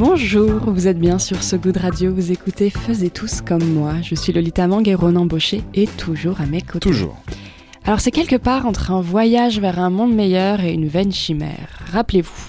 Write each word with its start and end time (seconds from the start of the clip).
Bonjour, 0.00 0.60
vous 0.70 0.88
êtes 0.88 0.98
bien 0.98 1.18
sur 1.18 1.42
ce 1.42 1.56
goût 1.56 1.72
de 1.72 1.78
radio, 1.78 2.10
vous 2.10 2.32
écoutez 2.32 2.70
Faisez 2.70 3.10
tous 3.10 3.42
comme 3.42 3.62
moi. 3.62 3.96
Je 4.00 4.14
suis 4.14 4.32
Lolita 4.32 4.66
Mang 4.66 4.88
et 4.88 4.94
Ronan 4.94 5.26
Baucher 5.26 5.62
et 5.74 5.86
toujours 5.86 6.40
à 6.40 6.46
mes 6.46 6.62
côtés. 6.62 6.88
Toujours. 6.88 7.22
Alors 7.84 8.00
c'est 8.00 8.10
quelque 8.10 8.36
part 8.36 8.64
entre 8.64 8.92
un 8.92 9.02
voyage 9.02 9.60
vers 9.60 9.78
un 9.78 9.90
monde 9.90 10.14
meilleur 10.14 10.62
et 10.62 10.72
une 10.72 10.88
vaine 10.88 11.12
chimère. 11.12 11.80
Rappelez-vous, 11.92 12.48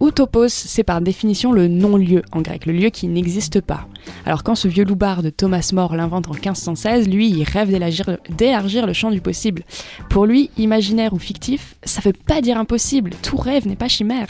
Utopos, 0.00 0.48
c'est 0.48 0.84
par 0.84 1.00
définition 1.00 1.50
le 1.50 1.66
non-lieu 1.66 2.22
en 2.32 2.40
grec, 2.40 2.66
le 2.66 2.72
lieu 2.72 2.90
qui 2.90 3.08
n'existe 3.08 3.60
pas. 3.60 3.88
Alors 4.24 4.44
quand 4.44 4.54
ce 4.54 4.68
vieux 4.68 4.84
loupard 4.84 5.22
de 5.22 5.30
Thomas 5.30 5.70
More 5.72 5.96
l'invente 5.96 6.28
en 6.28 6.32
1516, 6.32 7.08
lui, 7.08 7.30
il 7.30 7.42
rêve 7.42 7.70
d'élargir 7.70 8.86
le 8.86 8.92
champ 8.92 9.10
du 9.10 9.20
possible. 9.20 9.64
Pour 10.08 10.26
lui, 10.26 10.50
imaginaire 10.56 11.14
ou 11.14 11.18
fictif, 11.18 11.74
ça 11.82 12.00
veut 12.00 12.12
pas 12.12 12.40
dire 12.40 12.58
impossible, 12.58 13.10
tout 13.22 13.36
rêve 13.36 13.66
n'est 13.66 13.76
pas 13.76 13.88
chimère. 13.88 14.28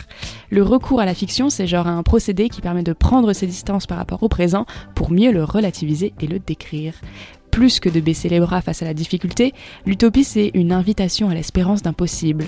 Le 0.50 0.62
recours 0.62 1.00
à 1.00 1.06
la 1.06 1.14
fiction, 1.14 1.50
c'est 1.50 1.66
genre 1.66 1.86
un 1.86 2.02
procédé 2.02 2.48
qui 2.48 2.62
permet 2.62 2.82
de 2.82 2.94
prendre 2.94 3.32
ses 3.34 3.46
distances 3.46 3.86
par 3.86 3.98
rapport 3.98 4.22
au 4.22 4.28
présent 4.28 4.64
pour 4.94 5.10
mieux 5.10 5.32
le 5.32 5.44
relativiser 5.44 6.14
et 6.20 6.27
le 6.27 6.39
décrire. 6.39 6.94
Plus 7.50 7.80
que 7.80 7.89
de 7.89 8.00
baisser 8.00 8.28
les 8.28 8.41
bras 8.41 8.62
face 8.62 8.83
à 8.83 8.84
la 8.86 8.94
difficulté, 8.94 9.52
l'utopie 9.84 10.24
c'est 10.24 10.50
une 10.55 10.72
invitation 10.72 11.28
à 11.28 11.34
l'espérance 11.34 11.83
d'un 11.83 11.92
possible. 11.92 12.46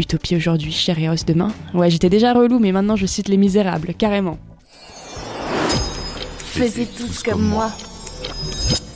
Utopie 0.00 0.34
aujourd'hui, 0.34 0.72
chérie 0.72 1.10
os 1.10 1.26
demain. 1.26 1.52
Ouais, 1.74 1.90
j'étais 1.90 2.08
déjà 2.08 2.32
relou, 2.32 2.58
mais 2.58 2.72
maintenant 2.72 2.96
je 2.96 3.04
cite 3.04 3.28
Les 3.28 3.36
Misérables, 3.36 3.92
carrément. 3.92 4.38
Faisiez 6.38 6.86
tous 6.86 7.22
comme 7.22 7.42
moi. 7.42 7.70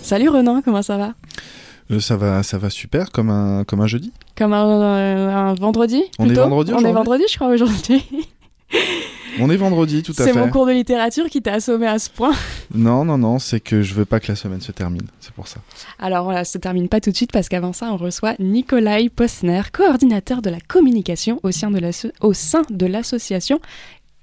Salut 0.01 0.31
Renan, 0.31 0.63
comment 0.63 0.81
ça 0.81 0.97
va? 0.97 1.13
Euh, 1.91 2.01
ça 2.01 2.17
va, 2.17 2.43
ça 2.43 2.57
va 2.57 2.71
super 2.71 3.13
comme 3.13 3.29
un, 3.29 3.65
comme 3.65 3.83
un 3.83 3.87
jeudi. 3.87 4.15
Comme 4.35 4.55
un, 4.55 4.67
euh, 4.67 5.31
un 5.31 5.53
vendredi 5.53 6.03
On 6.19 6.27
est 6.31 6.33
vendredi 6.33 6.73
On 6.75 6.83
est 6.83 6.93
vendredi, 6.93 7.25
je 7.31 7.37
crois, 7.37 7.49
aujourd'hui. 7.49 8.03
On 9.41 9.51
est 9.51 9.57
vendredi, 9.57 10.03
tout 10.03 10.13
à 10.19 10.25
C'est 10.25 10.33
fait. 10.33 10.39
mon 10.39 10.49
cours 10.49 10.67
de 10.67 10.73
littérature 10.73 11.27
qui 11.29 11.43
t'a 11.43 11.55
assommé 11.55 11.87
à 11.87 11.99
ce 11.99 12.11
point. 12.11 12.33
Non, 12.75 13.05
non, 13.05 13.19
non, 13.19 13.39
c'est 13.39 13.61
que 13.61 13.83
je 13.83 13.95
veux 13.95 14.05
pas 14.05 14.19
que 14.21 14.29
la 14.29 14.37
semaine 14.37 14.61
se 14.61 14.73
termine. 14.73 15.07
C'est 15.21 15.33
pour 15.33 15.47
ça. 15.49 15.61
Alors 15.99 16.25
voilà, 16.25 16.45
ça 16.45 16.53
se 16.55 16.59
termine 16.59 16.89
pas 16.89 17.01
tout 17.01 17.11
de 17.11 17.17
suite 17.17 17.31
parce 17.33 17.49
qu'avant 17.49 17.73
ça, 17.73 17.93
on 17.93 17.97
reçoit 17.97 18.35
Nikolai 18.41 19.09
Posner, 19.11 19.63
coordinateur 19.73 20.43
de 20.43 20.51
la 20.51 20.59
communication 20.61 21.39
au 21.43 21.53
sein 21.53 21.71
de 21.71 22.87
l'association 22.87 23.61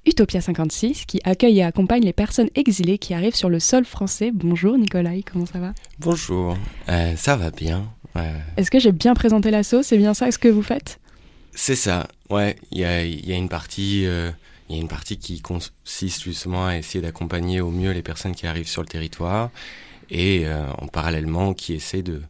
Utopia 0.05 0.41
56, 0.41 1.05
qui 1.05 1.21
accueille 1.23 1.59
et 1.59 1.63
accompagne 1.63 2.03
les 2.03 2.11
personnes 2.13 2.49
exilées 2.55 2.97
qui 2.97 3.13
arrivent 3.13 3.35
sur 3.35 3.49
le 3.49 3.59
sol 3.59 3.85
français. 3.85 4.31
Bonjour 4.33 4.77
Nikolai, 4.77 5.23
comment 5.31 5.45
ça 5.45 5.59
va? 5.59 5.73
Bonjour, 5.99 6.57
Euh, 6.89 7.15
ça 7.15 7.35
va 7.35 7.51
bien. 7.51 7.85
Euh, 8.17 8.37
Est-ce 8.57 8.71
que 8.71 8.79
j'ai 8.79 8.91
bien 8.91 9.13
présenté 9.13 9.51
l'asso? 9.51 9.83
C'est 9.83 9.97
bien 9.97 10.13
ça 10.13 10.29
ce 10.31 10.39
que 10.39 10.47
vous 10.47 10.63
faites? 10.63 10.99
C'est 11.53 11.75
ça, 11.75 12.07
ouais, 12.29 12.55
il 12.71 12.79
y 12.79 12.85
a, 12.85 13.03
il 13.05 13.25
y 13.29 13.31
a 13.31 13.35
une 13.35 13.49
partie... 13.49 14.05
euh, 14.05 14.31
il 14.71 14.75
y 14.75 14.79
a 14.79 14.81
une 14.81 14.87
partie 14.87 15.17
qui 15.17 15.41
consiste 15.41 16.23
justement 16.23 16.67
à 16.67 16.77
essayer 16.77 17.01
d'accompagner 17.01 17.59
au 17.59 17.71
mieux 17.71 17.91
les 17.91 18.01
personnes 18.01 18.33
qui 18.33 18.47
arrivent 18.47 18.69
sur 18.69 18.81
le 18.81 18.87
territoire 18.87 19.49
et 20.09 20.45
euh, 20.45 20.63
en 20.77 20.87
parallèlement 20.87 21.53
qui 21.53 21.73
essaie 21.73 22.03
de, 22.03 22.21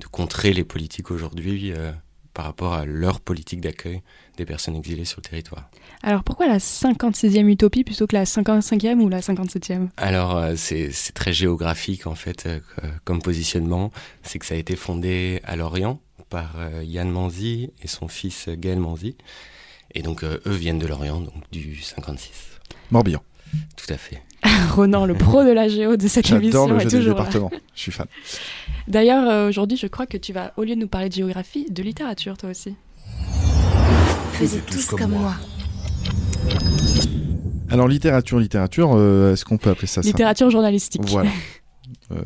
de 0.00 0.06
contrer 0.10 0.54
les 0.54 0.64
politiques 0.64 1.10
aujourd'hui 1.10 1.70
euh, 1.72 1.92
par 2.32 2.46
rapport 2.46 2.72
à 2.72 2.86
leur 2.86 3.20
politique 3.20 3.60
d'accueil 3.60 4.00
des 4.38 4.46
personnes 4.46 4.74
exilées 4.74 5.04
sur 5.04 5.20
le 5.22 5.28
territoire. 5.28 5.68
Alors 6.02 6.24
pourquoi 6.24 6.46
la 6.46 6.56
56e 6.56 7.46
utopie 7.46 7.84
plutôt 7.84 8.06
que 8.06 8.16
la 8.16 8.24
55e 8.24 8.98
ou 9.00 9.10
la 9.10 9.20
57e 9.20 9.88
Alors 9.98 10.34
euh, 10.38 10.54
c'est 10.56 10.90
très 11.12 11.34
géographique 11.34 12.06
en 12.06 12.14
fait 12.14 12.48
comme 13.04 13.20
positionnement. 13.20 13.90
C'est 14.22 14.38
que 14.38 14.46
ça 14.46 14.54
a 14.54 14.58
été 14.58 14.76
fondé 14.76 15.42
à 15.44 15.56
Lorient 15.56 16.00
par 16.30 16.56
Yann 16.82 17.10
Manzi 17.10 17.70
et 17.82 17.86
son 17.86 18.08
fils 18.08 18.48
Gaël 18.48 18.78
Manzi. 18.78 19.14
Et 19.94 20.02
donc 20.02 20.22
euh, 20.22 20.38
eux 20.46 20.54
viennent 20.54 20.78
de 20.78 20.86
Lorient, 20.86 21.20
donc 21.20 21.34
du 21.50 21.80
56. 21.80 22.30
Morbihan. 22.90 23.22
Tout 23.76 23.92
à 23.92 23.96
fait. 23.96 24.22
Ronan, 24.74 25.04
le 25.04 25.14
pro 25.14 25.44
de 25.44 25.50
la 25.50 25.68
géo 25.68 25.96
de 25.96 26.08
cette 26.08 26.26
J'adore 26.26 26.42
émission, 26.42 26.66
le 26.66 26.80
est 26.80 26.90
jeu 26.90 26.98
des 27.00 27.06
départements. 27.06 27.50
Je 27.74 27.80
suis 27.80 27.92
fan. 27.92 28.06
D'ailleurs, 28.88 29.28
euh, 29.28 29.48
aujourd'hui, 29.48 29.76
je 29.76 29.86
crois 29.86 30.06
que 30.06 30.16
tu 30.16 30.32
vas, 30.32 30.52
au 30.56 30.64
lieu 30.64 30.74
de 30.74 30.80
nous 30.80 30.88
parler 30.88 31.08
de 31.08 31.14
géographie, 31.14 31.66
de 31.70 31.82
littérature, 31.82 32.36
toi 32.36 32.50
aussi. 32.50 32.74
Faisiez 34.32 34.60
tous 34.60 34.86
comme 34.86 35.12
moi. 35.12 35.34
Alors 37.72 37.88
littérature, 37.88 38.38
littérature, 38.38 38.92
euh, 38.94 39.32
est-ce 39.32 39.46
qu'on 39.46 39.56
peut 39.56 39.70
appeler 39.70 39.86
ça 39.86 40.02
ça 40.02 40.08
Littérature 40.08 40.50
journalistique. 40.50 41.02
Voilà. 41.06 41.30
Euh, 42.10 42.22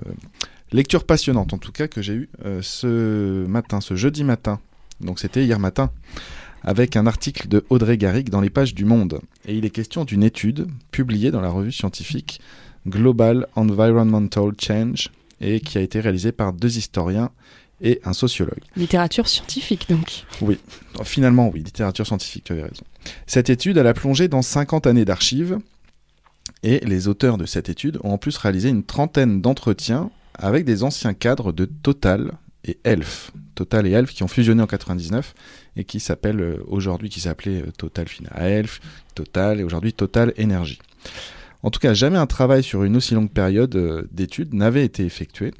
lecture 0.72 1.05
passionnante 1.05 1.53
en 1.53 1.59
tout 1.59 1.72
cas 1.72 1.88
que 1.88 2.00
j'ai 2.00 2.12
eue 2.12 2.28
euh, 2.44 2.60
ce 2.62 3.47
matin, 3.47 3.81
ce 3.81 3.94
jeudi 3.94 4.22
matin. 4.22 4.60
Donc 5.00 5.19
c'était 5.19 5.44
hier 5.44 5.59
matin 5.59 5.91
avec 6.66 6.97
un 6.97 7.06
article 7.06 7.49
de 7.49 7.65
Audrey 7.71 7.97
Garrigue 7.97 8.28
dans 8.28 8.41
les 8.41 8.50
pages 8.50 8.75
du 8.75 8.84
Monde. 8.84 9.21
Et 9.47 9.54
il 9.54 9.65
est 9.65 9.71
question 9.71 10.04
d'une 10.04 10.25
étude 10.25 10.66
publiée 10.91 11.31
dans 11.31 11.41
la 11.41 11.49
revue 11.49 11.72
scientifique 11.72 12.41
Global 12.87 13.47
Environmental 13.54 14.53
Change 14.60 15.10
et 15.41 15.60
qui 15.60 15.78
a 15.78 15.81
été 15.81 16.00
réalisée 16.00 16.32
par 16.32 16.53
deux 16.53 16.76
historiens 16.76 17.31
et 17.81 18.00
un 18.05 18.12
sociologue. 18.12 18.62
Littérature 18.76 19.28
scientifique, 19.28 19.88
donc. 19.88 20.25
Oui, 20.41 20.59
finalement, 21.05 21.50
oui, 21.53 21.62
littérature 21.62 22.06
scientifique, 22.06 22.44
tu 22.44 22.53
avais 22.53 22.62
raison. 22.62 22.84
Cette 23.26 23.50
étude, 23.50 23.76
elle 23.76 23.87
a 23.87 23.94
plongé 23.94 24.28
dans 24.28 24.43
50 24.43 24.87
années 24.87 25.05
d'archives, 25.05 25.59
et 26.62 26.81
les 26.81 27.06
auteurs 27.06 27.38
de 27.38 27.44
cette 27.44 27.69
étude 27.69 27.99
ont 28.03 28.12
en 28.12 28.19
plus 28.19 28.37
réalisé 28.38 28.71
une 28.71 28.82
trentaine 28.82 29.43
d'entretiens 29.43 30.10
avec 30.34 30.65
des 30.65 30.82
anciens 30.84 31.15
cadres 31.15 31.53
de 31.53 31.66
Total 31.66 32.32
et 32.66 32.78
Elf. 32.84 33.31
Total 33.54 33.87
et 33.87 33.91
Elf 33.93 34.12
qui 34.12 34.22
ont 34.22 34.28
fusionné 34.28 34.62
en 34.62 34.66
99 34.66 35.34
et 35.77 35.84
qui 35.84 35.99
s'appellent 36.00 36.41
euh, 36.41 36.62
aujourd'hui, 36.66 37.09
qui 37.09 37.21
s'appelait 37.21 37.62
euh, 37.62 37.71
Total 37.77 38.06
Fina 38.09 38.31
Elf, 38.37 38.81
Total 39.15 39.60
et 39.60 39.62
aujourd'hui 39.65 39.93
Total 39.93 40.32
Énergie. 40.37 40.78
En 41.62 41.71
tout 41.71 41.81
cas, 41.81 41.94
jamais 41.94 42.19
un 42.19 42.26
travail 42.26 42.62
sur 42.62 42.84
une 42.84 42.97
aussi 42.97 43.15
longue 43.15 43.31
période 43.31 43.75
euh, 43.76 44.06
d'études 44.12 44.53
n'avait 44.55 44.84
été 44.84 45.05
effectué. 45.05 45.53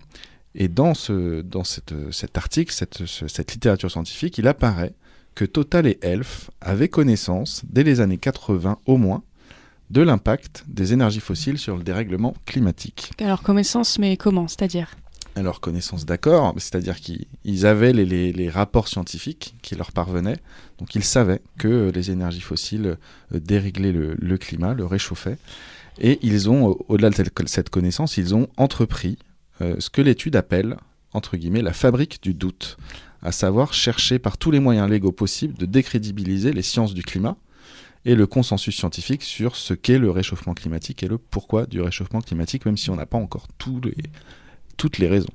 Et 0.55 0.69
dans, 0.69 0.95
ce, 0.95 1.43
dans 1.43 1.65
cette, 1.65 1.95
cet 2.13 2.39
article, 2.39 2.73
cette, 2.73 3.07
ce- 3.07 3.29
cette 3.29 3.53
littérature 3.53 3.91
scientifique, 3.91 4.39
il 4.39 4.47
apparaît 4.49 4.93
que 5.35 5.45
Total 5.45 5.87
et 5.87 5.99
Elf 6.03 6.51
avaient 6.63 6.89
connaissance, 6.89 7.63
dès 7.69 7.83
les 7.83 8.01
années 8.01 8.17
80 8.19 8.79
au 8.87 8.97
moins, 8.97 9.23
de 9.91 10.01
l'impact 10.03 10.65
des 10.67 10.93
énergies 10.95 11.21
fossiles 11.21 11.59
sur 11.59 11.77
le 11.77 11.83
dérèglement 11.85 12.35
climatique. 12.47 13.13
Alors, 13.21 13.43
connaissance, 13.43 13.99
mais 13.99 14.17
comment? 14.17 14.49
C'est-à-dire? 14.49 14.89
Alors, 15.37 15.61
connaissance 15.61 16.07
d'accord, 16.07 16.55
c'est-à-dire 16.57 16.99
qu'ils 16.99 17.27
ils 17.45 17.67
avaient 17.67 17.93
les, 17.93 18.49
rapports 18.49 18.89
scientifiques 18.89 19.55
qui 19.61 19.75
leur 19.75 19.93
parvenaient, 19.93 20.39
donc 20.79 20.95
ils 20.95 21.05
savaient 21.05 21.43
que 21.59 21.93
les 21.95 22.11
énergies 22.11 22.41
fossiles 22.41 22.97
euh, 23.35 23.39
déréglaient 23.39 23.93
le, 23.93 24.39
climat, 24.39 24.73
le 24.73 24.87
réchauffaient, 24.87 25.37
et 26.01 26.19
ils 26.23 26.49
ont, 26.49 26.71
euh, 26.71 26.75
au-delà 26.89 27.11
de 27.11 27.17
cette- 27.49 27.69
connaissance, 27.69 28.17
ils 28.17 28.35
ont 28.35 28.49
entrepris 28.57 29.19
euh, 29.61 29.77
ce 29.79 29.91
que 29.91 30.01
l'étude 30.01 30.37
appelle, 30.37 30.79
entre 31.13 31.37
guillemets, 31.37 31.61
la 31.61 31.75
fabrique 31.75 32.23
du 32.23 32.33
doute, 32.33 32.79
à 33.21 33.31
savoir 33.31 33.75
chercher 33.75 34.19
par 34.19 34.39
tous 34.39 34.51
les 34.51 34.61
moyens 34.61 34.89
légaux 34.89 35.13
possibles 35.13 35.59
de 35.59 35.67
décrédibiliser 35.67 36.55
les 36.55 36.63
sciences 36.63 36.95
du 36.95 37.03
climat 37.03 37.37
et 38.07 38.15
le 38.15 38.27
consensus 38.27 38.75
scientifique 38.75 39.23
sur 39.23 39.55
ce 39.55 39.75
qu'est 39.75 39.99
le 39.99 40.11
réchauffement 40.11 40.55
climatique 40.55 41.03
et 41.03 41.09
le 41.09 41.19
pourquoi 41.19 41.67
du 41.67 41.83
réchauffement 41.83 42.23
climatique, 42.23 42.65
même 42.65 42.79
si 42.79 42.89
on 42.89 42.97
n'a 42.97 43.05
pas 43.05 43.19
encore 43.19 43.49
tous 43.59 43.83
les, 43.83 43.97
toutes 44.77 44.99
les 44.99 45.09
raisons. 45.09 45.33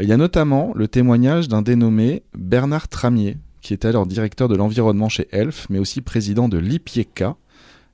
Il 0.00 0.08
y 0.08 0.12
a 0.12 0.16
notamment 0.16 0.72
le 0.74 0.88
témoignage 0.88 1.48
d'un 1.48 1.62
dénommé 1.62 2.22
Bernard 2.36 2.88
Tramier, 2.88 3.36
qui 3.60 3.74
était 3.74 3.88
alors 3.88 4.06
directeur 4.06 4.48
de 4.48 4.56
l'environnement 4.56 5.08
chez 5.08 5.28
Elf, 5.30 5.66
mais 5.70 5.78
aussi 5.78 6.00
président 6.00 6.48
de 6.48 6.58
l'IPIECA, 6.58 7.36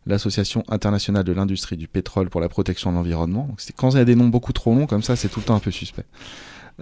l'Association 0.06 0.64
internationale 0.68 1.24
de 1.24 1.32
l'industrie 1.32 1.76
du 1.76 1.88
pétrole 1.88 2.30
pour 2.30 2.40
la 2.40 2.48
protection 2.48 2.90
de 2.90 2.96
l'environnement. 2.96 3.48
Quand 3.76 3.90
il 3.90 3.98
y 3.98 4.00
a 4.00 4.04
des 4.04 4.14
noms 4.14 4.28
beaucoup 4.28 4.52
trop 4.52 4.74
longs 4.74 4.86
comme 4.86 5.02
ça, 5.02 5.14
c'est 5.14 5.28
tout 5.28 5.40
le 5.40 5.44
temps 5.44 5.54
un 5.54 5.60
peu 5.60 5.70
suspect. 5.70 6.06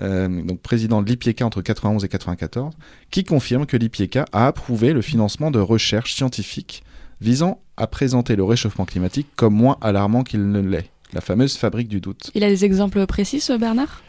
Euh, 0.00 0.42
donc 0.42 0.60
président 0.60 1.02
de 1.02 1.08
l'IPIECA 1.08 1.44
entre 1.44 1.60
91 1.60 2.04
et 2.04 2.08
94, 2.08 2.74
qui 3.10 3.24
confirme 3.24 3.66
que 3.66 3.76
l'IPIECA 3.76 4.26
a 4.32 4.46
approuvé 4.46 4.92
le 4.92 5.02
financement 5.02 5.50
de 5.50 5.58
recherches 5.58 6.14
scientifiques 6.14 6.84
visant 7.20 7.60
à 7.76 7.88
présenter 7.88 8.36
le 8.36 8.44
réchauffement 8.44 8.84
climatique 8.84 9.26
comme 9.34 9.54
moins 9.54 9.76
alarmant 9.80 10.22
qu'il 10.22 10.50
ne 10.50 10.60
l'est. 10.60 10.90
La 11.12 11.20
fameuse 11.20 11.56
fabrique 11.56 11.88
du 11.88 12.00
doute. 12.00 12.30
Il 12.34 12.44
a 12.44 12.48
des 12.48 12.64
exemples 12.64 13.04
précis, 13.06 13.40
ce 13.40 13.52
Bernard? 13.56 14.02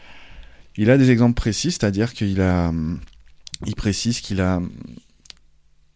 Il 0.76 0.90
a 0.90 0.98
des 0.98 1.10
exemples 1.10 1.34
précis, 1.34 1.72
c'est-à-dire 1.72 2.12
qu'il 2.12 2.40
a, 2.40 2.68
hum, 2.68 3.00
il 3.66 3.74
précise 3.74 4.20
qu'il 4.20 4.40
a 4.40 4.58
hum, 4.58 4.70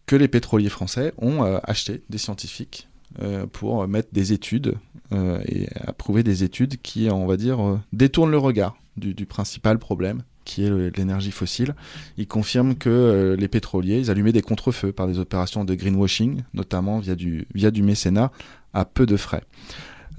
que 0.07 0.17
les 0.17 0.29
pétroliers 0.29 0.69
français 0.69 1.13
ont 1.19 1.45
euh, 1.45 1.59
acheté 1.65 2.03
des 2.11 2.19
scientifiques 2.19 2.89
euh, 3.23 3.47
pour 3.47 3.87
mettre 3.87 4.09
des 4.13 4.33
études 4.33 4.75
euh, 5.13 5.41
et 5.47 5.69
approuver 5.87 6.23
des 6.23 6.45
études 6.45 6.81
qui, 6.83 7.09
on 7.11 7.27
va 7.27 7.37
dire, 7.37 7.61
euh, 7.61 7.79
détournent 7.93 8.31
le 8.31 8.39
regard 8.39 8.77
du, 8.97 9.15
du 9.15 9.27
principal 9.27 9.79
problème 9.79 10.23
qui 10.45 10.65
est 10.65 10.97
l'énergie 10.97 11.31
fossile. 11.31 11.75
Il 12.19 12.27
confirme 12.27 12.75
que 12.75 12.91
euh, 12.91 13.37
les 13.37 13.49
pétroliers, 13.49 13.99
ils 13.99 14.11
allumaient 14.11 14.33
des 14.33 14.43
contre-feux 14.43 14.93
par 14.93 15.07
des 15.07 15.19
opérations 15.19 15.65
de 15.65 15.75
greenwashing, 15.75 16.43
notamment 16.53 16.99
via 16.99 17.15
du, 17.15 17.47
via 17.55 17.71
du 17.71 17.83
mécénat 17.83 18.31
à 18.73 18.85
peu 18.85 19.07
de 19.07 19.17
frais. 19.17 19.43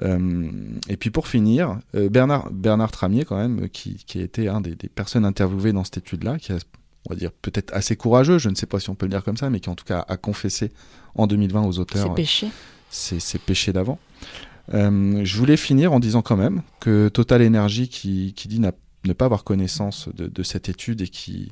Euh, 0.01 0.51
et 0.89 0.97
puis 0.97 1.09
pour 1.09 1.27
finir, 1.27 1.79
euh, 1.95 2.09
Bernard, 2.09 2.51
Bernard 2.51 2.91
Tramier, 2.91 3.25
quand 3.25 3.37
même, 3.37 3.69
qui, 3.69 3.95
qui 4.05 4.19
a 4.19 4.23
été 4.23 4.47
un 4.47 4.61
des, 4.61 4.75
des 4.75 4.89
personnes 4.89 5.25
interviewées 5.25 5.73
dans 5.73 5.83
cette 5.83 5.97
étude-là, 5.97 6.37
qui 6.37 6.51
a, 6.51 6.57
on 7.07 7.13
va 7.13 7.15
dire, 7.15 7.31
peut-être 7.31 7.73
assez 7.73 7.95
courageux, 7.95 8.37
je 8.37 8.49
ne 8.49 8.55
sais 8.55 8.65
pas 8.65 8.79
si 8.79 8.89
on 8.89 8.95
peut 8.95 9.05
le 9.05 9.11
dire 9.11 9.23
comme 9.23 9.37
ça, 9.37 9.49
mais 9.49 9.59
qui 9.59 9.69
en 9.69 9.75
tout 9.75 9.85
cas 9.85 10.05
a 10.07 10.17
confessé 10.17 10.71
en 11.15 11.27
2020 11.27 11.63
aux 11.63 11.79
auteurs 11.79 12.13
ses, 12.89 13.19
ses 13.19 13.39
péchés 13.39 13.73
d'avant. 13.73 13.99
Euh, 14.73 15.21
je 15.23 15.37
voulais 15.37 15.57
finir 15.57 15.93
en 15.93 15.99
disant 15.99 16.21
quand 16.21 16.37
même 16.37 16.61
que 16.79 17.09
Total 17.09 17.45
Energy, 17.45 17.87
qui, 17.87 18.33
qui 18.35 18.47
dit 18.47 18.59
ne 18.59 19.13
pas 19.13 19.25
avoir 19.25 19.43
connaissance 19.43 20.09
de, 20.13 20.27
de 20.27 20.43
cette 20.43 20.69
étude 20.69 21.01
et 21.01 21.07
qui, 21.07 21.51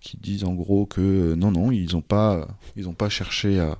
qui 0.00 0.16
disent 0.16 0.44
en 0.44 0.54
gros 0.54 0.86
que 0.86 1.00
euh, 1.00 1.36
non, 1.36 1.52
non, 1.52 1.70
ils 1.70 1.92
n'ont 1.92 2.02
pas, 2.02 2.48
ils 2.76 2.88
ont 2.88 2.94
pas 2.94 3.08
cherché 3.08 3.60
à, 3.60 3.78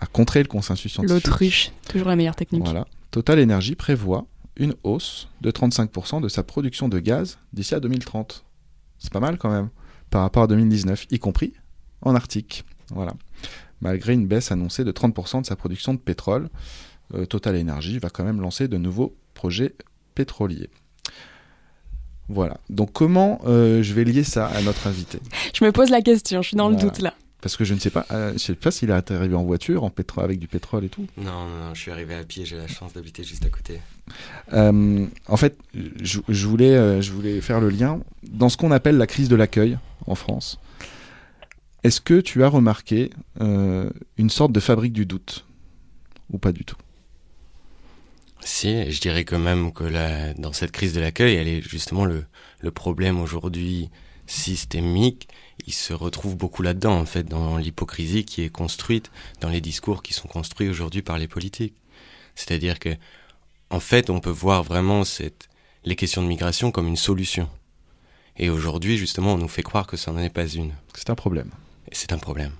à 0.00 0.06
contrer 0.06 0.42
le 0.42 0.48
consensus 0.48 0.92
scientifique. 0.92 1.26
L'autruche, 1.26 1.72
toujours 1.88 2.08
la 2.08 2.16
meilleure 2.16 2.36
technique. 2.36 2.64
Voilà. 2.64 2.86
Total 3.10 3.40
Energy 3.40 3.74
prévoit 3.74 4.26
une 4.56 4.74
hausse 4.82 5.28
de 5.40 5.50
35% 5.50 6.20
de 6.20 6.28
sa 6.28 6.42
production 6.42 6.88
de 6.88 6.98
gaz 6.98 7.38
d'ici 7.52 7.74
à 7.74 7.80
2030. 7.80 8.44
C'est 8.98 9.12
pas 9.12 9.20
mal 9.20 9.38
quand 9.38 9.50
même 9.50 9.68
par 10.10 10.22
rapport 10.22 10.42
à 10.42 10.46
2019, 10.46 11.06
y 11.10 11.18
compris 11.18 11.52
en 12.02 12.14
Arctique. 12.14 12.64
Voilà. 12.90 13.12
Malgré 13.80 14.14
une 14.14 14.26
baisse 14.26 14.50
annoncée 14.50 14.84
de 14.84 14.92
30% 14.92 15.42
de 15.42 15.46
sa 15.46 15.56
production 15.56 15.94
de 15.94 15.98
pétrole, 15.98 16.48
euh, 17.14 17.26
Total 17.26 17.56
Energy 17.56 17.98
va 17.98 18.10
quand 18.10 18.24
même 18.24 18.40
lancer 18.40 18.68
de 18.68 18.76
nouveaux 18.76 19.16
projets 19.34 19.74
pétroliers. 20.14 20.70
Voilà. 22.28 22.58
Donc 22.68 22.92
comment 22.92 23.40
euh, 23.46 23.82
je 23.82 23.94
vais 23.94 24.04
lier 24.04 24.24
ça 24.24 24.46
à 24.46 24.60
notre 24.62 24.86
invité? 24.86 25.20
Je 25.54 25.64
me 25.64 25.72
pose 25.72 25.90
la 25.90 26.02
question, 26.02 26.42
je 26.42 26.48
suis 26.48 26.56
dans 26.56 26.68
le 26.68 26.76
doute 26.76 27.00
là. 27.00 27.14
Parce 27.40 27.56
que 27.56 27.64
je 27.64 27.72
ne 27.72 27.78
sais 27.78 27.90
pas, 27.90 28.04
euh, 28.10 28.32
je 28.32 28.38
sais 28.38 28.54
pas 28.54 28.72
s'il 28.72 28.90
est 28.90 29.10
arrivé 29.12 29.34
en 29.36 29.44
voiture, 29.44 29.84
en 29.84 29.92
avec 30.16 30.40
du 30.40 30.48
pétrole 30.48 30.84
et 30.84 30.88
tout. 30.88 31.06
Non, 31.16 31.46
non, 31.46 31.68
non, 31.68 31.74
je 31.74 31.80
suis 31.80 31.90
arrivé 31.92 32.14
à 32.14 32.24
pied, 32.24 32.44
j'ai 32.44 32.56
la 32.56 32.66
chance 32.66 32.94
d'habiter 32.94 33.22
juste 33.22 33.44
à 33.44 33.48
côté. 33.48 33.80
Euh, 34.52 35.06
en 35.28 35.36
fait, 35.36 35.56
je, 36.02 36.20
je 36.28 36.46
voulais, 36.46 36.74
euh, 36.74 37.00
je 37.00 37.12
voulais 37.12 37.40
faire 37.40 37.60
le 37.60 37.68
lien 37.68 38.00
dans 38.24 38.48
ce 38.48 38.56
qu'on 38.56 38.72
appelle 38.72 38.96
la 38.96 39.06
crise 39.06 39.28
de 39.28 39.36
l'accueil 39.36 39.78
en 40.06 40.16
France. 40.16 40.58
Est-ce 41.84 42.00
que 42.00 42.20
tu 42.20 42.42
as 42.42 42.48
remarqué 42.48 43.10
euh, 43.40 43.88
une 44.16 44.30
sorte 44.30 44.50
de 44.50 44.58
fabrique 44.58 44.92
du 44.92 45.06
doute 45.06 45.44
ou 46.30 46.38
pas 46.38 46.50
du 46.50 46.64
tout? 46.64 46.76
Si, 48.40 48.90
je 48.90 49.00
dirais 49.00 49.24
quand 49.24 49.38
même 49.38 49.72
que 49.72 49.84
la, 49.84 50.34
dans 50.34 50.52
cette 50.52 50.72
crise 50.72 50.92
de 50.92 51.00
l'accueil, 51.00 51.36
elle 51.36 51.48
est 51.48 51.62
justement 51.62 52.04
le, 52.04 52.24
le 52.60 52.70
problème 52.72 53.20
aujourd'hui 53.20 53.90
systémique. 54.26 55.28
Il 55.66 55.72
se 55.74 55.92
retrouve 55.92 56.36
beaucoup 56.36 56.62
là-dedans, 56.62 56.98
en 56.98 57.04
fait, 57.04 57.24
dans 57.24 57.58
l'hypocrisie 57.58 58.24
qui 58.24 58.42
est 58.42 58.48
construite, 58.48 59.10
dans 59.40 59.48
les 59.48 59.60
discours 59.60 60.02
qui 60.02 60.14
sont 60.14 60.28
construits 60.28 60.68
aujourd'hui 60.68 61.02
par 61.02 61.18
les 61.18 61.28
politiques. 61.28 61.74
C'est-à-dire 62.34 62.78
que, 62.78 62.96
en 63.70 63.80
fait, 63.80 64.10
on 64.10 64.20
peut 64.20 64.30
voir 64.30 64.62
vraiment 64.62 65.04
cette, 65.04 65.48
les 65.84 65.96
questions 65.96 66.22
de 66.22 66.28
migration 66.28 66.70
comme 66.70 66.86
une 66.86 66.96
solution. 66.96 67.48
Et 68.36 68.50
aujourd'hui, 68.50 68.96
justement, 68.96 69.34
on 69.34 69.38
nous 69.38 69.48
fait 69.48 69.62
croire 69.62 69.86
que 69.86 69.96
ça 69.96 70.12
n'en 70.12 70.20
est 70.20 70.30
pas 70.30 70.46
une. 70.46 70.72
C'est 70.94 71.10
un 71.10 71.16
problème. 71.16 71.50
Et 71.90 71.94
c'est 71.94 72.12
un 72.12 72.18
problème. 72.18 72.52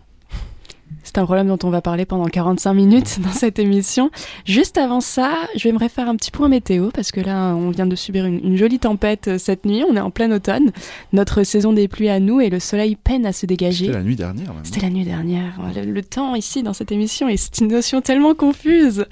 C'est 1.05 1.19
un 1.19 1.25
problème 1.25 1.49
dont 1.49 1.59
on 1.63 1.71
va 1.71 1.81
parler 1.81 2.05
pendant 2.05 2.27
45 2.27 2.75
minutes 2.75 3.21
dans 3.25 3.33
cette 3.33 3.59
émission. 3.59 4.11
Juste 4.45 4.79
avant 4.79 5.01
ça, 5.01 5.33
j'aimerais 5.55 5.89
faire 5.89 6.09
un 6.09 6.17
petit 6.17 6.31
point 6.31 6.49
météo 6.49 6.91
parce 6.93 7.13
que 7.13 7.21
là, 7.21 7.55
on 7.55 7.71
vient 7.71 7.87
de 7.87 7.97
subir 7.97 8.27
une, 8.27 8.41
une 8.45 8.57
jolie 8.57 8.79
tempête 8.79 9.29
euh, 9.29 9.39
cette 9.39 9.65
nuit. 9.65 9.85
On 9.89 9.97
est 9.97 10.01
en 10.01 10.11
plein 10.11 10.31
automne. 10.31 10.71
Notre 11.13 11.45
saison 11.45 11.73
des 11.73 11.89
pluies 11.89 12.11
à 12.11 12.21
nous 12.21 12.41
et 12.41 12.51
le 12.51 12.61
soleil 12.61 12.97
peine 12.97 13.25
à 13.27 13.33
se 13.33 13.47
dégager. 13.47 13.87
C'était 13.87 13.99
la 13.99 14.05
nuit 14.05 14.17
dernière. 14.17 14.53
C'était 14.63 14.81
la 14.81 14.91
nuit 14.91 15.05
dernière. 15.05 15.59
Le, 15.75 15.91
le 15.91 16.03
temps 16.03 16.35
ici 16.35 16.63
dans 16.63 16.73
cette 16.73 16.93
émission 16.93 17.29
est 17.29 17.59
une 17.59 17.69
notion 17.69 18.01
tellement 18.01 18.35
confuse. 18.35 19.07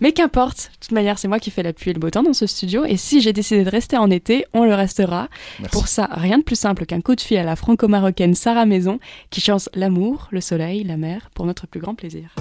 Mais 0.00 0.12
qu'importe. 0.12 0.70
De 0.72 0.86
toute 0.86 0.92
manière, 0.92 1.18
c'est 1.18 1.28
moi 1.28 1.38
qui 1.38 1.50
fais 1.50 1.62
la 1.62 1.72
pluie 1.72 1.90
et 1.90 1.94
le 1.94 2.00
beau 2.00 2.10
temps 2.10 2.22
dans 2.22 2.32
ce 2.32 2.46
studio. 2.46 2.84
Et 2.84 2.96
si 2.96 3.20
j'ai 3.20 3.32
décidé 3.32 3.64
de 3.64 3.70
rester 3.70 3.96
en 3.96 4.10
été, 4.10 4.44
on 4.52 4.64
le 4.64 4.74
restera. 4.74 5.28
Merci. 5.58 5.72
Pour 5.72 5.88
ça, 5.88 6.08
rien 6.12 6.38
de 6.38 6.42
plus 6.42 6.58
simple 6.58 6.86
qu'un 6.86 7.00
coup 7.00 7.14
de 7.14 7.20
fil 7.20 7.38
à 7.38 7.44
la 7.44 7.56
franco-marocaine 7.56 8.34
Sarah 8.34 8.66
Maison 8.66 8.98
qui 9.30 9.40
chante 9.40 9.68
l'amour, 9.74 10.28
le 10.30 10.40
soleil, 10.40 10.84
la 10.84 10.96
mer 10.96 11.19
pour 11.34 11.46
notre 11.46 11.66
plus 11.66 11.80
grand 11.80 11.94
plaisir. 11.94 12.34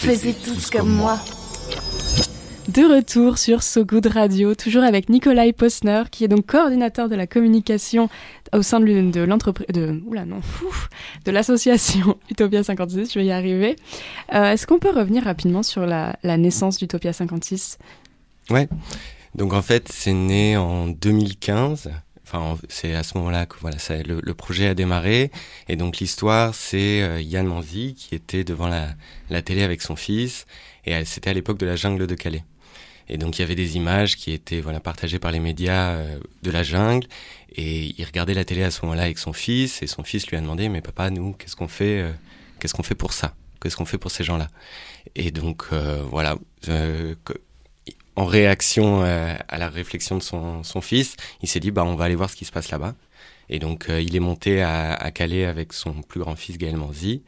Faisez 0.00 0.32
tous 0.34 0.70
comme 0.70 0.88
moi. 0.94 1.18
De 2.68 2.82
retour 2.96 3.36
sur 3.36 3.62
So 3.62 3.84
Good 3.84 4.06
Radio, 4.06 4.54
toujours 4.54 4.82
avec 4.82 5.08
Nikolai 5.08 5.52
Posner, 5.52 6.04
qui 6.10 6.24
est 6.24 6.28
donc 6.28 6.46
coordinateur 6.46 7.08
de 7.08 7.16
la 7.16 7.26
communication 7.26 8.08
au 8.54 8.62
sein 8.62 8.80
de, 8.80 9.10
de 9.10 9.20
l'entreprise 9.20 9.66
de 9.68 10.00
oula 10.06 10.24
non 10.24 10.38
ouf, 10.66 10.88
de 11.24 11.30
l'association 11.30 12.16
Utopia 12.30 12.62
56. 12.62 13.12
Je 13.12 13.18
vais 13.18 13.26
y 13.26 13.32
arriver. 13.32 13.76
Euh, 14.34 14.52
Est-ce 14.52 14.66
qu'on 14.66 14.78
peut 14.78 14.90
revenir 14.90 15.24
rapidement 15.24 15.62
sur 15.62 15.84
la, 15.84 16.16
la 16.22 16.36
naissance 16.36 16.78
d'Utopia 16.78 17.12
56 17.12 17.78
Ouais. 18.50 18.68
Donc 19.34 19.52
en 19.52 19.62
fait, 19.62 19.88
c'est 19.92 20.14
né 20.14 20.56
en 20.56 20.86
2015. 20.88 21.90
Enfin, 22.32 22.52
en- 22.52 22.58
c'est 22.68 22.94
à 22.94 23.02
ce 23.02 23.18
moment-là 23.18 23.46
que 23.46 23.56
voilà, 23.60 23.78
ça, 23.80 23.96
le, 24.04 24.34
projet 24.34 24.68
a 24.68 24.74
démarré. 24.74 25.32
Et 25.68 25.74
donc 25.74 25.98
l'histoire, 25.98 26.54
c'est 26.54 27.02
euh, 27.02 27.20
Yann 27.20 27.44
Manzi 27.44 27.94
qui 27.94 28.14
était 28.14 28.44
devant 28.44 28.68
la, 28.68 29.42
télé 29.42 29.64
avec 29.64 29.82
son 29.82 29.96
fils. 29.96 30.46
Et 30.84 31.04
c'était 31.04 31.30
à 31.30 31.32
l'époque 31.32 31.58
de 31.58 31.66
la 31.66 31.74
jungle 31.74 32.06
de 32.06 32.14
Calais. 32.14 32.44
Et 33.08 33.18
donc 33.18 33.38
il 33.38 33.42
y 33.42 33.44
avait 33.44 33.56
des 33.56 33.76
images 33.76 34.16
qui 34.16 34.30
étaient 34.30 34.60
voilà 34.60 34.78
partagées 34.78 35.18
par 35.18 35.32
les 35.32 35.40
médias 35.40 35.94
euh, 35.94 36.20
de 36.44 36.50
la 36.52 36.62
jungle. 36.62 37.08
Et 37.56 37.96
il 37.98 38.04
regardait 38.04 38.34
la 38.34 38.44
télé 38.44 38.62
à 38.62 38.70
ce 38.70 38.82
moment-là 38.82 39.02
avec 39.02 39.18
son 39.18 39.32
fils. 39.32 39.82
Et 39.82 39.88
son 39.88 40.04
fils 40.04 40.28
lui 40.28 40.36
a 40.36 40.40
demandé, 40.40 40.68
mais 40.68 40.82
papa, 40.82 41.10
nous, 41.10 41.32
qu'est-ce 41.32 41.56
qu'on 41.56 41.68
fait 41.68 41.98
euh, 41.98 42.12
Qu'est-ce 42.60 42.74
qu'on 42.74 42.84
fait 42.84 42.94
pour 42.94 43.12
ça? 43.12 43.34
Qu'est-ce 43.60 43.76
qu'on 43.76 43.86
fait 43.86 43.98
pour 43.98 44.12
ces 44.12 44.22
gens-là? 44.22 44.46
Et 45.16 45.32
donc 45.32 45.64
voilà. 46.10 46.36
En 48.16 48.24
réaction 48.24 49.02
euh, 49.02 49.34
à 49.48 49.58
la 49.58 49.68
réflexion 49.68 50.16
de 50.16 50.22
son, 50.22 50.62
son 50.62 50.80
fils, 50.80 51.16
il 51.42 51.48
s'est 51.48 51.60
dit 51.60 51.70
bah 51.70 51.84
on 51.84 51.94
va 51.94 52.04
aller 52.04 52.14
voir 52.14 52.30
ce 52.30 52.36
qui 52.36 52.44
se 52.44 52.52
passe 52.52 52.70
là-bas. 52.70 52.94
Et 53.48 53.58
donc 53.58 53.88
euh, 53.88 54.00
il 54.00 54.14
est 54.14 54.20
monté 54.20 54.62
à, 54.62 54.94
à 54.94 55.10
Calais 55.10 55.44
avec 55.44 55.72
son 55.72 56.02
plus 56.02 56.20
grand 56.20 56.36
fils 56.36 56.58
Gaël 56.58 56.76
Manzi. 56.76 57.22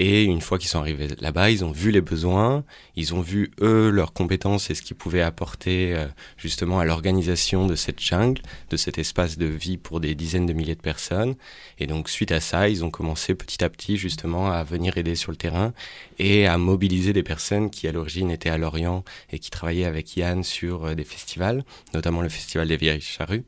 Et 0.00 0.22
une 0.22 0.40
fois 0.40 0.58
qu'ils 0.58 0.68
sont 0.68 0.78
arrivés 0.78 1.08
là-bas, 1.18 1.50
ils 1.50 1.64
ont 1.64 1.72
vu 1.72 1.90
les 1.90 2.00
besoins, 2.00 2.64
ils 2.94 3.14
ont 3.14 3.20
vu 3.20 3.50
eux 3.60 3.90
leurs 3.90 4.12
compétences 4.12 4.70
et 4.70 4.76
ce 4.76 4.82
qu'ils 4.82 4.96
pouvaient 4.96 5.22
apporter 5.22 5.92
euh, 5.92 6.06
justement 6.36 6.78
à 6.78 6.84
l'organisation 6.84 7.66
de 7.66 7.74
cette 7.74 8.00
jungle, 8.00 8.40
de 8.70 8.76
cet 8.76 8.96
espace 8.98 9.38
de 9.38 9.46
vie 9.46 9.76
pour 9.76 9.98
des 9.98 10.14
dizaines 10.14 10.46
de 10.46 10.52
milliers 10.52 10.76
de 10.76 10.80
personnes. 10.80 11.34
Et 11.80 11.88
donc 11.88 12.08
suite 12.08 12.30
à 12.30 12.38
ça, 12.38 12.68
ils 12.68 12.84
ont 12.84 12.90
commencé 12.90 13.34
petit 13.34 13.64
à 13.64 13.68
petit 13.68 13.96
justement 13.96 14.52
à 14.52 14.62
venir 14.62 14.96
aider 14.98 15.16
sur 15.16 15.32
le 15.32 15.36
terrain 15.36 15.72
et 16.20 16.46
à 16.46 16.58
mobiliser 16.58 17.12
des 17.12 17.24
personnes 17.24 17.68
qui 17.68 17.88
à 17.88 17.92
l'origine 17.92 18.30
étaient 18.30 18.50
à 18.50 18.58
Lorient 18.58 19.02
et 19.32 19.40
qui 19.40 19.50
travaillaient 19.50 19.84
avec 19.84 20.16
Yann 20.16 20.44
sur 20.44 20.84
euh, 20.84 20.94
des 20.94 21.04
festivals, 21.04 21.64
notamment 21.92 22.22
le 22.22 22.28
festival 22.28 22.68
des 22.68 22.76
Vieilles 22.76 23.00
Charrues. 23.00 23.44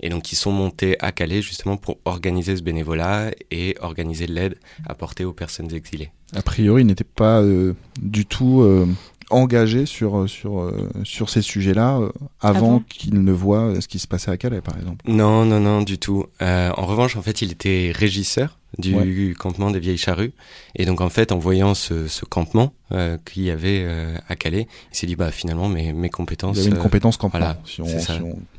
Et 0.00 0.08
donc 0.08 0.32
ils 0.32 0.36
sont 0.36 0.52
montés 0.52 0.96
à 1.00 1.12
Calais 1.12 1.42
justement 1.42 1.76
pour 1.76 1.98
organiser 2.04 2.56
ce 2.56 2.62
bénévolat 2.62 3.30
et 3.50 3.76
organiser 3.80 4.26
l'aide 4.26 4.56
apportée 4.86 5.24
aux 5.24 5.32
personnes 5.32 5.72
exilées. 5.74 6.10
A 6.34 6.42
priori, 6.42 6.82
il 6.82 6.86
n'était 6.86 7.04
pas 7.04 7.40
euh, 7.40 7.74
du 8.00 8.26
tout 8.26 8.62
euh, 8.62 8.88
engagé 9.30 9.86
sur, 9.86 10.18
euh, 10.18 10.26
sur, 10.26 10.60
euh, 10.60 10.90
sur 11.04 11.30
ces 11.30 11.42
sujets-là 11.42 11.98
euh, 11.98 12.10
avant 12.40 12.58
Avant 12.58 12.80
qu'il 12.80 13.22
ne 13.22 13.32
voit 13.32 13.66
euh, 13.66 13.80
ce 13.80 13.88
qui 13.88 13.98
se 13.98 14.06
passait 14.06 14.30
à 14.30 14.36
Calais, 14.36 14.60
par 14.60 14.76
exemple. 14.76 15.08
Non, 15.08 15.44
non, 15.44 15.60
non, 15.60 15.82
du 15.82 15.98
tout. 15.98 16.26
Euh, 16.42 16.70
en 16.76 16.86
revanche, 16.86 17.16
en 17.16 17.22
fait, 17.22 17.42
il 17.42 17.52
était 17.52 17.92
régisseur 17.94 18.58
du 18.78 19.34
campement 19.38 19.70
des 19.70 19.78
Vieilles 19.80 19.98
Charrues. 19.98 20.32
Et 20.74 20.84
donc, 20.86 21.00
en 21.00 21.08
fait, 21.10 21.32
en 21.32 21.38
voyant 21.38 21.74
ce, 21.74 22.08
ce 22.08 22.24
campement 22.24 22.72
euh, 22.92 23.16
qu'il 23.24 23.42
y 23.44 23.50
avait 23.50 23.82
euh, 23.84 24.16
à 24.28 24.36
Calais, 24.36 24.66
il 24.92 24.96
s'est 24.96 25.06
dit, 25.06 25.16
bah 25.16 25.30
finalement, 25.30 25.68
mes, 25.68 25.92
mes 25.92 26.10
compétences... 26.10 26.56
Il 26.56 26.58
y 26.58 26.62
avait 26.66 26.70
une 26.70 26.78
euh, 26.78 26.82
compétence 26.82 27.16
campement, 27.16 27.38
voilà, 27.40 27.58
si 27.64 27.80
on, 27.82 27.86
c'est 27.86 27.98
si 28.00 28.06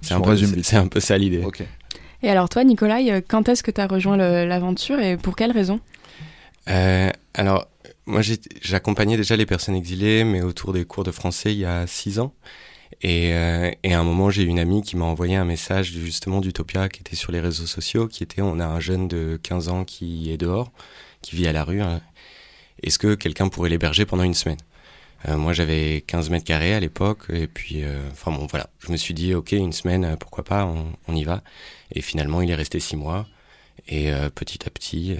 si 0.01 0.13
un, 0.75 0.81
un 0.81 0.87
peu 0.87 0.99
ça 0.99 1.17
l'idée. 1.17 1.43
Ok. 1.43 1.63
Et 2.23 2.29
alors 2.29 2.49
toi, 2.49 2.63
Nikolai, 2.63 3.11
euh, 3.11 3.21
quand 3.27 3.49
est-ce 3.49 3.61
que 3.61 3.71
tu 3.71 3.81
as 3.81 3.87
rejoint 3.87 4.17
le- 4.17 4.45
l'aventure 4.47 4.99
et 4.99 5.17
pour 5.17 5.35
quelle 5.35 5.51
raison? 5.51 5.79
Euh, 6.69 7.11
alors, 7.33 7.67
moi, 8.07 8.21
j'ai- 8.21 8.39
j'accompagnais 8.61 9.17
déjà 9.17 9.35
les 9.35 9.45
personnes 9.45 9.75
exilées, 9.75 10.23
mais 10.23 10.41
autour 10.41 10.73
des 10.73 10.85
cours 10.85 11.03
de 11.03 11.11
français 11.11 11.51
il 11.53 11.59
y 11.59 11.65
a 11.65 11.85
six 11.87 12.19
ans. 12.19 12.33
Et, 13.01 13.33
euh, 13.33 13.71
et 13.83 13.93
à 13.93 13.99
un 13.99 14.03
moment, 14.03 14.29
j'ai 14.29 14.43
une 14.43 14.59
amie 14.59 14.81
qui 14.81 14.95
m'a 14.95 15.05
envoyé 15.05 15.35
un 15.35 15.45
message 15.45 15.91
justement 15.91 16.41
d'Utopia 16.41 16.89
qui 16.89 17.01
était 17.01 17.15
sur 17.15 17.31
les 17.31 17.39
réseaux 17.39 17.65
sociaux, 17.65 18.07
qui 18.07 18.23
était 18.23 18.41
on 18.41 18.59
a 18.59 18.65
un 18.65 18.79
jeune 18.79 19.07
de 19.07 19.39
15 19.41 19.69
ans 19.69 19.83
qui 19.83 20.31
est 20.31 20.37
dehors, 20.37 20.71
qui 21.21 21.35
vit 21.35 21.47
à 21.47 21.53
la 21.53 21.63
rue. 21.63 21.81
hein. 21.81 22.01
Est-ce 22.83 22.99
que 22.99 23.15
quelqu'un 23.15 23.47
pourrait 23.47 23.69
l'héberger 23.69 24.05
pendant 24.05 24.23
une 24.23 24.33
semaine? 24.33 24.57
Euh, 25.27 25.37
Moi, 25.37 25.53
j'avais 25.53 26.03
15 26.07 26.29
mètres 26.29 26.45
carrés 26.45 26.73
à 26.73 26.79
l'époque, 26.79 27.23
et 27.29 27.47
puis, 27.47 27.83
euh, 27.83 28.09
enfin 28.11 28.31
bon, 28.31 28.47
voilà. 28.47 28.69
Je 28.79 28.91
me 28.91 28.97
suis 28.97 29.13
dit, 29.13 29.33
ok, 29.33 29.53
une 29.53 29.73
semaine, 29.73 30.17
pourquoi 30.19 30.43
pas, 30.43 30.71
on, 31.07 31.15
y 31.15 31.23
va. 31.23 31.41
Et 31.91 32.01
finalement, 32.01 32.41
il 32.41 32.49
est 32.49 32.55
resté 32.55 32.79
six 32.79 32.95
mois. 32.95 33.27
Et 33.87 34.09
petit 34.33 34.65
à 34.65 34.69
petit, 34.71 35.15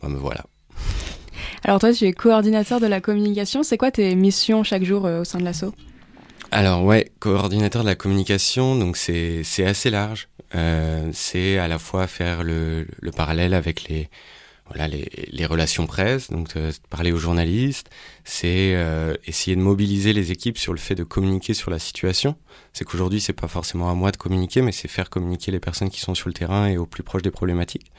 bah, 0.00 0.08
me 0.08 0.16
voilà. 0.16 0.44
Alors 1.64 1.80
toi, 1.80 1.92
tu 1.92 2.04
es 2.06 2.12
coordinateur 2.12 2.80
de 2.80 2.86
la 2.86 3.00
communication. 3.00 3.62
C'est 3.62 3.76
quoi 3.76 3.90
tes 3.90 4.14
missions 4.14 4.62
chaque 4.64 4.84
jour 4.84 5.04
au 5.04 5.24
sein 5.24 5.38
de 5.38 5.44
l'asso? 5.44 5.74
Alors 6.56 6.84
ouais, 6.84 7.10
coordinateur 7.18 7.82
de 7.82 7.88
la 7.88 7.96
communication, 7.96 8.76
donc 8.76 8.96
c'est 8.96 9.42
assez 9.66 9.90
large. 9.90 10.28
Euh, 10.54 11.10
c'est 11.12 11.58
à 11.58 11.66
la 11.66 11.80
fois 11.80 12.06
faire 12.06 12.44
le, 12.44 12.86
le 13.00 13.10
parallèle 13.10 13.54
avec 13.54 13.88
les 13.88 14.08
voilà 14.66 14.86
les, 14.86 15.10
les 15.32 15.46
relations 15.46 15.88
presse, 15.88 16.30
donc 16.30 16.54
euh, 16.56 16.70
parler 16.90 17.10
aux 17.10 17.18
journalistes, 17.18 17.90
c'est 18.22 18.76
euh, 18.76 19.14
essayer 19.26 19.56
de 19.56 19.60
mobiliser 19.62 20.12
les 20.12 20.30
équipes 20.30 20.56
sur 20.56 20.72
le 20.72 20.78
fait 20.78 20.94
de 20.94 21.02
communiquer 21.02 21.54
sur 21.54 21.72
la 21.72 21.80
situation. 21.80 22.36
C'est 22.72 22.84
qu'aujourd'hui 22.84 23.20
c'est 23.20 23.32
pas 23.32 23.48
forcément 23.48 23.90
à 23.90 23.94
moi 23.94 24.12
de 24.12 24.16
communiquer, 24.16 24.62
mais 24.62 24.70
c'est 24.70 24.86
faire 24.86 25.10
communiquer 25.10 25.50
les 25.50 25.58
personnes 25.60 25.90
qui 25.90 26.00
sont 26.00 26.14
sur 26.14 26.28
le 26.28 26.34
terrain 26.34 26.68
et 26.68 26.76
au 26.76 26.86
plus 26.86 27.02
proche 27.02 27.22
des 27.22 27.32
problématiques. 27.32 27.90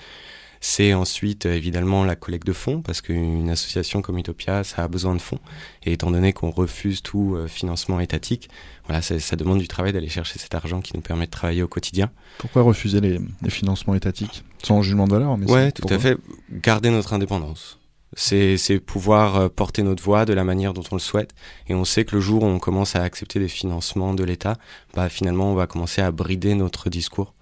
C'est 0.61 0.93
ensuite 0.93 1.45
euh, 1.45 1.53
évidemment 1.55 2.03
la 2.03 2.15
collecte 2.15 2.45
de 2.47 2.53
fonds, 2.53 2.81
parce 2.81 3.01
qu'une 3.01 3.49
association 3.49 4.01
comme 4.01 4.17
Utopia, 4.17 4.63
ça 4.63 4.83
a 4.83 4.87
besoin 4.87 5.13
de 5.15 5.21
fonds. 5.21 5.39
Et 5.83 5.93
étant 5.93 6.11
donné 6.11 6.33
qu'on 6.33 6.49
refuse 6.51 7.01
tout 7.01 7.35
euh, 7.35 7.47
financement 7.47 7.99
étatique, 7.99 8.49
voilà, 8.87 9.01
ça, 9.01 9.19
ça 9.19 9.35
demande 9.35 9.59
du 9.59 9.67
travail 9.67 9.93
d'aller 9.93 10.09
chercher 10.09 10.39
cet 10.39 10.55
argent 10.55 10.81
qui 10.81 10.93
nous 10.95 11.01
permet 11.01 11.25
de 11.25 11.31
travailler 11.31 11.63
au 11.63 11.67
quotidien. 11.67 12.09
Pourquoi 12.37 12.61
refuser 12.63 13.01
les, 13.01 13.19
les 13.41 13.49
financements 13.49 13.95
étatiques? 13.95 14.43
Sans 14.63 14.81
jugement 14.81 15.07
de 15.07 15.13
valeur, 15.13 15.37
mais 15.37 15.49
Ouais, 15.49 15.71
tout 15.71 15.81
pourquoi? 15.81 15.97
à 15.97 15.99
fait. 15.99 16.17
Garder 16.51 16.89
notre 16.89 17.13
indépendance. 17.13 17.79
C'est 18.17 18.55
c'est 18.57 18.79
pouvoir 18.79 19.35
euh, 19.35 19.49
porter 19.49 19.83
notre 19.83 20.01
voix 20.01 20.23
de 20.23 20.31
la 20.33 20.45
manière 20.45 20.73
dont 20.73 20.83
on 20.91 20.95
le 20.95 21.01
souhaite. 21.01 21.31
Et 21.67 21.73
on 21.75 21.83
sait 21.83 22.05
que 22.05 22.15
le 22.15 22.21
jour 22.21 22.43
où 22.43 22.45
on 22.45 22.59
commence 22.59 22.95
à 22.95 23.01
accepter 23.03 23.39
des 23.39 23.49
financements 23.49 24.13
de 24.13 24.23
l'État, 24.23 24.55
bah 24.93 25.09
finalement 25.09 25.51
on 25.51 25.55
va 25.55 25.67
commencer 25.67 26.01
à 26.01 26.11
brider 26.11 26.55
notre 26.55 26.89
discours. 26.89 27.33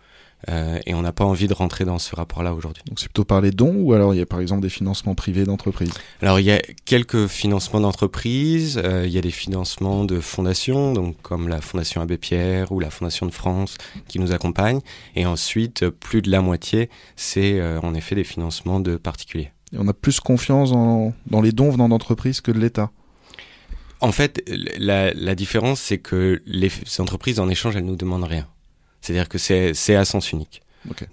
Euh, 0.50 0.80
et 0.86 0.94
on 0.94 1.02
n'a 1.02 1.14
pas 1.14 1.24
envie 1.24 1.48
de 1.48 1.54
rentrer 1.54 1.86
dans 1.86 2.00
ce 2.00 2.16
rapport-là 2.16 2.54
aujourd'hui. 2.54 2.84
Donc 2.88 3.00
c'est 3.00 3.08
plutôt 3.08 3.24
par 3.24 3.40
les 3.40 3.52
dons 3.52 3.76
ou 3.76 3.94
alors 3.94 4.14
il 4.14 4.18
y 4.18 4.22
a 4.22 4.26
par 4.26 4.42
exemple 4.42 4.62
des 4.62 4.70
financements 4.70 5.16
privés 5.16 5.46
d'entreprises? 5.46 5.94
Alors 6.22 6.40
il 6.40 6.46
y 6.46 6.52
a 6.52 6.62
quelques 6.86 7.28
financements 7.28 7.80
d'entreprises, 7.80 8.82
euh, 8.84 9.06
il 9.06 9.12
y 9.12 9.18
a 9.18 9.22
des 9.22 9.32
financements 9.32 10.04
de 10.04 10.20
fondations, 10.20 10.92
donc 10.92 11.16
comme 11.22 11.48
la 11.48 11.62
Fondation 11.62 12.02
Abbé 12.02 12.18
Pierre 12.18 12.72
ou 12.72 12.80
la 12.80 12.90
Fondation 12.90 13.26
de 13.26 13.32
France 13.32 13.78
qui 14.08 14.20
nous 14.20 14.34
accompagnent, 14.34 14.82
et 15.16 15.26
ensuite 15.26 15.90
plus 15.90 16.22
de 16.22 16.30
la 16.30 16.42
moitié, 16.42 16.90
c'est 17.16 17.60
euh, 17.60 17.80
en 17.82 17.94
effet 17.94 18.16
des 18.16 18.26
financements 18.26 18.80
de 18.82 18.98
particuliers. 18.98 19.52
Et 19.72 19.78
on 19.80 19.88
a 19.88 19.94
plus 19.94 20.20
confiance 20.20 20.72
en- 20.72 21.14
dans 21.28 21.42
les 21.42 21.52
dons 21.52 21.72
venant 21.72 21.90
d'entreprises 21.90 22.42
que 22.42 22.52
de 22.52 22.60
l'État? 22.60 22.92
En 24.02 24.12
fait, 24.12 24.44
la, 24.78 25.14
la 25.14 25.36
différence, 25.36 25.80
c'est 25.80 26.00
que 26.00 26.42
les 26.46 26.70
entreprises, 27.00 27.40
en 27.40 27.48
échange, 27.48 27.78
elles 27.78 27.86
nous 27.86 27.96
demandent 27.96 28.26
rien. 28.26 28.48
C'est-à-dire 29.04 29.28
que 29.30 29.38
c'est 29.38 29.74
c'est 29.74 29.96
à 29.96 30.06
sens 30.06 30.32
unique. 30.32 30.62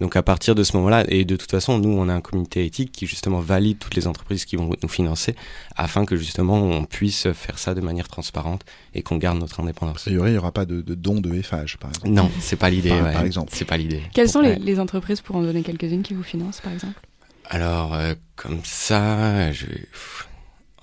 Donc 0.00 0.16
à 0.16 0.22
partir 0.24 0.56
de 0.56 0.64
ce 0.64 0.76
moment-là, 0.78 1.04
et 1.06 1.24
de 1.24 1.36
toute 1.36 1.50
façon, 1.52 1.78
nous, 1.78 1.90
on 1.90 2.08
a 2.08 2.12
un 2.14 2.20
comité 2.20 2.64
éthique 2.64 2.90
qui 2.90 3.06
justement 3.06 3.38
valide 3.38 3.78
toutes 3.78 3.94
les 3.94 4.08
entreprises 4.08 4.44
qui 4.44 4.56
vont 4.56 4.68
nous 4.82 4.88
financer, 4.88 5.36
afin 5.76 6.04
que 6.06 6.16
justement 6.16 6.60
on 6.60 6.84
puisse 6.86 7.30
faire 7.32 7.56
ça 7.56 7.72
de 7.74 7.80
manière 7.80 8.08
transparente 8.08 8.62
et 8.94 9.02
qu'on 9.02 9.16
garde 9.16 9.38
notre 9.38 9.60
A 9.60 9.62
indépendance. 9.62 10.02
priori, 10.02 10.30
il 10.30 10.32
n'y 10.32 10.38
aura 10.38 10.50
pas 10.50 10.64
de, 10.64 10.80
de 10.82 10.94
dons 10.96 11.20
de 11.20 11.40
FH, 11.40 11.76
par 11.76 11.90
exemple. 11.90 12.08
Non, 12.08 12.28
c'est 12.40 12.56
pas 12.56 12.68
l'idée. 12.68 12.88
Par- 12.88 13.02
ouais. 13.04 13.12
par 13.12 13.22
exemple. 13.24 13.52
c'est 13.54 13.64
pas 13.64 13.76
l'idée. 13.76 14.02
Quelles 14.12 14.28
sont 14.28 14.40
les, 14.40 14.50
Ouais. 14.50 14.58
les 14.58 14.80
entreprises, 14.80 15.20
pour 15.20 15.36
en 15.36 15.42
donner 15.42 15.62
quelques-unes, 15.62 16.02
qui 16.02 16.14
vous 16.14 16.24
financent, 16.24 16.60
par 16.60 16.72
exemple? 16.72 17.00
Alors, 17.48 17.94
euh, 17.94 18.14
comme 18.34 18.60
ça, 18.64 19.52
je... 19.52 19.66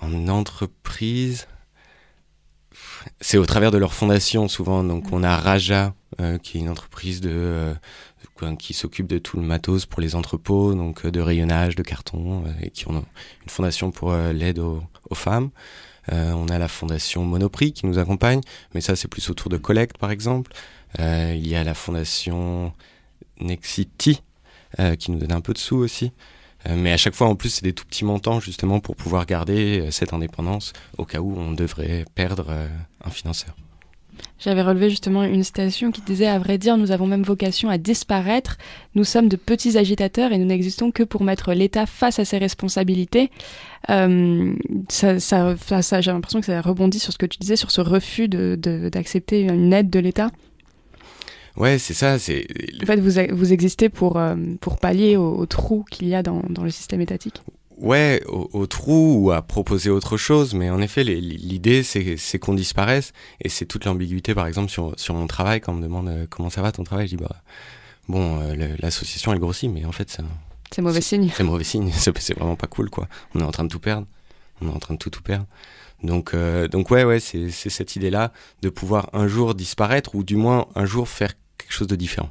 en 0.00 0.28
entreprise, 0.28 1.46
c'est 3.20 3.38
au 3.38 3.46
travers 3.46 3.70
de 3.70 3.78
leur 3.78 3.94
fondation 3.94 4.48
souvent. 4.48 4.84
Donc, 4.84 5.12
on 5.12 5.22
a 5.22 5.36
Raja, 5.36 5.94
euh, 6.20 6.38
qui 6.38 6.58
est 6.58 6.60
une 6.60 6.68
entreprise 6.68 7.20
de 7.20 7.30
euh, 7.32 7.74
qui 8.58 8.72
s'occupe 8.72 9.08
de 9.08 9.18
tout 9.18 9.36
le 9.36 9.42
matos 9.42 9.84
pour 9.84 10.00
les 10.00 10.14
entrepôts, 10.14 10.74
donc 10.74 11.04
euh, 11.04 11.10
de 11.10 11.20
rayonnage, 11.20 11.74
de 11.74 11.82
carton, 11.82 12.44
et 12.62 12.70
qui 12.70 12.86
ont 12.88 12.92
une 12.92 13.48
fondation 13.48 13.90
pour 13.90 14.12
l'aide 14.12 14.60
aux, 14.60 14.82
aux 15.10 15.14
femmes. 15.14 15.50
On 16.10 16.48
a 16.48 16.58
la 16.58 16.68
fondation 16.68 17.22
Monoprix 17.24 17.72
qui 17.72 17.84
nous 17.84 17.98
accompagne, 17.98 18.40
mais 18.72 18.80
ça 18.80 18.96
c'est 18.96 19.08
plus 19.08 19.28
autour 19.28 19.50
de 19.50 19.58
collecte 19.58 19.98
par 19.98 20.10
exemple. 20.10 20.52
Il 20.98 21.46
y 21.46 21.54
a 21.54 21.62
la 21.64 21.74
fondation 21.74 22.72
Nexity 23.40 24.22
qui 24.98 25.10
nous 25.10 25.18
donne 25.18 25.32
un 25.32 25.42
peu 25.42 25.52
de 25.52 25.58
sous 25.58 25.76
aussi. 25.76 26.12
Euh, 26.68 26.74
mais 26.76 26.92
à 26.92 26.96
chaque 26.96 27.14
fois, 27.14 27.28
en 27.28 27.34
plus, 27.34 27.50
c'est 27.50 27.64
des 27.64 27.72
tout 27.72 27.84
petits 27.84 28.04
montants 28.04 28.40
justement 28.40 28.80
pour 28.80 28.96
pouvoir 28.96 29.26
garder 29.26 29.80
euh, 29.80 29.90
cette 29.90 30.12
indépendance 30.12 30.72
au 30.96 31.04
cas 31.04 31.20
où 31.20 31.34
on 31.36 31.52
devrait 31.52 32.04
perdre 32.14 32.46
euh, 32.50 32.68
un 33.04 33.10
financeur. 33.10 33.54
J'avais 34.40 34.62
relevé 34.62 34.90
justement 34.90 35.22
une 35.22 35.44
citation 35.44 35.92
qui 35.92 36.00
disait 36.00 36.26
À 36.26 36.40
vrai 36.40 36.58
dire, 36.58 36.76
nous 36.76 36.90
avons 36.90 37.06
même 37.06 37.22
vocation 37.22 37.68
à 37.68 37.78
disparaître. 37.78 38.56
Nous 38.96 39.04
sommes 39.04 39.28
de 39.28 39.36
petits 39.36 39.78
agitateurs 39.78 40.32
et 40.32 40.38
nous 40.38 40.44
n'existons 40.44 40.90
que 40.90 41.04
pour 41.04 41.22
mettre 41.22 41.52
l'État 41.52 41.86
face 41.86 42.18
à 42.18 42.24
ses 42.24 42.38
responsabilités. 42.38 43.30
Ça, 43.86 45.18
J'ai 45.20 46.10
l'impression 46.10 46.40
que 46.40 46.46
ça 46.46 46.60
rebondit 46.60 46.98
sur 46.98 47.12
ce 47.12 47.18
que 47.18 47.26
tu 47.26 47.38
disais, 47.38 47.54
sur 47.54 47.70
ce 47.70 47.80
refus 47.80 48.28
d'accepter 48.28 49.42
une 49.42 49.72
aide 49.72 49.88
de 49.88 50.00
l'État. 50.00 50.30
Ouais, 51.58 51.78
c'est 51.78 51.94
ça. 51.94 52.18
C'est 52.18 52.46
En 52.82 52.86
fait, 52.86 53.00
vous, 53.00 53.36
vous 53.36 53.52
existez 53.52 53.88
pour, 53.88 54.16
euh, 54.16 54.34
pour 54.60 54.78
pallier 54.78 55.16
au, 55.16 55.36
au 55.36 55.44
trou 55.46 55.84
qu'il 55.90 56.08
y 56.08 56.14
a 56.14 56.22
dans, 56.22 56.42
dans 56.48 56.62
le 56.64 56.70
système 56.70 57.00
étatique. 57.00 57.42
Ouais, 57.76 58.22
au, 58.26 58.48
au 58.54 58.66
trou 58.66 59.18
ou 59.24 59.30
à 59.30 59.42
proposer 59.42 59.90
autre 59.90 60.16
chose, 60.16 60.54
mais 60.54 60.68
en 60.70 60.80
effet, 60.80 61.04
l'idée 61.04 61.84
c'est 61.84 62.16
c'est 62.16 62.40
qu'on 62.40 62.54
disparaisse 62.54 63.12
et 63.40 63.48
c'est 63.48 63.66
toute 63.66 63.84
l'ambiguïté, 63.84 64.34
par 64.34 64.48
exemple 64.48 64.68
sur 64.68 64.94
sur 64.98 65.14
mon 65.14 65.28
travail 65.28 65.60
quand 65.60 65.72
on 65.72 65.76
me 65.76 65.82
demande 65.82 66.08
euh, 66.08 66.26
comment 66.28 66.50
ça 66.50 66.60
va 66.60 66.72
ton 66.72 66.82
travail, 66.82 67.06
je 67.06 67.14
dis 67.16 67.22
bah 67.22 67.36
bon, 68.08 68.40
euh, 68.40 68.74
l'association 68.80 69.32
elle 69.32 69.38
grossit, 69.38 69.70
mais 69.70 69.84
en 69.84 69.92
fait 69.92 70.10
c'est 70.10 70.22
un- 70.22 70.38
C'est 70.74 70.82
mauvais 70.82 71.00
signe. 71.00 71.30
c'est 71.32 71.44
mauvais 71.44 71.62
signe, 71.62 71.92
c'est 71.96 72.34
vraiment 72.36 72.56
pas 72.56 72.66
cool 72.66 72.90
quoi. 72.90 73.06
On 73.36 73.40
est 73.40 73.44
en 73.44 73.52
train 73.52 73.62
de 73.62 73.68
tout 73.68 73.78
perdre, 73.78 74.08
on 74.60 74.66
est 74.68 74.72
en 74.72 74.80
train 74.80 74.94
de 74.94 74.98
tout 74.98 75.10
tout 75.10 75.22
perdre. 75.22 75.46
Donc 76.02 76.34
euh, 76.34 76.66
donc 76.66 76.90
ouais 76.90 77.04
ouais, 77.04 77.20
c'est 77.20 77.48
cette 77.50 77.94
idée 77.94 78.10
là 78.10 78.32
de 78.62 78.70
pouvoir 78.70 79.08
un 79.12 79.28
jour 79.28 79.54
disparaître 79.54 80.16
ou 80.16 80.24
du 80.24 80.34
moins 80.34 80.66
un 80.74 80.84
jour 80.84 81.08
faire 81.08 81.32
quelque 81.68 81.76
chose 81.76 81.86
de 81.86 81.96
différent. 81.96 82.30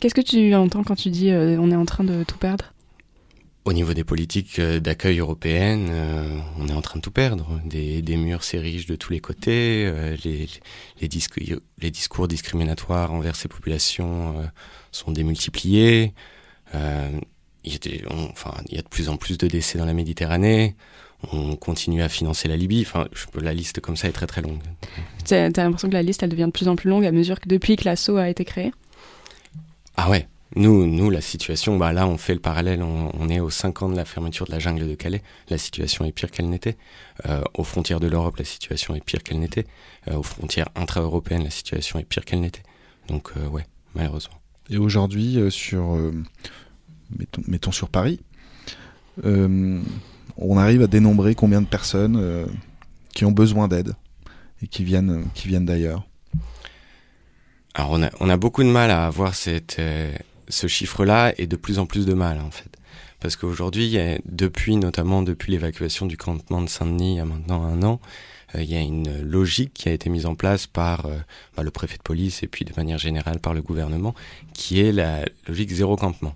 Qu'est-ce 0.00 0.14
que 0.14 0.20
tu 0.20 0.54
entends 0.54 0.82
quand 0.82 0.96
tu 0.96 1.10
dis 1.10 1.30
euh, 1.30 1.56
on 1.60 1.70
est 1.70 1.76
en 1.76 1.84
train 1.84 2.02
de 2.02 2.24
tout 2.24 2.36
perdre? 2.36 2.72
Au 3.64 3.72
niveau 3.72 3.94
des 3.94 4.02
politiques 4.02 4.58
euh, 4.58 4.80
d'accueil 4.80 5.20
européennes, 5.20 5.86
euh, 5.90 6.40
on 6.58 6.66
est 6.66 6.72
en 6.72 6.82
train 6.82 6.98
de 6.98 7.02
tout 7.02 7.12
perdre. 7.12 7.60
Des, 7.64 8.02
des 8.02 8.16
murs 8.16 8.42
s'érigent 8.42 8.88
de 8.88 8.96
tous 8.96 9.12
les 9.12 9.20
côtés, 9.20 9.84
euh, 9.86 10.16
les, 10.24 10.48
les, 11.00 11.06
discours, 11.06 11.44
les 11.78 11.90
discours 11.92 12.26
discriminatoires 12.26 13.12
envers 13.12 13.36
ces 13.36 13.46
populations 13.46 14.34
sont 14.90 15.12
démultipliés. 15.12 16.12
Il, 17.72 17.90
y 17.92 17.94
a 17.94 17.98
des- 17.98 18.04
on- 18.10 18.30
enfin, 18.30 18.52
il 18.68 18.76
y 18.76 18.78
a 18.78 18.82
de 18.82 18.88
plus 18.88 19.08
en 19.08 19.16
plus 19.16 19.38
de 19.38 19.46
décès 19.46 19.78
dans 19.78 19.84
la 19.86 19.94
Méditerranée. 19.94 20.76
On 21.32 21.54
continue 21.56 22.02
à 22.02 22.08
financer 22.08 22.48
la 22.48 22.56
Libye. 22.56 22.82
Enfin, 22.86 23.06
je 23.12 23.26
peux, 23.26 23.40
la 23.40 23.54
liste 23.54 23.80
comme 23.80 23.96
ça 23.96 24.08
est 24.08 24.12
très 24.12 24.26
très 24.26 24.42
longue. 24.42 24.60
T'as 25.24 25.50
t'as 25.50 25.62
l'impression 25.64 25.88
que 25.88 25.94
la 25.94 26.02
liste 26.02 26.22
elle 26.22 26.30
devient 26.30 26.46
de 26.46 26.50
plus 26.50 26.66
en 26.68 26.74
plus 26.76 26.90
longue 26.90 27.04
à 27.06 27.12
mesure 27.12 27.40
que 27.40 27.48
depuis 27.48 27.76
que 27.76 27.84
l'assaut 27.84 28.16
a 28.16 28.28
été 28.28 28.44
créé? 28.44 28.72
Ah 29.96 30.10
ouais. 30.10 30.26
Nous, 30.54 30.86
nous, 30.86 31.08
la 31.08 31.22
situation, 31.22 31.78
bah 31.78 31.94
là, 31.94 32.06
on 32.06 32.18
fait 32.18 32.34
le 32.34 32.40
parallèle. 32.40 32.82
On, 32.82 33.10
on 33.18 33.28
est 33.30 33.40
aux 33.40 33.48
5 33.48 33.80
ans 33.82 33.88
de 33.88 33.96
la 33.96 34.04
fermeture 34.04 34.44
de 34.46 34.52
la 34.52 34.58
jungle 34.58 34.86
de 34.86 34.94
Calais. 34.94 35.22
La 35.48 35.56
situation 35.56 36.04
est 36.04 36.12
pire 36.12 36.30
qu'elle 36.30 36.50
n'était. 36.50 36.76
Euh, 37.26 37.40
aux 37.54 37.64
frontières 37.64 38.00
de 38.00 38.06
l'Europe, 38.06 38.36
la 38.36 38.44
situation 38.44 38.94
est 38.94 39.00
pire 39.02 39.22
qu'elle 39.22 39.38
n'était. 39.40 39.64
Euh, 40.08 40.16
aux 40.16 40.22
frontières 40.22 40.68
intra-européennes, 40.74 41.44
la 41.44 41.50
situation 41.50 41.98
est 41.98 42.04
pire 42.04 42.26
qu'elle 42.26 42.40
n'était. 42.40 42.62
Donc, 43.08 43.30
euh, 43.38 43.46
ouais, 43.48 43.64
malheureusement. 43.94 44.34
Et 44.68 44.76
aujourd'hui, 44.76 45.38
euh, 45.38 45.48
sur, 45.48 45.94
euh, 45.94 46.12
mettons, 47.46 47.72
sur 47.72 47.88
Paris, 47.88 48.20
euh, 49.24 49.80
on 50.36 50.58
arrive 50.58 50.82
à 50.82 50.86
dénombrer 50.86 51.34
combien 51.34 51.60
de 51.60 51.66
personnes 51.66 52.16
euh, 52.16 52.46
qui 53.14 53.24
ont 53.24 53.32
besoin 53.32 53.68
d'aide 53.68 53.94
et 54.62 54.66
qui 54.66 54.84
viennent, 54.84 55.24
d'ailleurs. 55.64 56.06
Alors, 57.74 57.98
on 58.20 58.28
a, 58.28 58.36
beaucoup 58.36 58.62
de 58.62 58.68
mal 58.68 58.90
à 58.90 59.06
avoir 59.06 59.32
euh, 59.48 60.12
ce 60.48 60.66
chiffre-là 60.66 61.32
et 61.38 61.46
de 61.46 61.56
plus 61.56 61.78
en 61.78 61.86
plus 61.86 62.06
de 62.06 62.14
mal, 62.14 62.38
en 62.40 62.50
fait. 62.50 62.70
Parce 63.20 63.36
qu'aujourd'hui, 63.36 63.96
depuis, 64.24 64.76
notamment 64.76 65.22
depuis 65.22 65.52
l'évacuation 65.52 66.06
du 66.06 66.16
campement 66.16 66.60
de 66.60 66.68
Saint-Denis 66.68 67.14
il 67.14 67.16
y 67.16 67.20
a 67.20 67.24
maintenant 67.24 67.62
un 67.62 67.82
an, 67.84 68.00
il 68.54 68.64
y 68.64 68.74
a 68.74 68.80
une 68.80 69.22
logique 69.22 69.72
qui 69.72 69.88
a 69.88 69.92
été 69.92 70.10
mise 70.10 70.26
en 70.26 70.34
place 70.34 70.66
par 70.66 71.06
bah, 71.56 71.62
le 71.62 71.70
préfet 71.70 71.98
de 71.98 72.02
police 72.02 72.42
et 72.42 72.48
puis 72.48 72.64
de 72.64 72.72
manière 72.76 72.98
générale 72.98 73.38
par 73.38 73.54
le 73.54 73.62
gouvernement, 73.62 74.14
qui 74.54 74.80
est 74.80 74.90
la 74.90 75.24
logique 75.46 75.70
zéro 75.70 75.94
campement. 75.94 76.34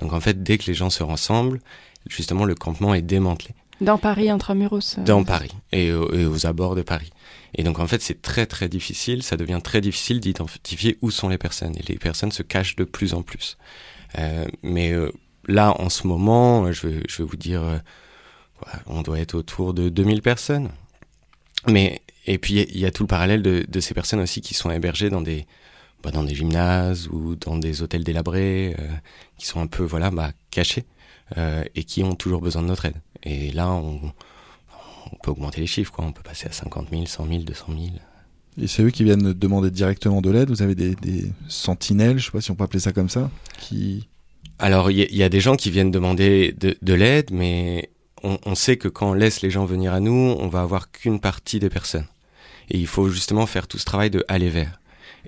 Donc 0.00 0.12
en 0.12 0.20
fait, 0.20 0.42
dès 0.42 0.58
que 0.58 0.66
les 0.66 0.74
gens 0.74 0.90
se 0.90 1.02
rassemblent, 1.02 1.60
justement, 2.08 2.44
le 2.44 2.54
campement 2.54 2.94
est 2.94 3.02
démantelé 3.02 3.50
Dans 3.80 3.98
Paris 3.98 4.28
intramuros 4.30 4.96
euh, 4.98 5.02
dans 5.04 5.24
Paris 5.24 5.50
et, 5.72 5.92
au- 5.92 6.12
et 6.14 6.24
aux 6.26 6.46
abords 6.46 6.74
de 6.74 6.82
Paris. 6.82 7.10
Et 7.54 7.62
donc 7.64 7.78
en 7.78 7.86
fait, 7.86 8.00
c'est 8.02 8.20
très 8.22 8.46
très 8.46 8.68
difficile, 8.68 9.22
ça 9.22 9.36
devient 9.36 9.60
très 9.62 9.80
difficile 9.80 10.20
d'identifier 10.20 10.98
où 11.02 11.10
sont 11.10 11.28
les 11.28 11.38
personnes. 11.38 11.74
Et 11.76 11.82
les 11.88 11.98
personnes 11.98 12.32
se 12.32 12.42
cachent 12.42 12.76
de 12.76 12.84
plus 12.84 13.14
en 13.14 13.22
plus. 13.22 13.56
Euh, 14.18 14.46
mais 14.62 14.92
euh, 14.92 15.10
là, 15.46 15.74
en 15.80 15.88
ce 15.88 16.06
moment, 16.06 16.70
je 16.72 16.86
vais, 16.86 17.02
je 17.08 17.22
vais 17.22 17.28
vous 17.28 17.36
dire, 17.36 17.62
euh, 17.62 17.78
on 18.86 19.02
doit 19.02 19.18
être 19.18 19.34
autour 19.34 19.74
de 19.74 19.88
2000 19.88 20.22
personnes. 20.22 20.68
Mais 21.66 22.00
et 22.26 22.38
puis 22.38 22.60
il 22.60 22.78
y 22.78 22.84
a 22.86 22.90
tout 22.90 23.02
le 23.02 23.06
parallèle 23.08 23.42
de, 23.42 23.64
de 23.68 23.80
ces 23.80 23.94
personnes 23.94 24.20
aussi 24.20 24.40
qui 24.42 24.54
sont 24.54 24.70
hébergées 24.70 25.10
dans 25.10 25.22
des 25.22 25.46
bah, 26.02 26.10
dans 26.10 26.24
des 26.24 26.34
gymnases 26.34 27.08
ou 27.08 27.34
dans 27.36 27.56
des 27.56 27.82
hôtels 27.82 28.04
délabrés, 28.04 28.74
euh, 28.78 28.88
qui 29.36 29.46
sont 29.46 29.60
un 29.60 29.66
peu 29.66 29.84
voilà 29.84 30.10
bah, 30.10 30.32
cachés 30.50 30.84
euh, 31.36 31.64
et 31.74 31.84
qui 31.84 32.02
ont 32.04 32.14
toujours 32.14 32.40
besoin 32.40 32.62
de 32.62 32.68
notre 32.68 32.84
aide. 32.86 32.96
Et 33.24 33.50
là, 33.52 33.70
on, 33.72 34.00
on 35.12 35.16
peut 35.22 35.30
augmenter 35.30 35.60
les 35.60 35.66
chiffres, 35.66 35.92
quoi. 35.92 36.04
On 36.04 36.12
peut 36.12 36.22
passer 36.22 36.46
à 36.46 36.52
50 36.52 36.88
000, 36.90 37.06
100 37.06 37.26
000, 37.28 37.42
200 37.42 37.66
000. 37.68 37.80
Et 38.60 38.66
c'est 38.66 38.82
eux 38.82 38.90
qui 38.90 39.04
viennent 39.04 39.32
demander 39.32 39.70
directement 39.70 40.20
de 40.20 40.30
l'aide? 40.30 40.48
Vous 40.50 40.62
avez 40.62 40.74
des, 40.74 40.94
des 40.96 41.30
sentinelles, 41.48 42.18
je 42.18 42.26
sais 42.26 42.30
pas 42.32 42.40
si 42.40 42.50
on 42.50 42.54
peut 42.56 42.64
appeler 42.64 42.80
ça 42.80 42.92
comme 42.92 43.08
ça, 43.08 43.30
qui 43.58 44.08
Alors, 44.58 44.90
il 44.90 44.98
y, 44.98 45.02
a- 45.02 45.06
il 45.10 45.16
y 45.16 45.22
a 45.22 45.28
des 45.28 45.40
gens 45.40 45.54
qui 45.56 45.70
viennent 45.70 45.90
demander 45.92 46.52
de, 46.58 46.76
de 46.82 46.94
l'aide, 46.94 47.30
mais 47.32 47.90
on, 48.24 48.38
on 48.44 48.54
sait 48.56 48.76
que 48.76 48.88
quand 48.88 49.10
on 49.10 49.14
laisse 49.14 49.42
les 49.42 49.50
gens 49.50 49.64
venir 49.64 49.92
à 49.92 50.00
nous, 50.00 50.12
on 50.40 50.48
va 50.48 50.62
avoir 50.62 50.90
qu'une 50.90 51.20
partie 51.20 51.60
des 51.60 51.70
personnes. 51.70 52.06
Et 52.70 52.78
il 52.78 52.86
faut 52.88 53.08
justement 53.08 53.46
faire 53.46 53.68
tout 53.68 53.78
ce 53.78 53.84
travail 53.84 54.10
de 54.10 54.24
aller 54.28 54.48
vers. 54.50 54.80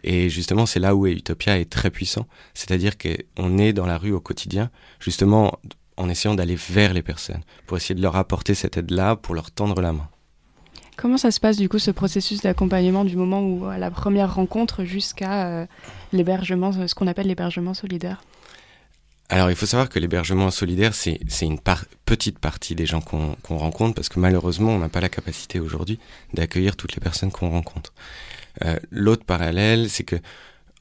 Et 0.02 0.28
justement, 0.28 0.66
c'est 0.66 0.80
là 0.80 0.94
où 0.94 1.06
Utopia 1.06 1.58
est 1.58 1.70
très 1.70 1.90
puissant. 1.90 2.26
C'est-à-dire 2.54 2.94
qu'on 2.96 3.58
est 3.58 3.72
dans 3.72 3.86
la 3.86 3.98
rue 3.98 4.12
au 4.12 4.20
quotidien, 4.20 4.70
justement 4.98 5.58
en 5.96 6.08
essayant 6.08 6.34
d'aller 6.34 6.56
vers 6.56 6.94
les 6.94 7.02
personnes, 7.02 7.42
pour 7.66 7.76
essayer 7.76 7.94
de 7.94 8.00
leur 8.02 8.16
apporter 8.16 8.54
cette 8.54 8.78
aide-là, 8.78 9.16
pour 9.16 9.34
leur 9.34 9.50
tendre 9.50 9.80
la 9.82 9.92
main. 9.92 10.08
Comment 10.96 11.18
ça 11.18 11.30
se 11.30 11.40
passe 11.40 11.56
du 11.56 11.68
coup 11.68 11.78
ce 11.78 11.90
processus 11.90 12.42
d'accompagnement 12.42 13.04
du 13.04 13.16
moment 13.16 13.42
où 13.42 13.66
à 13.66 13.78
la 13.78 13.90
première 13.90 14.34
rencontre 14.34 14.84
jusqu'à 14.84 15.46
euh, 15.46 15.66
l'hébergement, 16.12 16.72
ce 16.86 16.94
qu'on 16.94 17.06
appelle 17.06 17.26
l'hébergement 17.26 17.74
solidaire? 17.74 18.22
Alors, 19.30 19.48
il 19.48 19.56
faut 19.56 19.64
savoir 19.66 19.88
que 19.88 19.98
l'hébergement 19.98 20.50
solidaire, 20.50 20.92
c'est 20.92 21.20
une 21.40 21.60
par- 21.60 21.84
petite 22.04 22.38
partie 22.40 22.74
des 22.74 22.84
gens 22.84 23.00
qu'on 23.00 23.36
qu'on 23.42 23.58
rencontre, 23.58 23.94
parce 23.94 24.08
que 24.08 24.18
malheureusement, 24.18 24.72
on 24.72 24.78
n'a 24.78 24.88
pas 24.88 25.00
la 25.00 25.08
capacité 25.08 25.60
aujourd'hui 25.60 26.00
d'accueillir 26.34 26.76
toutes 26.76 26.94
les 26.96 27.00
personnes 27.00 27.30
qu'on 27.30 27.48
rencontre. 27.48 27.92
Euh, 28.64 28.78
L'autre 28.90 29.24
parallèle, 29.24 29.90
c'est 29.90 30.04
que 30.04 30.16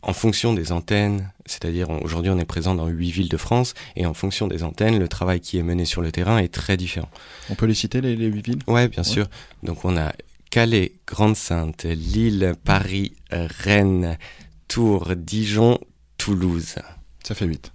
en 0.02 0.14
fonction 0.14 0.54
des 0.54 0.72
antennes, 0.72 1.30
c'est-à-dire 1.46 1.90
aujourd'hui 1.90 2.32
on 2.32 2.40
est 2.40 2.46
présent 2.46 2.74
dans 2.74 2.88
huit 2.88 3.12
villes 3.12 3.28
de 3.28 3.38
France, 3.38 3.74
et 3.98 4.06
en 4.06 4.14
fonction 4.14 4.48
des 4.48 4.64
antennes, 4.64 4.98
le 4.98 5.08
travail 5.10 5.42
qui 5.42 5.58
est 5.58 5.64
mené 5.64 5.84
sur 5.84 6.02
le 6.02 6.12
terrain 6.12 6.38
est 6.38 6.54
très 6.54 6.78
différent. 6.78 7.10
On 7.50 7.56
peut 7.56 7.66
les 7.66 7.74
citer, 7.74 8.00
les, 8.00 8.16
huit 8.16 8.46
villes? 8.46 8.60
Ouais, 8.68 8.88
bien 8.88 9.04
sûr. 9.04 9.28
Donc 9.64 9.84
on 9.84 9.98
a 9.98 10.14
Calais, 10.52 10.94
Grande-Sainte, 11.06 11.84
Lille, 11.84 12.54
Paris, 12.64 13.14
Rennes, 13.30 14.18
Tours, 14.68 15.16
Dijon, 15.16 15.80
Toulouse. 16.18 16.76
Ça 17.24 17.36
fait 17.36 17.46
8. 17.46 17.72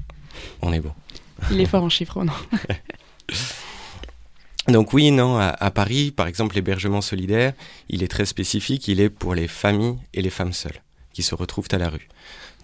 On 0.62 0.72
est 0.72 0.80
bon. 0.80 0.92
Il 1.50 1.60
est 1.60 1.66
fort 1.66 1.84
en 1.84 1.90
chiffres, 1.90 2.24
non? 2.24 2.32
Donc 4.68 4.94
oui, 4.94 5.10
non, 5.10 5.38
à, 5.38 5.70
Paris, 5.70 6.10
par 6.10 6.26
exemple, 6.26 6.54
l'hébergement 6.54 7.02
solidaire, 7.02 7.52
il 7.90 8.02
est 8.02 8.08
très 8.08 8.24
spécifique, 8.24 8.88
il 8.88 8.98
est 8.98 9.10
pour 9.10 9.34
les 9.34 9.46
familles 9.46 9.98
et 10.14 10.22
les 10.22 10.30
femmes 10.30 10.54
seules 10.54 10.82
qui 11.12 11.22
se 11.22 11.34
retrouvent 11.34 11.68
à 11.70 11.78
la 11.78 11.90
rue. 11.90 12.08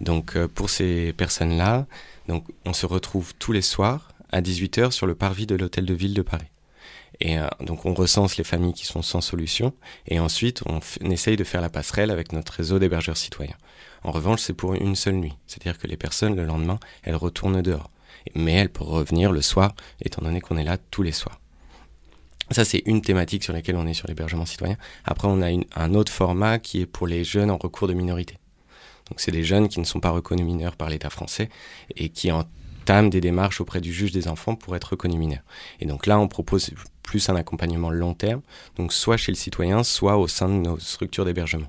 Donc 0.01 0.35
euh, 0.35 0.47
pour 0.47 0.69
ces 0.69 1.13
personnes-là, 1.13 1.85
donc 2.27 2.45
on 2.65 2.73
se 2.73 2.87
retrouve 2.87 3.33
tous 3.35 3.51
les 3.51 3.61
soirs 3.61 4.13
à 4.31 4.41
18h 4.41 4.91
sur 4.91 5.05
le 5.05 5.13
parvis 5.13 5.45
de 5.45 5.55
l'hôtel 5.55 5.85
de 5.85 5.93
ville 5.93 6.15
de 6.15 6.23
Paris. 6.23 6.47
Et 7.19 7.37
euh, 7.37 7.47
donc 7.59 7.85
on 7.85 7.93
recense 7.93 8.35
les 8.37 8.43
familles 8.43 8.73
qui 8.73 8.87
sont 8.87 9.03
sans 9.03 9.21
solution 9.21 9.73
et 10.07 10.19
ensuite 10.19 10.63
on, 10.65 10.79
on 11.01 11.11
essaye 11.11 11.37
de 11.37 11.43
faire 11.43 11.61
la 11.61 11.69
passerelle 11.69 12.09
avec 12.09 12.33
notre 12.33 12.53
réseau 12.53 12.79
d'hébergeurs 12.79 13.17
citoyens. 13.17 13.55
En 14.03 14.11
revanche, 14.11 14.41
c'est 14.41 14.53
pour 14.53 14.73
une 14.73 14.95
seule 14.95 15.15
nuit, 15.15 15.33
c'est-à-dire 15.45 15.77
que 15.77 15.85
les 15.85 15.97
personnes 15.97 16.35
le 16.35 16.45
lendemain, 16.45 16.79
elles 17.03 17.15
retournent 17.15 17.61
dehors. 17.61 17.91
Mais 18.35 18.53
elles 18.53 18.69
peuvent 18.69 18.87
revenir 18.87 19.31
le 19.31 19.41
soir, 19.41 19.73
étant 20.03 20.23
donné 20.23 20.41
qu'on 20.41 20.57
est 20.57 20.63
là 20.63 20.77
tous 20.89 21.03
les 21.03 21.11
soirs. 21.11 21.39
Ça, 22.51 22.65
c'est 22.65 22.83
une 22.85 23.01
thématique 23.01 23.43
sur 23.43 23.53
laquelle 23.53 23.75
on 23.75 23.87
est 23.87 23.93
sur 23.93 24.07
l'hébergement 24.07 24.45
citoyen. 24.45 24.75
Après, 25.05 25.27
on 25.27 25.41
a 25.41 25.51
une- 25.51 25.65
un 25.75 25.93
autre 25.93 26.11
format 26.11 26.59
qui 26.59 26.81
est 26.81 26.85
pour 26.85 27.07
les 27.07 27.23
jeunes 27.23 27.49
en 27.49 27.57
recours 27.57 27.87
de 27.87 27.93
minorité. 27.93 28.37
Donc, 29.09 29.19
c'est 29.19 29.31
des 29.31 29.43
jeunes 29.43 29.67
qui 29.69 29.79
ne 29.79 29.85
sont 29.85 29.99
pas 29.99 30.11
reconnus 30.11 30.45
mineurs 30.45 30.75
par 30.75 30.89
l'État 30.89 31.09
français 31.09 31.49
et 31.95 32.09
qui 32.09 32.31
entament 32.31 33.09
des 33.09 33.21
démarches 33.21 33.61
auprès 33.61 33.81
du 33.81 33.93
juge 33.93 34.11
des 34.11 34.27
enfants 34.27 34.55
pour 34.55 34.75
être 34.75 34.91
reconnus 34.91 35.17
mineurs. 35.17 35.43
Et 35.79 35.85
donc 35.85 36.07
là, 36.07 36.19
on 36.19 36.27
propose 36.27 36.71
plus 37.03 37.29
un 37.29 37.35
accompagnement 37.35 37.89
long 37.89 38.13
terme, 38.13 38.41
donc 38.77 38.93
soit 38.93 39.17
chez 39.17 39.31
le 39.31 39.37
citoyen, 39.37 39.83
soit 39.83 40.17
au 40.17 40.27
sein 40.27 40.47
de 40.47 40.53
nos 40.53 40.79
structures 40.79 41.25
d'hébergement. 41.25 41.67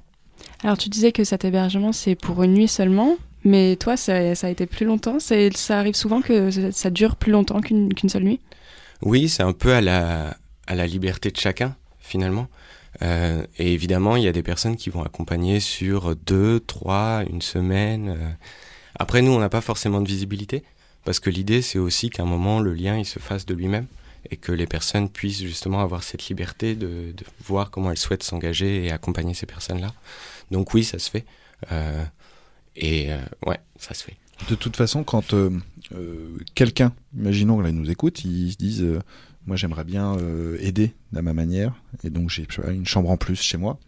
Alors 0.63 0.79
tu 0.79 0.89
disais 0.89 1.11
que 1.13 1.25
cet 1.25 1.45
hébergement 1.45 1.93
c'est 1.93 2.15
pour 2.15 2.43
une 2.43 2.55
nuit 2.55 2.69
seulement, 2.69 3.17
mais 3.45 3.77
toi 3.77 3.97
ça, 3.97 4.35
ça 4.35 4.47
a 4.47 4.51
été 4.51 4.67
plus 4.67 4.87
longtemps. 4.87 5.19
Ça 5.19 5.35
arrive 5.79 5.95
souvent 5.95 6.23
que 6.23 6.51
ça- 6.71 6.91
dure 6.91 7.17
plus 7.17 7.33
longtemps 7.33 7.61
qu'une 7.61 7.93
qu'une 7.93 8.09
seule 8.09 8.25
nuit? 8.25 8.41
Oui, 9.03 9.29
c'est 9.29 9.43
un 9.43 9.53
peu 9.53 9.73
à 9.73 9.81
la, 9.81 10.37
à 10.67 10.75
la 10.75 10.87
liberté 10.87 11.31
de 11.31 11.37
chacun, 11.37 11.77
finalement. 12.01 12.49
Euh, 13.01 13.45
et 13.59 13.73
évidemment, 13.73 14.17
il 14.17 14.25
y 14.25 14.29
a 14.29 14.33
des 14.33 14.43
personnes 14.43 14.77
qui 14.77 14.91
vont 14.91 15.03
accompagner 15.03 15.61
sur 15.61 16.15
deux, 16.15 16.61
trois, 16.61 17.25
une 17.31 17.43
semaine. 17.43 18.11
euh. 18.11 18.31
Après, 18.95 19.23
nous, 19.23 19.33
on 19.33 19.39
n'a 19.39 19.49
pas 19.49 19.63
forcément 19.63 20.01
de 20.01 20.09
visibilité, 20.09 20.63
parce 21.05 21.19
que 21.19 21.31
l'idée, 21.31 21.63
c'est 21.63 21.79
aussi 21.79 22.11
qu'à 22.11 22.23
un 22.23 22.27
moment, 22.27 22.61
le 22.61 22.75
lien, 22.75 22.99
il 22.99 23.07
se 23.07 23.19
fasse 23.19 23.47
de 23.47 23.55
lui-même, 23.55 23.87
et 24.31 24.37
que 24.37 24.53
les 24.53 24.67
personnes 24.67 25.09
puissent 25.09 25.43
justement 25.43 25.81
avoir 25.81 26.03
cette 26.03 26.29
liberté 26.29 26.75
de, 26.75 27.15
voir 27.45 27.71
comment 27.71 27.91
elles 27.91 27.97
souhaitent 27.97 28.23
s'engager 28.23 28.85
et 28.85 28.93
accompagner 28.93 29.35
ces 29.35 29.47
personnes-là. 29.47 29.95
Donc 30.51 30.75
oui, 30.75 30.85
ça 30.85 30.99
se 30.99 31.11
fait. 31.11 31.25
Euh, 31.73 32.05
et 32.77 33.13
euh, 33.13 33.19
ouais, 33.47 33.59
ça 33.79 33.95
se 33.95 34.05
fait. 34.05 34.17
De 34.49 34.55
toute 34.55 34.77
façon, 34.77 35.05
quand 35.05 35.35
quelqu'un, 36.55 36.93
imaginons 37.17 37.59
que 37.59 37.63
là, 37.63 37.69
il 37.71 37.77
nous 37.77 37.91
écoute, 37.91 38.25
ils 38.25 38.53
se 38.53 38.57
disent 38.57 38.87
Moi, 39.47 39.57
j'aimerais 39.57 39.85
bien 39.85 40.17
euh, 40.19 40.57
aider 40.61 40.95
à 41.17 41.23
ma 41.23 41.33
manière, 41.35 41.73
et 42.05 42.11
donc 42.11 42.31
j'ai 42.31 42.47
une 42.71 42.87
chambre 42.87 43.11
en 43.11 43.17
plus 43.17 43.41
chez 43.43 43.59
moi. 43.59 43.79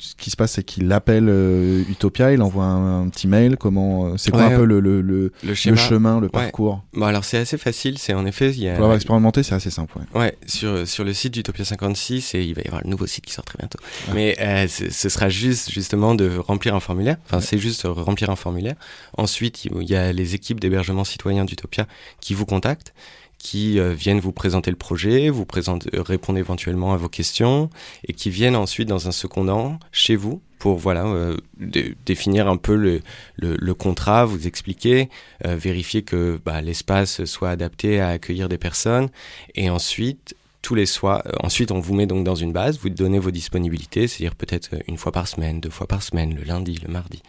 Ce 0.00 0.14
qui 0.14 0.30
se 0.30 0.36
passe, 0.36 0.52
c'est 0.52 0.62
qu'il 0.62 0.92
appelle 0.92 1.26
euh, 1.28 1.82
Utopia, 1.90 2.32
il 2.32 2.40
envoie 2.40 2.66
un, 2.66 3.02
un 3.02 3.08
petit 3.08 3.26
mail. 3.26 3.56
Comment 3.56 4.06
euh, 4.06 4.16
C'est 4.16 4.30
quoi 4.30 4.46
Ouais, 4.46 4.54
un 4.54 4.56
peu 4.58 4.64
le, 4.64 4.78
le, 4.78 5.00
le, 5.02 5.54
chemin, 5.54 6.20
le 6.20 6.26
Ouais. 6.26 6.30
parcours? 6.30 6.84
Bon, 6.92 7.04
alors 7.06 7.24
c'est 7.24 7.38
assez 7.38 7.58
facile, 7.58 7.98
c'est 7.98 8.14
en 8.14 8.24
effet, 8.24 8.50
il 8.52 8.60
y 8.62 8.68
a... 8.68 8.74
Pour 8.74 8.82
l'avoir 8.82 8.94
expérimenté, 8.94 9.42
c'est 9.42 9.56
assez 9.56 9.70
simple. 9.70 9.98
ouais. 9.98 10.20
Ouais, 10.20 10.38
sur, 10.46 10.86
sur 10.86 11.02
le 11.02 11.12
site 11.12 11.34
d'Utopia 11.34 11.64
56, 11.64 12.36
et 12.36 12.44
il 12.44 12.54
va 12.54 12.62
y 12.62 12.66
avoir 12.68 12.84
le 12.84 12.90
nouveau 12.90 13.06
site 13.08 13.26
qui 13.26 13.32
sort 13.32 13.44
très 13.44 13.58
bientôt. 13.58 13.80
Ah. 14.06 14.12
Mais 14.14 14.36
euh, 14.38 14.68
ce 14.68 15.08
sera 15.08 15.28
juste 15.28 15.72
justement 15.72 16.14
de 16.14 16.30
remplir 16.38 16.76
un 16.76 16.80
formulaire. 16.80 17.16
Enfin, 17.26 17.40
c'est 17.40 17.58
juste 17.58 17.82
remplir 17.84 18.30
un 18.30 18.36
formulaire. 18.36 18.76
Ensuite, 19.16 19.64
il 19.64 19.82
y 19.90 19.96
a 19.96 20.12
les 20.12 20.36
équipes 20.36 20.60
d'hébergement 20.60 21.02
citoyen 21.02 21.44
d'Utopia 21.44 21.88
qui 22.20 22.34
vous 22.34 22.46
contactent, 22.46 22.94
qui 23.38 23.78
euh, 23.78 23.92
viennent 23.92 24.20
vous 24.20 24.32
présenter 24.32 24.70
le 24.70 24.76
projet, 24.76 25.30
vous 25.30 25.46
euh, 25.56 26.02
répondent 26.02 26.38
éventuellement 26.38 26.92
à 26.92 26.96
vos 26.96 27.08
questions, 27.08 27.70
et 28.06 28.12
qui 28.12 28.30
viennent 28.30 28.56
ensuite 28.56 28.88
dans 28.88 29.08
un 29.08 29.12
second 29.12 29.46
temps 29.46 29.78
chez 29.92 30.16
vous 30.16 30.42
pour 30.58 30.76
voilà 30.76 31.06
euh, 31.06 31.36
dé- 31.58 31.94
définir 32.04 32.48
un 32.48 32.56
peu 32.56 32.74
le, 32.74 33.74
contrat, 33.74 34.24
vous 34.24 34.46
expliquer, 34.46 35.08
vérifier 35.44 36.02
que 36.02 36.40
bah, 36.44 36.60
l'espace 36.60 37.24
soit 37.24 37.50
adapté 37.50 38.00
à 38.00 38.08
accueillir 38.08 38.48
des 38.48 38.58
personnes, 38.58 39.08
et 39.54 39.70
ensuite 39.70 40.34
tous 40.60 40.74
les 40.74 40.86
soirs. 40.86 41.22
ensuite, 41.42 41.70
on 41.70 41.78
vous 41.78 41.94
met 41.94 42.06
donc 42.06 42.24
dans 42.24 42.34
une 42.34 42.52
base, 42.52 42.78
vous 42.78 42.90
donnez 42.90 43.20
vos 43.20 43.30
disponibilités, 43.30 44.08
c'est-à-dire 44.08 44.34
peut-être 44.34 44.70
une 44.88 44.98
fois 44.98 45.12
par 45.12 45.28
semaine, 45.28 45.60
deux 45.60 45.70
fois 45.70 45.86
par 45.86 46.02
semaine, 46.02 46.34
le 46.34 46.42
lundi, 46.42 46.78
le 46.84 46.92
mardi. 46.92 47.22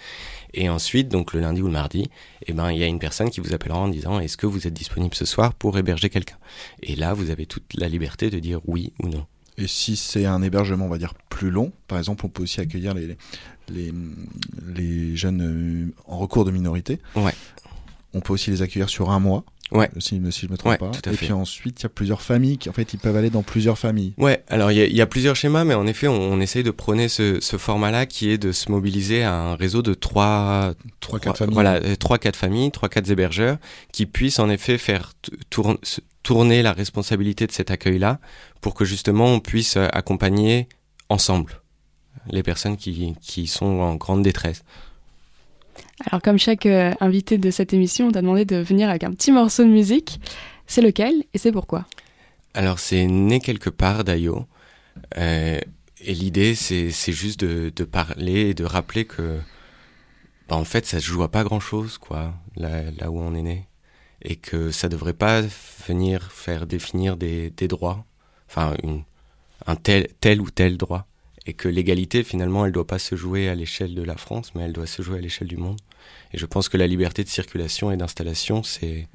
Et 0.54 0.70
ensuite, 0.70 1.10
donc 1.10 1.34
le 1.34 1.40
lundi 1.40 1.62
ou 1.62 1.68
le 1.68 1.72
mardi, 1.72 2.10
eh 2.46 2.54
ben, 2.54 2.72
il 2.72 2.80
y 2.80 2.84
a 2.84 2.88
une 2.88 3.00
personne 3.00 3.30
qui 3.30 3.40
vous 3.40 3.54
appellera 3.54 3.80
en 3.80 3.88
disant 3.88 4.20
est-ce 4.20 4.38
que 4.38 4.48
vous 4.48 4.68
êtes 4.68 4.74
disponible 4.74 5.16
ce 5.16 5.26
soir 5.26 5.54
pour 5.54 5.78
héberger 5.78 6.10
quelqu'un? 6.10 6.38
Et 6.82 6.96
là, 6.96 7.14
vous 7.14 7.30
avez 7.30 7.46
toute 7.46 7.74
la 7.76 7.88
liberté 7.88 8.30
de 8.30 8.40
dire 8.40 8.60
oui 8.66 8.94
ou 9.02 9.10
non. 9.10 9.26
Et 9.58 9.68
si 9.68 9.98
c'est 9.98 10.26
un 10.26 10.42
hébergement, 10.42 10.86
on 10.86 10.90
va 10.90 10.98
dire, 10.98 11.14
plus 11.30 11.52
long, 11.52 11.72
par 11.88 11.98
exemple, 11.98 12.26
on 12.26 12.30
peut 12.30 12.44
aussi 12.44 12.62
accueillir 12.62 12.94
les, 12.94 13.18
les, 13.68 13.94
les 14.74 15.16
jeunes 15.18 15.42
euh, 15.42 15.94
en 16.08 16.18
recours 16.18 16.46
de 16.46 16.52
minorité. 16.52 17.00
Ouais. 17.16 17.34
On 18.14 18.22
peut 18.22 18.34
aussi 18.34 18.52
les 18.52 18.62
accueillir 18.62 18.90
sur 18.90 19.12
un 19.12 19.20
mois. 19.20 19.44
Ouais. 19.72 19.90
Si, 20.00 20.20
si 20.32 20.46
je 20.48 20.52
me 20.52 20.58
trompe 20.58 20.72
Ouais, 20.72 20.78
pas. 20.80 20.90
tout 20.90 21.08
à 21.08 21.14
Et 21.14 21.16
fait. 21.16 21.26
puis 21.28 21.34
ensuite, 21.34 21.80
il 21.80 21.84
y 21.84 21.86
a 21.86 21.90
plusieurs 21.90 22.22
familles 22.24 22.58
qui, 22.58 22.70
en 22.70 22.74
fait, 22.74 22.92
ils 22.94 22.98
peuvent 23.00 23.16
aller 23.16 23.30
dans 23.30 23.44
plusieurs 23.44 23.78
familles. 23.78 24.14
Ouais, 24.18 24.44
alors 24.48 24.72
il 24.72 24.78
y, 24.78 24.82
a- 24.82 24.86
il 24.88 24.96
y 24.96 25.02
a 25.02 25.06
plusieurs 25.06 25.36
schémas, 25.36 25.64
mais 25.64 25.76
en 25.76 25.86
effet, 25.86 26.08
on, 26.08 26.20
on 26.20 26.40
essaye 26.40 26.64
de 26.64 26.72
prôner 26.72 27.08
ce, 27.08 27.40
ce 27.40 27.58
format-là 27.58 28.06
qui 28.08 28.30
est 28.32 28.38
de 28.40 28.52
se 28.52 28.72
mobiliser 28.72 29.22
à 29.24 29.36
un 29.36 29.56
réseau 29.56 29.82
de 29.84 29.94
trois, 29.94 30.74
Trois, 31.00 31.20
quatre 31.20 31.38
familles. 31.38 31.54
Voilà, 31.54 31.76
euh, 31.76 31.96
trois, 31.96 32.18
quatre 32.18 32.36
familles, 32.36 32.72
trois, 32.72 32.90
quatre 32.90 33.10
hébergeurs 33.12 33.58
qui 33.92 34.06
puissent 34.08 34.40
en 34.40 34.50
effet 34.50 34.78
faire 34.80 35.14
tourner 36.24 36.62
la 36.62 36.74
responsabilité 36.74 37.48
de 37.48 37.52
cet 37.52 37.72
accueil-là 37.72 38.20
pour 38.62 38.74
que 38.74 38.86
justement 38.86 39.26
on 39.28 39.40
puisse 39.40 39.78
euh, 39.78 39.88
accompagner 39.94 40.68
ensemble 41.10 41.62
les 42.30 42.44
personnes 42.44 42.76
qui, 42.78 43.16
qui 43.22 43.48
sont 43.48 43.66
en 43.80 43.96
grande 43.96 44.22
détresse. 44.24 44.64
Alors 46.06 46.22
comme 46.22 46.38
chaque 46.38 46.66
euh, 46.66 46.94
invité 47.02 47.38
de 47.38 47.52
cette 47.52 47.74
émission, 47.74 48.08
on 48.08 48.12
t'a 48.12 48.22
demandé 48.22 48.46
de 48.46 48.58
venir 48.58 48.90
avec 48.90 49.04
un 49.04 49.12
petit 49.12 49.32
morceau 49.32 49.64
de 49.64 49.70
musique. 49.70 50.20
C'est 50.66 50.82
lequel 50.82 51.24
et 51.34 51.38
c'est 51.38 51.52
pourquoi? 51.52 51.86
Alors 52.54 52.80
c'est 52.80 53.06
né 53.06 53.40
quelque 53.40 53.70
part 53.70 54.04
d'Ayo. 54.04 54.46
Euh, 55.18 55.60
et 56.02 56.14
l'idée 56.14 56.56
c'est 56.56 57.12
juste 57.12 57.42
de, 57.42 57.84
parler 57.84 58.50
et 58.50 58.54
de 58.54 58.64
rappeler 58.64 59.06
que 59.06 59.40
bah, 60.48 60.56
en 60.56 60.64
fait 60.64 60.86
ça 60.86 61.00
se 61.00 61.06
joue 61.06 61.24
à 61.24 61.30
pas 61.30 61.44
grand 61.44 61.60
chose 61.60 61.98
quoi 61.98 62.34
là, 62.56 62.84
où 63.10 63.20
on 63.20 63.36
est 63.36 63.42
né. 63.42 63.66
Et 64.22 64.36
que 64.36 64.72
ça 64.72 64.90
devrait 64.90 65.14
pas 65.14 65.42
venir 65.88 66.32
faire 66.32 66.66
définir 66.66 67.18
des, 67.18 67.50
droits. 67.68 68.06
Enfin 68.50 68.74
un 69.66 69.76
tel 69.76 70.08
tel 70.22 70.40
ou 70.40 70.50
tel 70.50 70.78
droit. 70.78 71.08
Et 71.46 71.54
que 71.54 71.68
l'égalité 71.68 72.24
finalement 72.24 72.66
elle 72.66 72.72
doit 72.72 72.88
pas 72.88 73.00
se 73.00 73.16
jouer 73.16 73.50
à 73.50 73.56
l'échelle 73.56 73.96
de 73.96 74.04
la 74.04 74.16
France 74.16 74.54
mais 74.56 74.64
elle 74.64 74.74
doit 74.74 74.88
se 74.88 75.02
jouer 75.02 75.18
à 75.18 75.22
l'échelle 75.22 75.48
du 75.48 75.58
monde 75.58 75.80
et 76.34 76.38
je 76.38 76.46
pense 76.46 76.70
que 76.70 76.78
la 76.78 76.88
liberté 76.88 77.24
de 77.24 77.30
circulation 77.30 77.92
et 77.92 77.98
d'installation 77.98 78.64
c'est 78.64 79.08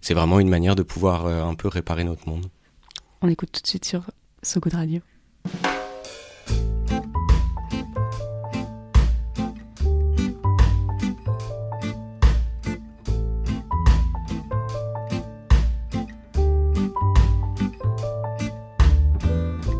c'est 0.00 0.14
vraiment 0.14 0.40
une 0.40 0.48
manière 0.48 0.76
de 0.76 0.82
pouvoir 0.82 1.26
euh, 1.26 1.44
un 1.44 1.54
peu 1.54 1.68
réparer 1.68 2.04
notre 2.04 2.28
monde 2.28 2.46
On 3.22 3.28
écoute 3.28 3.50
tout 3.52 3.62
de 3.62 3.66
suite 3.66 3.84
sur 3.84 4.10
So 4.42 4.60
Good 4.60 4.74
Radio. 4.74 5.00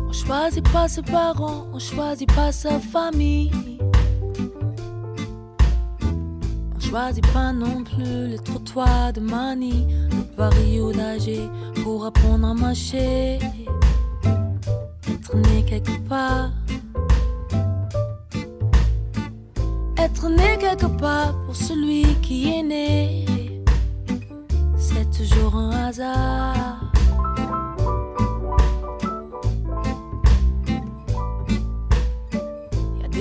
On 0.07 0.13
choisit 0.13 0.63
pas 0.71 0.87
ses 0.87 1.01
parents, 1.01 1.67
on 1.73 1.79
choisit 1.79 2.31
pas 2.33 2.51
sa 2.51 2.79
famille. 2.79 3.51
On 6.91 6.93
choisit 6.93 7.25
pas 7.31 7.53
non 7.53 7.85
plus 7.85 8.27
les 8.27 8.37
trottoirs 8.37 9.13
de 9.13 9.21
Mani, 9.21 9.87
de 10.09 10.35
Paris 10.35 10.81
ou 10.81 10.91
pour 11.83 12.05
apprendre 12.05 12.49
à 12.49 12.53
marcher. 12.53 13.39
Être 15.09 15.37
né 15.37 15.63
quelque 15.65 15.97
part. 16.09 16.51
Être 19.97 20.29
né 20.29 20.57
quelque 20.59 20.87
part 20.97 21.33
pour 21.45 21.55
celui 21.55 22.03
qui 22.21 22.59
est 22.59 22.63
né. 22.63 23.25
C'est 24.75 25.09
toujours 25.17 25.55
un 25.55 25.87
hasard. 25.87 26.90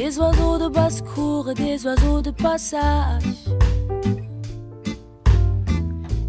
Des 0.01 0.19
oiseaux 0.19 0.57
de 0.57 0.69
basse-cour 0.69 1.51
et 1.51 1.55
des 1.55 1.85
oiseaux 1.85 2.23
de 2.23 2.31
passage. 2.31 3.23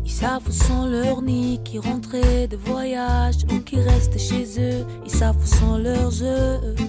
Ils 0.04 0.12
savent 0.12 0.46
où 0.46 0.52
sont 0.52 0.88
leurs 0.88 1.22
nids, 1.22 1.62
qui 1.64 1.80
rentraient 1.80 2.50
de 2.50 2.58
voyage 2.58 3.38
ou 3.50 3.60
qui 3.60 3.78
restent 3.78 4.20
chez 4.20 4.46
eux. 4.60 4.86
Ils 5.06 5.12
savent 5.12 5.38
où 5.42 5.46
sont 5.46 5.78
leurs 5.78 6.22
œufs. 6.22 6.81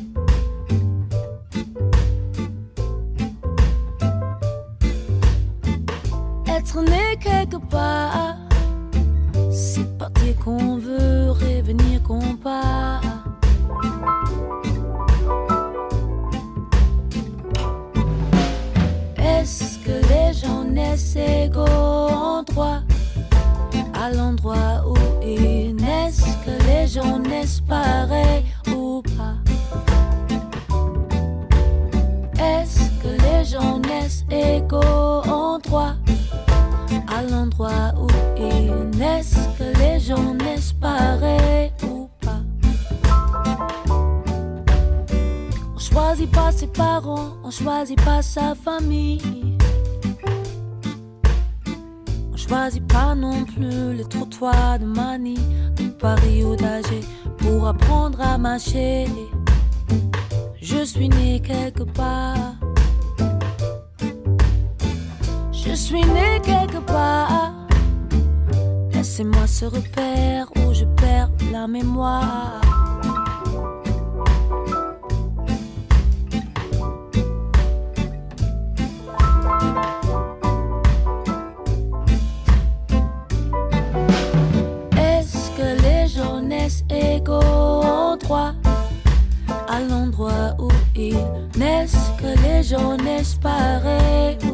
Naissent, 91.83 92.13
que 92.19 92.43
les 92.43 92.63
gens 92.63 92.97
naissent 92.97 93.35
pareils 93.35 94.52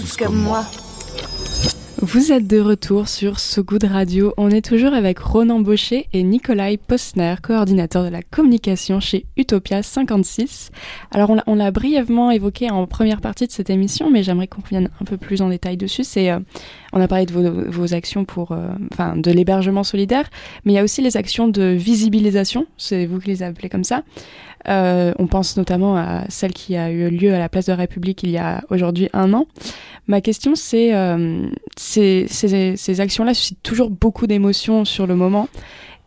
tous 0.00 0.16
comme 0.16 0.36
moi. 0.36 0.64
Vous 2.02 2.32
êtes 2.32 2.46
de 2.46 2.58
retour 2.60 3.08
sur 3.08 3.38
So 3.38 3.62
Good 3.62 3.84
Radio. 3.84 4.32
On 4.38 4.48
est 4.50 4.64
toujours 4.64 4.94
avec 4.94 5.18
Ronan 5.18 5.60
Baucher 5.60 6.06
et 6.14 6.22
Nikolai 6.22 6.78
Postner, 6.78 7.34
coordinateur 7.42 8.02
de 8.04 8.08
la 8.08 8.22
communication 8.22 9.00
chez 9.00 9.26
Utopia 9.36 9.82
56. 9.82 10.70
Alors, 11.10 11.28
on 11.28 11.34
l'a- 11.34 11.44
on 11.46 11.54
l'a 11.56 11.70
brièvement 11.70 12.30
évoqué 12.30 12.70
en 12.70 12.86
première 12.86 13.20
partie 13.20 13.46
de 13.46 13.52
cette 13.52 13.68
émission, 13.68 14.10
mais 14.10 14.22
j'aimerais 14.22 14.46
qu'on 14.46 14.62
revienne 14.62 14.88
un 14.98 15.04
peu 15.04 15.18
plus 15.18 15.42
en 15.42 15.50
détail 15.50 15.76
dessus. 15.76 16.04
C'est, 16.04 16.30
euh, 16.30 16.38
on 16.92 17.00
a 17.00 17.08
parlé 17.08 17.26
de 17.26 17.32
vos, 17.32 17.94
actions 17.94 18.24
pour, 18.24 18.52
euh, 18.52 18.68
enfin, 18.92 19.16
de 19.16 19.30
l'hébergement 19.30 19.84
solidaire, 19.84 20.28
mais 20.64 20.72
il 20.72 20.76
y 20.76 20.78
a 20.78 20.84
aussi 20.84 21.02
les 21.02 21.16
actions 21.16 21.48
de 21.48 21.62
visibilisation. 21.62 22.66
C'est 22.76 23.06
vous 23.06 23.20
qui 23.20 23.28
les 23.28 23.42
appelez 23.42 23.68
comme 23.68 23.84
ça. 23.84 24.02
Euh, 24.68 25.12
on 25.18 25.26
pense 25.26 25.56
notamment 25.56 25.96
à 25.96 26.24
celle 26.28 26.52
qui 26.52 26.76
a 26.76 26.90
eu 26.90 27.08
lieu 27.08 27.34
à 27.34 27.38
la 27.38 27.48
place 27.48 27.66
de 27.66 27.72
la 27.72 27.76
République 27.76 28.22
il 28.22 28.30
y 28.30 28.38
a 28.38 28.62
aujourd'hui 28.68 29.08
un 29.12 29.32
an. 29.32 29.46
Ma 30.06 30.20
question, 30.20 30.54
c'est 30.54 30.94
euh, 30.94 31.48
ces, 31.76 33.00
actions-là 33.00 33.32
suscitent 33.34 33.62
toujours 33.62 33.90
beaucoup 33.90 34.26
d'émotions 34.26 34.84
sur 34.84 35.06
le 35.06 35.14
moment. 35.14 35.48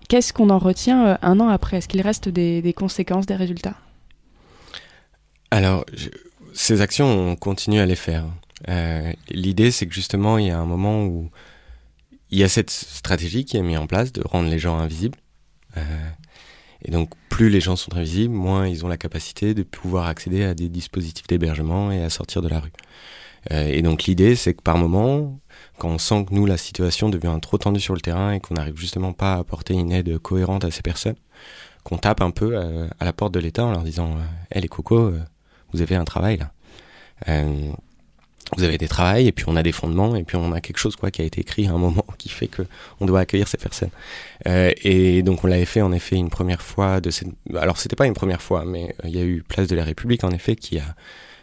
Qu'est-ce 0.09 0.33
qu'on 0.33 0.49
en 0.49 0.59
retient 0.59 1.17
un 1.21 1.39
an 1.39 1.47
après? 1.47 1.77
Est-ce 1.77 1.87
qu'il 1.87 2.01
reste 2.01 2.29
des, 2.29 2.73
conséquences, 2.75 3.25
des 3.25 3.35
résultats? 3.35 3.75
Alors, 5.49 5.85
ces 6.53 6.81
actions, 6.81 7.07
on 7.07 7.35
continue 7.35 7.79
à 7.79 7.85
les 7.85 7.95
faire. 7.95 8.25
Euh, 8.69 9.12
L'idée, 9.30 9.71
c'est 9.71 9.88
que 9.88 9.93
justement, 9.93 10.38
il 10.38 10.47
y 10.47 10.52
a 10.52 10.60
un 10.60 10.65
moment 10.65 11.06
où 11.06 11.30
il 12.30 12.39
y 12.39 12.43
a 12.43 12.49
cette 12.49 12.69
stratégie 12.69 13.45
qui 13.45 13.58
est 13.58 13.62
mise 13.62 13.78
en 13.78 13.88
place 13.88 14.12
de 14.12 14.21
rendre 14.26 14.49
les 14.49 14.60
gens 14.60 14.78
invisibles. 14.78 15.17
Euh, 15.78 16.10
et 16.84 16.91
donc, 16.91 17.12
plus 17.30 17.49
les 17.49 17.62
gens 17.62 17.76
sont 17.76 17.95
invisibles, 17.95 18.34
moins 18.34 18.67
ils 18.67 18.86
ont 18.86 18.88
la 18.88 18.97
capacité 18.97 19.54
de 19.54 19.63
pouvoir 19.63 20.08
accéder 20.08 20.43
à 20.43 20.54
des 20.54 20.69
dispositifs 20.69 21.28
d'hébergement 21.28 21.91
et 21.91 22.04
à 22.04 22.10
sortir 22.10 22.41
de 22.41 22.47
la 22.47 22.60
rue. 22.60 22.73
Euh, 23.52 23.67
et 23.67 23.82
donc, 23.82 24.04
l'idée, 24.04 24.36
c'est 24.36 24.54
que 24.54 24.62
par 24.62 24.78
moment, 24.78 25.39
quand 25.78 25.89
on 25.89 25.97
sent 25.97 26.26
que 26.26 26.34
nous, 26.34 26.45
la 26.45 26.58
situation 26.58 27.10
devient 27.10 27.38
trop 27.41 27.58
tendue 27.58 27.80
sur 27.80 27.93
le 27.93 28.02
terrain 28.02 28.32
et 28.34 28.39
qu'on 28.39 28.56
n'arrive 28.56 28.78
justement 28.78 29.13
pas 29.13 29.34
à 29.34 29.39
apporter 29.39 29.73
une 29.73 29.91
aide 29.91 30.17
cohérente 30.17 30.65
à 30.65 30.71
ces 30.71 30.82
personnes, 30.82 31.15
qu'on 31.84 31.97
tape 31.97 32.21
un 32.21 32.32
peu 32.32 32.58
à 32.58 33.06
la 33.06 33.13
porte 33.13 33.34
de 33.34 33.39
l'État 33.39 33.65
en 33.65 33.71
leur 33.71 33.84
disant 33.84 34.17
Hé 34.52 34.62
les 34.62 34.69
cocos, 34.69 35.12
vous 35.73 35.82
avez 35.82 35.95
un 35.95 36.06
travail 36.06 36.38
là. 36.38 36.52
Vous 38.56 38.63
avez 38.63 38.77
des 38.77 38.88
travails 38.88 39.27
et 39.27 39.32
puis 39.32 39.45
on 39.47 39.56
a 39.56 39.63
des 39.63 39.71
fondements 39.71 40.15
et 40.15 40.23
puis 40.23 40.36
on 40.36 40.51
a 40.51 40.62
quelque 40.62 40.77
chose 40.77 40.95
quoi 40.95 41.12
qui 41.12 41.21
a 41.21 41.25
été 41.25 41.41
écrit 41.41 41.67
à 41.67 41.71
un 41.71 41.77
moment 41.77 42.06
qui 42.17 42.29
fait 42.29 42.47
que 42.47 42.63
on 42.99 43.06
doit 43.06 43.21
accueillir 43.21 43.47
ces 43.47 43.58
personnes. 43.58 43.89
Euh, 44.47 44.71
et 44.84 45.23
donc 45.23 45.43
on 45.43 45.47
l'avait 45.47 45.65
fait 45.65 45.82
en 45.82 45.91
effet 45.91 46.15
une 46.15 46.29
première 46.29 46.62
fois 46.62 47.01
de 47.01 47.10
cette. 47.10 47.29
Alors 47.56 47.77
c'était 47.77 47.95
pas 47.95 48.06
une 48.06 48.13
première 48.13 48.41
fois, 48.41 48.65
mais 48.65 48.95
euh, 49.03 49.08
il 49.08 49.15
y 49.15 49.19
a 49.19 49.23
eu 49.23 49.43
Place 49.47 49.67
de 49.67 49.75
la 49.75 49.84
République 49.84 50.23
en 50.23 50.32
effet 50.32 50.56
qui 50.56 50.79
a 50.79 50.95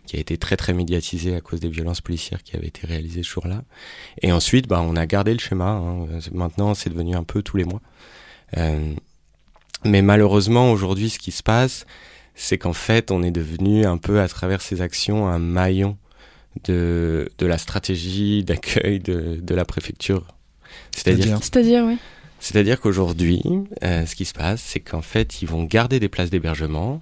qui 0.06 0.16
a 0.16 0.20
été 0.20 0.38
très 0.38 0.56
très 0.56 0.72
médiatisé 0.72 1.36
à 1.36 1.40
cause 1.40 1.60
des 1.60 1.68
violences 1.68 2.00
policières 2.00 2.42
qui 2.42 2.56
avaient 2.56 2.66
été 2.66 2.86
réalisées 2.86 3.22
ce 3.22 3.30
jour-là. 3.30 3.62
Et 4.22 4.32
ensuite, 4.32 4.66
bah, 4.66 4.82
on 4.84 4.96
a 4.96 5.06
gardé 5.06 5.32
le 5.32 5.38
schéma. 5.38 5.70
hein. 5.70 6.06
Maintenant, 6.32 6.74
c'est 6.74 6.90
devenu 6.90 7.14
un 7.14 7.22
peu 7.22 7.42
tous 7.42 7.56
les 7.56 7.64
mois. 7.64 7.80
Euh, 8.56 8.92
mais 9.84 10.02
malheureusement, 10.02 10.72
aujourd'hui, 10.72 11.10
ce 11.10 11.20
qui 11.20 11.30
se 11.30 11.44
passe, 11.44 11.86
c'est 12.34 12.58
qu'en 12.58 12.72
fait, 12.72 13.12
on 13.12 13.22
est 13.22 13.30
devenu 13.30 13.84
un 13.84 13.98
peu, 13.98 14.20
à 14.20 14.26
travers 14.26 14.62
ces 14.62 14.82
actions, 14.82 15.28
un 15.28 15.38
maillon 15.38 15.96
de, 16.64 17.30
de 17.38 17.46
la 17.46 17.58
stratégie 17.58 18.42
d'accueil 18.44 18.98
de, 19.00 19.38
de 19.40 19.54
la 19.54 19.64
préfecture. 19.64 20.26
C'est-à-dire 20.94 21.38
C'est-à-dire, 21.42 21.84
oui. 21.86 21.96
c'est-à-dire 22.38 22.80
qu'aujourd'hui, 22.80 23.42
euh, 23.84 24.06
ce 24.06 24.14
qui 24.14 24.24
se 24.24 24.32
passe, 24.32 24.60
c'est 24.62 24.80
qu'en 24.80 25.02
fait, 25.02 25.42
ils 25.42 25.48
vont 25.48 25.64
garder 25.64 26.00
des 26.00 26.08
places 26.08 26.30
d'hébergement 26.30 27.00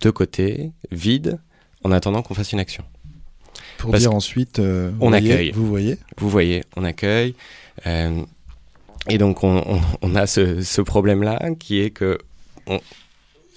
de 0.00 0.10
côté, 0.10 0.70
vides, 0.92 1.38
en 1.84 1.90
attendant 1.92 2.22
qu'on 2.22 2.34
fasse 2.34 2.52
une 2.52 2.60
action. 2.60 2.84
Pour 3.78 3.90
Parce 3.90 4.02
dire 4.02 4.12
ensuite, 4.14 4.58
euh, 4.58 4.90
on 5.00 5.08
voyez- 5.10 5.32
accueille. 5.32 5.50
Vous 5.52 5.66
voyez 5.66 5.98
Vous 6.16 6.28
voyez, 6.30 6.64
on 6.76 6.84
accueille. 6.84 7.34
euh, 7.86 8.22
et 9.08 9.18
donc, 9.18 9.42
on, 9.44 9.58
on- 9.66 9.80
on 10.02 10.14
a 10.16 10.26
ce, 10.26 10.62
ce 10.62 10.80
problème-là 10.80 11.50
qui 11.58 11.80
est 11.80 11.90
que 11.90 12.18
on- 12.66 12.80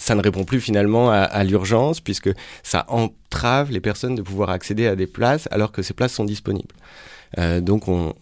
ça 0.01 0.15
ne 0.15 0.21
répond 0.21 0.45
plus 0.45 0.59
finalement 0.59 1.11
à, 1.11 1.43
l'urgence 1.43 1.99
puisque 1.99 2.31
ça 2.63 2.85
entrave 2.87 3.71
les 3.71 3.79
personnes 3.79 4.15
de 4.15 4.23
pouvoir 4.23 4.49
accéder 4.49 4.87
à 4.87 4.95
des 4.95 5.05
places 5.05 5.47
alors 5.51 5.71
que 5.71 5.83
ces 5.83 5.93
places 5.93 6.13
sont 6.13 6.25
disponibles. 6.25 6.73
Euh, 7.37 7.61
donc, 7.61 7.87
on, 7.87 8.13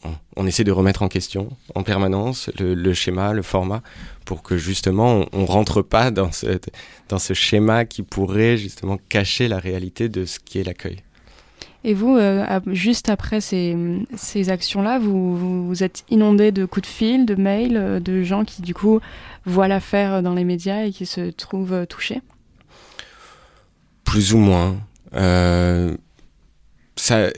essaie 0.46 0.66
de 0.66 0.72
remettre 0.72 1.04
en 1.04 1.08
question 1.08 1.50
en 1.76 1.84
permanence 1.84 2.52
le, 2.60 2.94
schéma, 2.94 3.34
le 3.34 3.42
format, 3.42 3.82
pour 4.26 4.44
que 4.44 4.58
justement 4.58 5.22
on, 5.22 5.30
on 5.32 5.46
rentre 5.46 5.82
pas 5.82 6.12
dans, 6.12 6.30
dans 7.08 7.20
ce 7.20 7.34
schéma 7.34 7.86
qui 7.86 8.04
pourrait 8.04 8.58
justement 8.58 8.98
cacher 9.08 9.48
la 9.48 9.58
réalité 9.58 10.10
de 10.10 10.26
ce 10.26 10.40
qui 10.40 10.60
est 10.60 10.64
l'accueil. 10.64 10.98
Et 11.84 11.94
vous, 11.94 12.18
euh, 12.18 12.60
juste 12.68 13.10
après 13.10 13.40
ces, 13.40 13.76
ces 14.16 14.50
actions-là, 14.50 15.00
vous, 15.00 15.66
vous, 15.66 15.84
êtes 15.84 16.04
inondé 16.10 16.52
de 16.52 16.66
coups 16.66 16.88
de 16.88 16.94
fil, 16.94 17.26
de 17.26 17.36
mails, 17.36 17.78
euh, 17.78 18.00
de 18.02 18.22
gens 18.22 18.44
qui, 18.44 18.62
du 18.62 18.74
coup, 18.74 19.00
voient 19.46 19.70
l'affaire 19.70 20.22
dans 20.22 20.34
les 20.34 20.44
médias 20.44 20.84
et 20.84 20.92
qui 20.92 21.06
se 21.06 21.32
trouvent 21.32 21.74
euh, 21.74 21.86
touchés? 21.86 22.22
Plus 24.04 24.34
ou 24.34 24.40
moins. 24.40 24.76
Euh, 25.14 25.96
ça, 26.98 27.30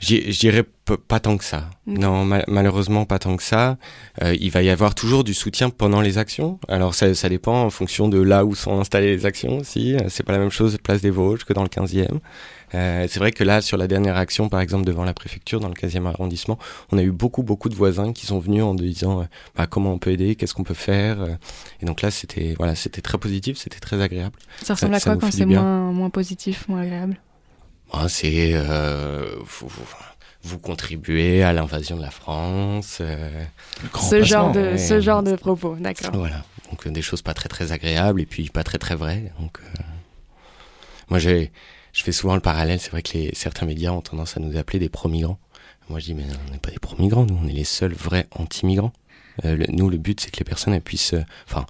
je 0.00 0.38
dirais 0.38 0.64
pas 1.06 1.20
tant 1.20 1.36
que 1.36 1.44
ça. 1.44 1.68
Non, 1.86 2.24
ma- 2.24 2.44
malheureusement 2.48 3.04
pas 3.04 3.18
tant 3.18 3.36
que 3.36 3.42
ça. 3.42 3.76
Euh, 4.22 4.34
il 4.40 4.50
va 4.50 4.62
y 4.62 4.70
avoir 4.70 4.94
toujours 4.94 5.22
du 5.24 5.34
soutien 5.34 5.68
pendant 5.70 6.00
les 6.00 6.16
actions. 6.18 6.58
Alors 6.68 6.94
ça, 6.94 7.14
ça 7.14 7.28
dépend 7.28 7.62
en 7.62 7.70
fonction 7.70 8.08
de 8.08 8.18
là 8.20 8.44
où 8.44 8.54
sont 8.54 8.80
installées 8.80 9.14
les 9.14 9.26
actions 9.26 9.58
aussi. 9.58 9.94
Euh, 9.96 10.00
C'est 10.08 10.22
pas 10.22 10.32
la 10.32 10.38
même 10.38 10.50
chose 10.50 10.78
place 10.82 11.02
des 11.02 11.10
Vosges 11.10 11.44
que 11.44 11.52
dans 11.52 11.62
le 11.62 11.68
15e. 11.68 12.20
Euh, 12.74 13.06
c'est 13.08 13.18
vrai 13.18 13.32
que 13.32 13.44
là, 13.44 13.60
sur 13.60 13.76
la 13.76 13.86
dernière 13.86 14.16
action, 14.16 14.48
par 14.48 14.60
exemple 14.60 14.84
devant 14.84 15.04
la 15.04 15.14
préfecture, 15.14 15.58
dans 15.60 15.68
le 15.68 15.74
15e 15.74 16.06
arrondissement, 16.06 16.58
on 16.92 16.98
a 16.98 17.02
eu 17.02 17.10
beaucoup, 17.12 17.42
beaucoup 17.42 17.68
de 17.70 17.74
voisins 17.74 18.12
qui 18.12 18.24
sont 18.26 18.38
venus 18.38 18.62
en 18.62 18.74
disant 18.74 19.20
euh, 19.20 19.24
bah, 19.56 19.66
comment 19.66 19.92
on 19.92 19.98
peut 19.98 20.10
aider, 20.12 20.36
qu'est-ce 20.36 20.54
qu'on 20.54 20.64
peut 20.64 20.74
faire. 20.74 21.20
euh. 21.20 21.28
Et 21.82 21.86
donc 21.86 22.02
là, 22.02 22.10
c'était 22.10 22.54
voilà, 22.58 22.74
c'était 22.74 23.00
très 23.02 23.18
positif, 23.18 23.56
c'était 23.58 23.80
très 23.80 24.00
agréable. 24.00 24.38
Ça 24.62 24.74
ressemble 24.74 24.94
à 24.94 25.00
quoi 25.00 25.16
quand 25.16 25.30
c'est 25.32 25.44
moins, 25.60 25.92
moins 25.92 26.10
positif, 26.10 26.66
moins 26.68 26.80
agréable? 26.82 27.18
Ah, 27.92 28.08
c'est 28.08 28.50
euh, 28.54 29.34
vous, 29.38 29.68
vous- 29.68 29.84
vous 30.44 30.58
contribuez 30.58 31.42
à 31.42 31.52
l'invasion 31.52 31.96
de 31.96 32.02
la 32.02 32.10
France. 32.10 32.98
euh, 33.00 33.44
ce 34.00 34.22
genre, 34.22 34.52
de, 34.52 34.60
ouais. 34.60 34.78
ce 34.78 35.00
genre 35.00 35.22
de 35.22 35.34
propos, 35.36 35.76
d'accord. 35.80 36.10
Voilà. 36.14 36.44
Donc 36.70 36.86
euh, 36.86 36.90
des 36.90 37.02
choses 37.02 37.22
pas 37.22 37.34
très 37.34 37.48
très 37.48 37.72
agréables 37.72 38.20
et 38.20 38.26
puis 38.26 38.48
pas 38.50 38.62
très 38.62 38.78
très 38.78 38.94
vraies. 38.94 39.32
Donc 39.40 39.58
euh, 39.60 39.82
moi 41.08 41.18
j'ai 41.18 41.50
je 41.92 42.02
fais 42.04 42.12
souvent 42.12 42.34
le 42.34 42.40
parallèle. 42.40 42.78
C'est 42.78 42.90
vrai 42.90 43.02
que 43.02 43.16
les 43.16 43.34
certains 43.34 43.66
médias 43.66 43.90
ont 43.90 44.00
tendance 44.02 44.36
à 44.36 44.40
nous 44.40 44.56
appeler 44.56 44.78
des 44.78 44.88
pro-migrants. 44.88 45.38
Moi 45.88 45.98
je 45.98 46.06
dis 46.06 46.14
mais 46.14 46.24
on 46.48 46.52
n'est 46.52 46.58
pas 46.58 46.70
des 46.70 46.78
pro-migrants. 46.78 47.26
Nous 47.26 47.38
on 47.42 47.48
est 47.48 47.52
les 47.52 47.64
seuls 47.64 47.94
vrais 47.94 48.26
anti-migrants. 48.32 48.92
Euh, 49.44 49.56
le- 49.56 49.66
nous 49.70 49.88
le 49.88 49.96
but 49.98 50.20
c'est 50.20 50.30
que 50.30 50.38
les 50.38 50.44
personnes 50.44 50.74
elles 50.74 50.82
puissent. 50.82 51.14
euh, 51.14 51.24
Enfin 51.48 51.64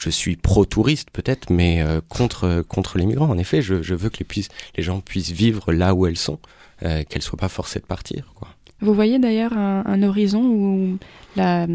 je 0.00 0.10
suis 0.10 0.36
pro-touriste 0.36 1.10
peut-être, 1.12 1.50
mais 1.50 1.82
euh, 1.82 2.00
contre 2.08 2.62
contre 2.66 2.96
les 2.98 3.04
migrants. 3.06 3.28
En 3.28 3.38
effet, 3.38 3.60
je, 3.62 3.82
je 3.82 3.94
veux 3.94 4.08
que 4.10 4.18
les, 4.18 4.24
puissent, 4.24 4.48
les 4.76 4.82
gens 4.82 5.00
puissent 5.00 5.30
vivre 5.30 5.72
là 5.72 5.94
où 5.94 6.06
elles 6.06 6.16
sont, 6.16 6.38
euh, 6.82 7.04
qu'elles 7.08 7.22
soient 7.22 7.38
pas 7.38 7.48
forcées 7.50 7.80
de 7.80 7.84
partir. 7.86 8.32
Quoi. 8.34 8.48
Vous 8.80 8.94
voyez 8.94 9.18
d'ailleurs 9.18 9.52
un, 9.52 9.82
un 9.84 10.02
horizon 10.02 10.42
où 10.42 10.98
la- 11.36 11.66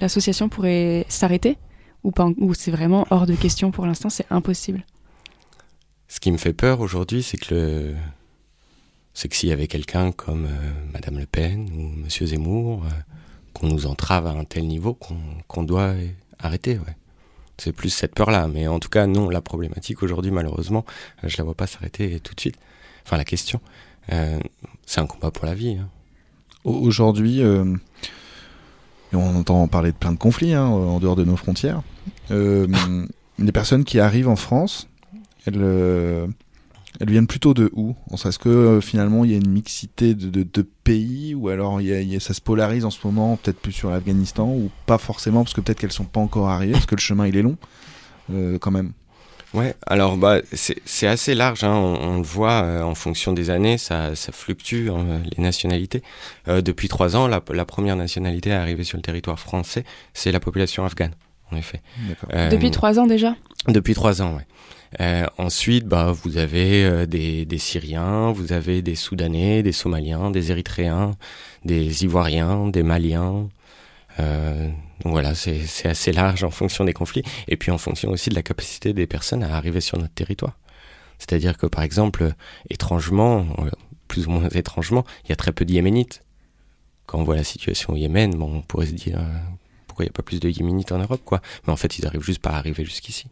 l'association 0.00 0.48
pourrait 0.48 1.06
s'arrêter 1.08 1.56
ou 2.02 2.10
pas 2.10 2.28
Ou 2.38 2.54
c'est 2.54 2.72
vraiment 2.72 3.06
hors 3.10 3.26
de 3.26 3.34
question 3.36 3.70
pour 3.70 3.86
l'instant, 3.86 4.10
c'est 4.10 4.26
impossible? 4.30 4.84
Ce 6.08 6.18
qui 6.18 6.32
me 6.32 6.38
fait 6.38 6.52
peur 6.52 6.80
aujourd'hui, 6.80 7.22
c'est 7.22 7.36
que 7.36 7.54
le 7.54 7.94
c'est 9.14 9.28
que 9.28 9.36
s'il 9.36 9.48
y 9.48 9.52
avait 9.52 9.66
quelqu'un 9.68 10.12
comme 10.12 10.46
euh, 10.46 10.72
Madame 10.92 11.18
Le 11.18 11.26
Pen 11.26 11.68
ou 11.76 11.82
Monsieur 12.04 12.26
Zemmour, 12.26 12.84
euh, 12.84 12.88
qu'on 13.52 13.68
nous 13.68 13.86
entrave 13.86 14.26
à 14.26 14.30
un 14.30 14.44
tel 14.44 14.66
niveau 14.66 14.94
qu'on 14.94 15.18
qu'on 15.46 15.62
doit 15.62 15.92
arrêter. 16.40 16.78
Ouais. 16.78 16.96
C'est 17.60 17.72
plus 17.72 17.90
cette 17.90 18.14
peur-là. 18.14 18.48
Mais 18.48 18.66
en 18.68 18.78
tout 18.78 18.88
cas, 18.88 19.06
non, 19.06 19.28
la 19.28 19.40
problématique 19.40 20.02
aujourd'hui, 20.02 20.30
malheureusement, 20.30 20.84
euh, 21.22 21.28
je 21.28 21.36
la 21.38 21.44
vois 21.44 21.54
pas 21.54 21.66
s'arrêter 21.66 22.18
tout 22.20 22.34
de 22.34 22.40
suite. 22.40 22.56
Enfin, 23.04 23.16
la 23.16 23.24
question, 23.24 23.60
euh, 24.12 24.38
c'est 24.86 25.00
un 25.00 25.06
combat 25.06 25.30
pour 25.30 25.44
la 25.46 25.54
vie. 25.54 25.76
hein. 25.80 25.88
Au- 26.64 26.72
Aujourd'hui, 26.74 27.42
euh, 27.42 27.64
on 29.12 29.36
entend 29.36 29.66
parler 29.68 29.92
de 29.92 29.96
plein 29.96 30.12
de 30.12 30.18
conflits 30.18 30.54
hein, 30.54 30.64
en 30.66 31.00
dehors 31.00 31.16
de 31.16 31.24
nos 31.24 31.36
frontières. 31.36 31.82
Les 32.30 33.52
personnes 33.52 33.84
qui 33.84 33.98
arrivent 34.00 34.28
en 34.28 34.36
France, 34.36 34.86
elles, 35.46 36.28
elles 37.00 37.10
viennent 37.10 37.26
plutôt 37.26 37.54
de 37.54 37.70
où 37.74 37.96
Est-ce 38.12 38.38
que 38.38 38.48
euh, 38.48 38.80
finalement 38.80 39.24
il 39.24 39.30
y 39.30 39.34
a 39.34 39.38
une 39.38 39.50
mixité 39.50 40.14
de, 40.14 40.62
pays 40.84 41.34
ou 41.34 41.48
alors 41.48 41.80
ça 42.18 42.34
se 42.34 42.40
polarise 42.40 42.84
en 42.84 42.90
ce 42.90 42.98
moment, 43.04 43.36
peut-être 43.36 43.60
plus 43.60 43.72
sur 43.72 43.90
l'Afghanistan 43.90 44.48
ou 44.48 44.70
pas 44.86 44.98
forcément 44.98 45.44
parce 45.44 45.54
que 45.54 45.60
peut-être 45.60 45.78
qu'elles 45.78 45.92
sont 45.92 46.04
pas 46.04 46.20
encore 46.20 46.48
arrivées 46.48 46.72
parce 46.72 46.86
que 46.86 46.96
le 46.96 47.00
chemin 47.00 47.26
il 47.26 47.36
est 47.36 47.42
long 47.42 47.56
euh, 48.32 48.58
quand 48.58 48.70
même. 48.70 48.92
Ouais, 49.54 49.74
alors 49.86 50.16
bah 50.16 50.38
c'est 50.52 51.06
assez 51.08 51.34
large, 51.34 51.64
hein, 51.64 51.74
on, 51.74 52.18
le 52.18 52.22
voit 52.22 52.62
euh, 52.62 52.82
en 52.82 52.94
fonction 52.94 53.32
des 53.32 53.50
années, 53.50 53.78
ça, 53.78 54.12
fluctue 54.14 54.90
hein, 54.90 55.22
les 55.36 55.42
nationalités. 55.42 56.02
Depuis 56.46 56.88
trois 56.88 57.16
ans, 57.16 57.26
la 57.26 57.64
première 57.64 57.96
nationalité 57.96 58.52
à 58.52 58.60
arriver 58.60 58.84
sur 58.84 58.96
le 58.96 59.02
territoire 59.02 59.40
français, 59.40 59.84
c'est 60.14 60.30
la 60.30 60.38
population 60.38 60.84
afghane, 60.84 61.14
en 61.52 61.56
effet. 61.56 61.80
D'accord. 62.08 62.30
Euh, 62.32 62.48
Depuis 62.48 62.70
trois 62.70 62.98
ans 62.98 63.06
déjà? 63.06 63.34
Depuis 63.68 63.94
trois 63.94 64.22
ans, 64.22 64.36
ouais. 64.36 64.46
Euh, 65.00 65.26
ensuite, 65.38 65.86
bah, 65.86 66.12
vous 66.12 66.36
avez 66.36 66.84
euh, 66.84 67.06
des, 67.06 67.44
des 67.44 67.58
Syriens, 67.58 68.32
vous 68.32 68.52
avez 68.52 68.82
des 68.82 68.96
Soudanais, 68.96 69.62
des 69.62 69.72
Somaliens, 69.72 70.30
des 70.30 70.50
Érythréens, 70.50 71.12
des 71.64 72.04
Ivoiriens, 72.04 72.66
des 72.66 72.82
Maliens. 72.82 73.48
Euh, 74.18 74.68
donc 75.04 75.12
voilà, 75.12 75.34
c'est 75.34 75.88
assez 75.88 76.12
large 76.12 76.42
en 76.42 76.50
fonction 76.50 76.84
des 76.84 76.92
conflits 76.92 77.22
et 77.46 77.56
puis 77.56 77.70
en 77.70 77.78
fonction 77.78 78.10
aussi 78.10 78.28
de 78.30 78.34
la 78.34 78.42
capacité 78.42 78.92
des 78.92 79.06
personnes 79.06 79.44
à 79.44 79.56
arriver 79.56 79.80
sur 79.80 79.96
notre 79.96 80.12
territoire. 80.12 80.58
C'est-à-dire 81.18 81.56
que 81.56 81.66
par 81.66 81.84
exemple, 81.84 82.32
étrangement, 82.68 83.46
plus 84.08 84.26
ou 84.26 84.30
moins 84.30 84.48
étrangement, 84.48 85.04
il 85.24 85.30
y 85.30 85.32
a 85.32 85.36
très 85.36 85.52
peu 85.52 85.64
de 85.64 85.72
Yéménites. 85.72 86.22
Quand 87.06 87.18
on 87.18 87.24
voit 87.24 87.36
la 87.36 87.44
situation 87.44 87.94
au 87.94 87.96
Yémen, 87.96 88.34
bon, 88.34 88.56
on 88.56 88.62
pourrait 88.62 88.86
se 88.86 88.92
dire 88.92 89.18
euh, 89.18 89.38
pourquoi 90.00 90.04
il 90.04 90.08
n'y 90.08 90.10
a 90.10 90.12
pas 90.12 90.22
plus 90.22 90.40
de 90.40 90.48
Yéménites 90.48 90.92
en 90.92 90.98
Europe, 90.98 91.22
quoi. 91.24 91.40
Mais 91.66 91.72
en 91.72 91.76
fait, 91.76 91.98
ils 91.98 92.06
arrivent 92.06 92.22
juste 92.22 92.40
pas 92.40 92.50
à 92.50 92.56
arriver 92.56 92.84
jusqu'ici. 92.84 93.26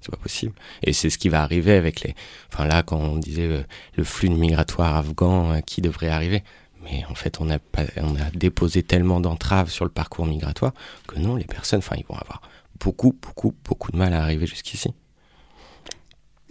C'est 0.00 0.10
pas 0.10 0.16
possible. 0.16 0.54
Et 0.82 0.92
c'est 0.92 1.10
ce 1.10 1.18
qui 1.18 1.28
va 1.28 1.42
arriver 1.42 1.72
avec 1.72 2.02
les. 2.02 2.14
Enfin 2.52 2.66
là, 2.66 2.82
quand 2.82 2.98
on 2.98 3.16
disait 3.16 3.46
euh, 3.46 3.62
le 3.96 4.04
flux 4.04 4.30
migratoire 4.30 4.96
afghan 4.96 5.52
euh, 5.52 5.60
qui 5.60 5.80
devrait 5.80 6.08
arriver, 6.08 6.42
mais 6.82 7.04
en 7.10 7.14
fait, 7.14 7.40
on 7.40 7.50
a 7.50 7.58
on 7.96 8.16
a 8.16 8.30
déposé 8.34 8.82
tellement 8.82 9.20
d'entraves 9.20 9.70
sur 9.70 9.84
le 9.84 9.90
parcours 9.90 10.26
migratoire 10.26 10.72
que 11.08 11.18
non, 11.18 11.36
les 11.36 11.44
personnes, 11.44 11.78
enfin, 11.78 11.96
ils 11.98 12.06
vont 12.06 12.14
avoir 12.14 12.40
beaucoup, 12.78 13.16
beaucoup, 13.20 13.54
beaucoup 13.64 13.90
de 13.90 13.96
mal 13.96 14.14
à 14.14 14.22
arriver 14.22 14.46
jusqu'ici. 14.46 14.90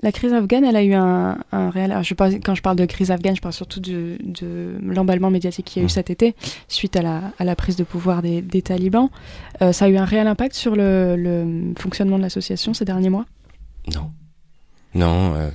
La 0.03 0.11
crise 0.11 0.33
afghane, 0.33 0.65
elle 0.65 0.75
a 0.75 0.83
eu 0.83 0.93
un, 0.93 1.37
un 1.51 1.69
réel. 1.69 1.91
alors, 1.91 2.03
je 2.03 2.13
parle- 2.13 2.39
quand 2.43 2.53
je 2.53 2.61
parle 2.61 2.75
de 2.75 2.85
crise 2.85 3.11
afghane, 3.11 3.35
je 3.35 3.41
parle 3.41 3.53
surtout 3.53 3.79
de, 3.79 4.17
de 4.23 4.75
l'emballement 4.83 5.31
médiatique 5.31 5.65
qu'il 5.65 5.77
y 5.77 5.81
a 5.81 5.83
eu 5.83 5.85
Mhm. 5.85 5.89
cet 5.89 6.09
été, 6.09 6.35
suite 6.67 6.95
à 6.97 7.01
la, 7.01 7.31
à 7.39 7.43
la 7.45 7.55
prise 7.55 7.75
de 7.77 7.83
pouvoir 7.85 8.21
des, 8.21 8.41
des 8.41 8.61
talibans. 8.61 9.09
Euh, 9.61 9.71
ça 9.71 9.85
a 9.85 9.87
eu 9.89 9.97
un 9.97 10.05
réel 10.05 10.27
impact 10.27 10.53
sur 10.53 10.75
le, 10.75 11.15
le 11.15 11.73
fonctionnement 11.79 12.17
de 12.17 12.23
l'association 12.23 12.73
ces 12.73 12.83
derniers 12.85 13.09
mois? 13.09 13.25
Non. 13.95 14.11
Non. 14.93 15.33
euh, 15.35 15.49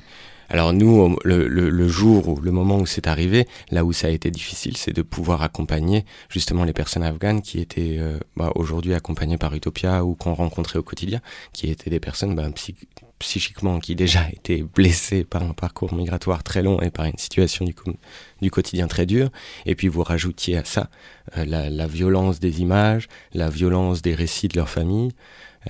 alors 0.48 0.72
nous, 0.72 1.16
le, 1.22 1.46
le, 1.46 1.68
le 1.70 1.88
jour 1.88 2.28
ou 2.28 2.40
le 2.40 2.50
moment 2.50 2.78
où 2.78 2.86
c'est 2.86 3.06
arrivé, 3.06 3.46
là 3.70 3.84
où 3.84 3.92
ça 3.92 4.08
a 4.08 4.10
été 4.10 4.30
difficile, 4.32 4.76
c'est 4.76 4.92
de 4.92 5.02
pouvoir 5.02 5.42
accompagner 5.42 6.04
justement 6.28 6.64
les 6.64 6.72
personnes 6.72 7.04
afghanes 7.04 7.40
qui 7.40 7.60
étaient 7.60 7.96
euh, 7.98 8.18
bah, 8.36 8.50
aujourd'hui 8.56 8.94
accompagnées 8.94 9.38
par 9.38 9.54
Utopia 9.54 10.04
ou 10.04 10.14
qu'on 10.16 10.34
rencontrait 10.34 10.78
au 10.78 10.82
quotidien, 10.82 11.20
qui 11.52 11.70
étaient 11.70 11.90
des 11.90 12.00
personnes 12.00 12.34
bah, 12.34 12.48
psy- 12.54 12.74
psychiquement 13.20 13.78
qui 13.78 13.94
déjà 13.94 14.28
étaient 14.32 14.62
blessées 14.62 15.24
par 15.24 15.42
un 15.42 15.52
parcours 15.52 15.94
migratoire 15.94 16.42
très 16.42 16.62
long 16.62 16.80
et 16.80 16.90
par 16.90 17.04
une 17.04 17.18
situation 17.18 17.64
du, 17.64 18.50
quotidien 18.50 18.88
très 18.88 19.06
dure. 19.06 19.30
Et 19.66 19.76
puis 19.76 19.86
vous 19.86 20.02
rajoutiez 20.02 20.56
à 20.56 20.64
ça 20.64 20.90
euh, 21.36 21.44
la, 21.44 21.86
violence 21.86 22.40
des 22.40 22.60
images, 22.60 23.06
la 23.32 23.48
violence 23.48 24.02
des 24.02 24.14
récits 24.14 24.48
de 24.48 24.56
leur 24.56 24.68
famille, 24.68 25.12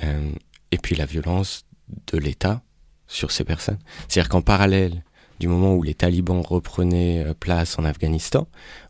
euh, 0.03 0.31
et 0.71 0.79
puis 0.79 0.97
la 0.97 1.05
violence 1.05 1.67
de 2.13 2.19
l'État 2.19 2.63
sur 3.09 3.33
ces 3.33 3.45
personnes. 3.45 3.79
C'est-à-dire 4.09 4.31
qu'en 4.31 4.43
parallèle 4.43 5.03
du 5.41 5.49
moment 5.49 5.75
où 5.75 5.83
les 5.83 5.95
talibans 5.95 6.43
reprenaient 6.43 7.25
euh, 7.25 7.35
place 7.35 7.79
en 7.79 7.85
Afghanistan, 7.85 8.47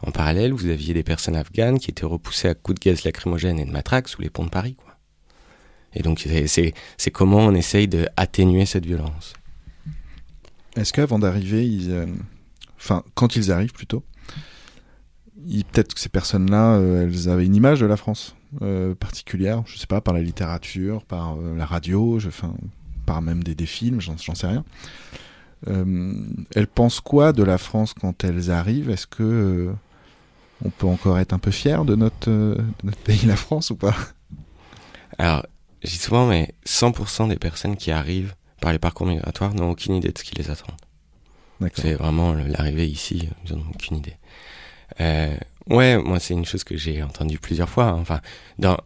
en 0.07 0.11
parallèle, 0.11 0.53
vous 0.53 0.69
aviez 0.69 0.93
des 0.93 1.05
personnes 1.05 1.37
afghanes 1.37 1.79
qui 1.79 1.91
étaient 1.91 2.07
repoussées 2.07 2.49
à 2.49 2.55
coups 2.55 2.79
de 2.79 2.91
gaz 2.91 3.05
lacrymogène 3.05 3.59
et 3.59 3.65
de 3.65 3.71
matraques 3.71 4.09
sous 4.09 4.21
les 4.21 4.31
ponts 4.31 4.45
de 4.45 4.51
Paris. 4.51 4.75
Quoi. 4.75 4.90
Et 5.95 6.03
donc, 6.03 6.27
c'est- 6.47 7.11
comment 7.13 7.39
on 7.39 7.55
essaye 7.55 7.89
de 7.89 8.09
atténuer 8.17 8.67
cette 8.67 8.87
violence. 8.87 9.33
Est-ce 10.77 10.93
qu'avant 10.93 11.19
d'arriver, 11.19 11.69
euh, 11.89 12.07
enfin, 12.79 13.03
quand 13.15 13.35
ils 13.35 13.51
arrivent 13.51 13.73
plutôt, 13.73 14.05
peut-être 15.37 15.95
que 15.95 16.01
ces 16.01 16.09
personnes-là, 16.09 16.75
euh, 16.75 17.05
elles 17.05 17.29
avaient 17.29 17.47
une 17.47 17.57
image 17.57 17.81
de 17.81 17.87
la 17.87 17.97
France 17.97 18.37
euh, 18.63 18.95
particulière, 18.95 19.63
je 19.67 19.79
sais 19.79 19.87
pas, 19.87 20.01
par 20.01 20.15
la 20.15 20.23
littérature, 20.23 21.05
par 21.05 21.37
la 21.37 21.67
radio, 21.67 22.19
je, 22.21 22.29
par 23.07 23.21
même 23.23 23.43
des, 23.43 23.55
des 23.57 23.67
films, 23.67 24.01
j'en 24.01 24.17
sais 24.17 24.47
rien. 24.47 24.65
Elles 25.67 26.67
pensent 26.67 27.01
quoi 27.01 27.33
de 27.33 27.43
la 27.43 27.59
France 27.59 27.95
quand 27.95 28.25
elles 28.25 28.51
arrivent? 28.51 28.91
Est-ce 28.91 29.07
que 29.07 29.73
on 30.65 30.71
peut 30.71 30.87
encore 30.87 31.19
être 31.19 31.33
un 31.33 31.39
peu 31.39 31.51
fier 31.51 31.85
de 31.85 31.95
notre, 31.97 32.31
de 32.31 32.63
notre 32.85 32.99
pays, 32.99 33.27
la 33.27 33.37
France, 33.37 33.71
ou 33.71 33.77
pas? 33.77 33.95
Alors, 35.19 35.45
je 35.83 35.91
dis 35.91 35.97
souvent, 35.97 36.27
mais 36.27 36.55
100% 36.67 37.29
des 37.29 37.37
personnes 37.37 37.77
qui 37.77 37.91
arrivent 37.91 38.35
par 38.61 38.73
les 38.73 38.79
parcours 38.79 39.07
migratoires 39.07 39.55
n'ont 39.55 39.71
aucune 39.71 39.95
idée 39.95 40.09
de 40.11 40.19
ce 40.19 40.25
qui 40.25 40.35
les 40.37 40.51
attend. 40.51 40.75
C'est 41.75 41.95
vraiment 41.95 42.33
l'arrivée 42.33 42.87
ici, 42.87 43.29
ils 43.47 43.53
n'en 43.55 43.61
ont 43.61 43.67
aucune 43.75 43.99
idée. 43.99 44.17
Euh, 45.01 45.37
ouais, 45.69 45.99
moi 45.99 46.19
c'est 46.19 46.35
une 46.35 46.45
chose 46.47 46.65
que 46.65 46.77
j'ai 46.77 47.03
entendue 47.03 47.39
plusieurs 47.39 47.69
fois. 47.69 47.85
hein. 47.87 47.99
Enfin, 48.01 48.21
dans 48.59 48.77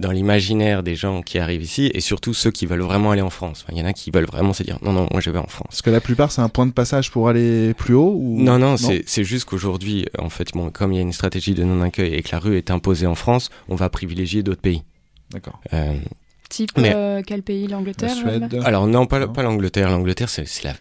dans 0.00 0.10
l'imaginaire 0.10 0.82
des 0.82 0.96
gens 0.96 1.22
qui 1.22 1.38
arrivent 1.38 1.62
ici 1.62 1.88
et 1.94 2.00
surtout 2.00 2.34
ceux 2.34 2.50
qui 2.50 2.66
veulent 2.66 2.80
vraiment 2.82 3.12
aller 3.12 3.22
en 3.22 3.30
France. 3.30 3.62
Enfin, 3.64 3.72
Il 3.76 3.78
y 3.78 3.82
en 3.82 3.86
a 3.86 3.92
qui 3.92 4.10
veulent 4.10 4.26
vraiment 4.26 4.52
se 4.52 4.64
dire 4.64 4.78
non 4.82 4.92
non, 4.92 5.06
moi 5.12 5.20
je 5.20 5.30
vais 5.30 5.38
en 5.38 5.46
France. 5.46 5.68
Parce 5.70 5.82
que 5.82 5.90
la 5.90 6.00
plupart, 6.00 6.32
c'est 6.32 6.40
un 6.42 6.48
point 6.48 6.66
de 6.66 6.72
passage 6.72 7.12
pour 7.12 7.28
aller 7.28 7.72
plus 7.74 7.94
haut 7.94 8.16
ou 8.18 8.40
Non, 8.42 8.58
non, 8.58 8.76
c'est 8.76 9.04
c'est 9.06 9.22
juste 9.22 9.44
qu'aujourd'hui, 9.44 10.06
en 10.18 10.30
fait, 10.30 10.50
bon, 10.52 10.70
comme 10.70 10.92
il 10.92 10.96
y 10.96 10.98
a 10.98 11.02
une 11.02 11.12
stratégie 11.12 11.54
de 11.54 11.62
non-accueil 11.62 12.12
et 12.14 12.22
que 12.24 12.30
la 12.32 12.40
rue 12.40 12.56
est 12.56 12.72
imposée 12.72 13.06
en 13.06 13.14
France, 13.14 13.50
on 13.68 13.76
va 13.76 13.88
privilégier 13.88 14.42
d'autres 14.42 14.60
pays. 14.62 14.82
D'accord. 15.30 15.60
Euh, 15.72 15.94
Type 16.54 16.70
Mais- 16.78 16.92
euh, 16.94 17.20
quel 17.26 17.42
pays? 17.42 17.66
L'Angleterre 17.66 18.14
La 18.24 18.64
alors 18.64 18.86
non, 18.86 19.06
pas, 19.06 19.18
l'Angleterre. 19.42 19.90
L'Angleterre, 19.90 20.28
c'est 20.28 20.44
la, 20.62 20.74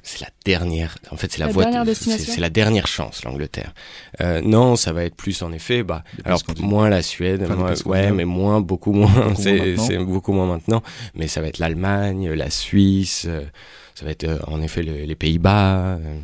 dernière. 0.45 0.97
En 1.09 1.17
fait, 1.17 1.31
c'est 1.31 1.39
la, 1.39 1.47
La 1.47 1.51
voie. 1.51 1.63
dernière 1.63 1.81
de- 1.83 1.89
destination 1.89 2.31
c'est 2.31 2.41
la 2.41 2.49
dernière 2.51 2.85
chance, 2.85 3.23
l'Angleterre. 3.23 3.73
Euh, 4.21 4.39
non, 4.43 4.75
ça 4.75 4.93
va 4.93 5.03
être 5.03 5.15
plus 5.15 5.41
en 5.41 5.51
effet. 5.51 5.81
Bah, 5.81 6.03
Des 6.17 6.23
alors 6.25 6.41
moins 6.59 6.89
la 6.89 7.01
Suède, 7.01 7.41
Enfin, 7.43 7.55
moins- 7.55 7.73
ouais, 7.85 8.11
mais 8.11 8.25
moins, 8.25 8.61
beaucoup 8.61 8.91
moins. 8.93 9.33
C'est 9.35 9.97
beaucoup 9.97 10.31
moins 10.33 10.45
maintenant. 10.45 10.83
Mais 11.15 11.27
ça 11.27 11.41
va 11.41 11.47
être 11.47 11.57
l'Allemagne, 11.57 12.29
la 12.33 12.51
Suisse. 12.51 13.25
euh, 13.27 13.41
ça 13.95 14.05
va 14.05 14.11
être 14.11 14.25
euh, 14.25 14.37
en 14.47 14.61
effet 14.61 14.83
le- 14.83 15.05
les 15.05 15.15
Pays-Bas 15.15 15.97
euh, 15.97 16.19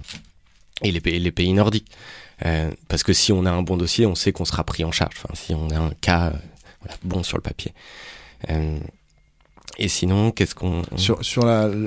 et 0.84 0.91
les 0.91 1.02
pays, 1.02 1.20
les 1.20 1.32
pays 1.32 1.54
nordiques. 1.54 1.88
Euh, 2.45 2.70
parce 2.88 3.02
que 3.04 3.14
si 3.14 3.32
on 3.34 3.45
a 3.45 3.52
un 3.52 3.64
bon 3.64 3.78
dossier, 3.78 4.06
on 4.06 4.16
sait 4.16 4.32
qu'on 4.32 4.45
sera 4.45 4.64
pris 4.64 4.84
en 4.86 4.91
charge. 4.91 5.16
Enfin, 5.18 5.34
si 5.34 5.54
on 5.56 5.70
a 5.72 5.78
un 5.80 5.91
cas 6.02 6.28
euh, 6.28 6.32
voilà, 6.82 6.97
bon 7.04 7.24
sur 7.24 7.38
le 7.38 7.41
papier. 7.43 7.74
Et 9.82 9.88
sinon, 9.88 10.32
qu'est-ce 10.32 10.54
qu'on 10.56 10.82
Sur, 10.98 11.24
sur 11.24 11.46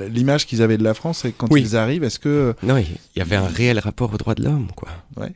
l'image 0.09 0.47
qu'ils 0.47 0.61
avaient 0.63 0.77
de 0.79 0.83
la 0.83 0.95
France, 0.95 1.25
et 1.25 1.31
quand 1.31 1.47
Oui. 1.51 1.61
ils 1.61 1.75
arrivent, 1.77 2.03
est-ce 2.03 2.17
que 2.19 2.55
Non, 2.63 2.77
il 2.77 2.87
y 3.15 3.21
avait 3.21 3.35
un 3.35 3.45
réel 3.47 3.77
rapport 3.77 4.11
aux 4.11 4.17
droits 4.17 4.33
de 4.35 4.43
l'homme, 4.43 4.69
quoi. 4.75 4.89
Ouais. 5.15 5.31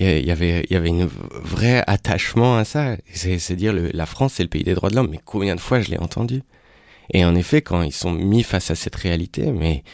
Il 0.00 0.26
y 0.26 0.32
avait, 0.32 0.66
il 0.68 0.72
y 0.72 0.76
avait 0.76 0.88
une 0.88 1.08
vrai 1.30 1.84
attachement 1.86 2.56
à 2.56 2.64
ça. 2.64 2.96
C'est, 3.12 3.54
dire 3.54 3.72
le, 3.72 3.90
la 3.94 4.06
France, 4.06 4.32
c'est 4.34 4.42
le 4.42 4.48
pays 4.48 4.64
des 4.64 4.74
droits 4.74 4.90
de 4.90 4.96
l'homme. 4.96 5.06
Mais 5.08 5.20
combien 5.24 5.54
de 5.54 5.60
fois 5.60 5.80
je 5.80 5.88
l'ai 5.90 5.98
entendu? 5.98 6.42
Et 7.12 7.24
en 7.24 7.36
effet, 7.36 7.62
quand 7.62 7.80
ils 7.82 7.92
sont 7.92 8.10
mis 8.10 8.42
face 8.42 8.72
à 8.72 8.74
cette 8.74 8.96
réalité, 8.96 9.52
mais 9.52 9.84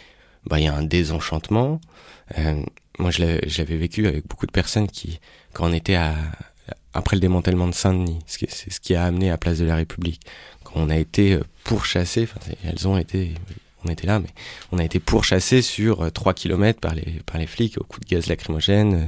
bah 0.46 0.58
il 0.58 0.64
y 0.64 0.68
a 0.68 0.74
un 0.74 0.84
désenchantement. 0.84 1.82
Euh, 2.38 2.62
moi, 2.98 3.10
je 3.10 3.20
l'avais, 3.20 3.76
vécu 3.76 4.06
avec 4.06 4.26
beaucoup 4.26 4.46
de 4.46 4.52
personnes 4.52 4.88
qui, 4.88 5.20
quand 5.52 5.68
on 5.68 5.72
était 5.74 5.96
à, 5.96 6.14
après 6.94 7.16
le 7.16 7.20
démantèlement 7.20 7.68
de 7.68 7.74
Saint-Denis. 7.74 8.20
ce 8.26 8.38
qui- 8.38 8.46
C'est 8.48 8.72
ce 8.72 8.80
qui 8.80 8.94
a 8.94 9.04
amené 9.04 9.30
à 9.30 9.36
Place 9.36 9.58
de 9.58 9.66
la 9.66 9.76
République. 9.76 10.20
Quand 10.64 10.74
on 10.76 10.88
a 10.88 10.96
été 10.96 11.34
euh, 11.34 11.40
pourchassés, 11.70 12.26
elles 12.64 12.88
ont 12.88 12.98
été, 12.98 13.32
on 13.84 13.88
était 13.88 14.08
là, 14.08 14.18
mais 14.18 14.30
on 14.72 14.78
a 14.78 14.84
été 14.84 14.98
pourchassés 14.98 15.62
sur 15.62 16.02
euh, 16.02 16.10
3 16.10 16.34
km 16.34 16.80
par 16.80 16.96
les, 16.96 17.20
par 17.24 17.38
les 17.38 17.46
flics 17.46 17.78
au 17.78 17.84
coup 17.84 18.00
de 18.00 18.06
gaz 18.06 18.26
lacrymogène. 18.26 18.94
euh. 18.94 19.06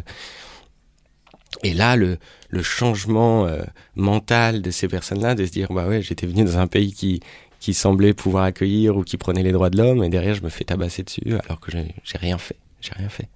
Et 1.65 1.75
là, 1.75 1.97
le, 1.97 2.19
le 2.51 2.63
changement 2.63 3.47
euh, 3.47 3.65
mental 3.97 4.63
de 4.63 4.71
ces 4.71 4.87
personnes-là, 4.87 5.35
de 5.35 5.45
se 5.45 5.51
dire, 5.51 5.73
bah 5.73 5.89
ouais, 5.89 6.03
j'étais 6.03 6.25
venu 6.25 6.45
dans 6.45 6.59
un 6.59 6.69
pays 6.69 6.93
qui, 6.93 7.19
qui 7.59 7.75
semblait 7.75 8.15
pouvoir 8.15 8.45
accueillir 8.45 8.97
ou 8.97 9.03
qui 9.03 9.17
prenait 9.17 9.43
les 9.43 9.51
droits 9.51 9.69
de 9.69 9.79
l'homme, 9.79 10.05
et 10.05 10.09
derrière, 10.09 10.37
je 10.37 10.43
me 10.43 10.49
fais 10.49 10.63
tabasser 10.63 11.03
dessus, 11.03 11.35
alors 11.45 11.59
que 11.59 11.73
j'ai 11.73 12.19
rien 12.19 12.39
fait. 12.39 12.57
J'ai 12.81 12.93
rien 12.95 13.09
fait. 13.09 13.29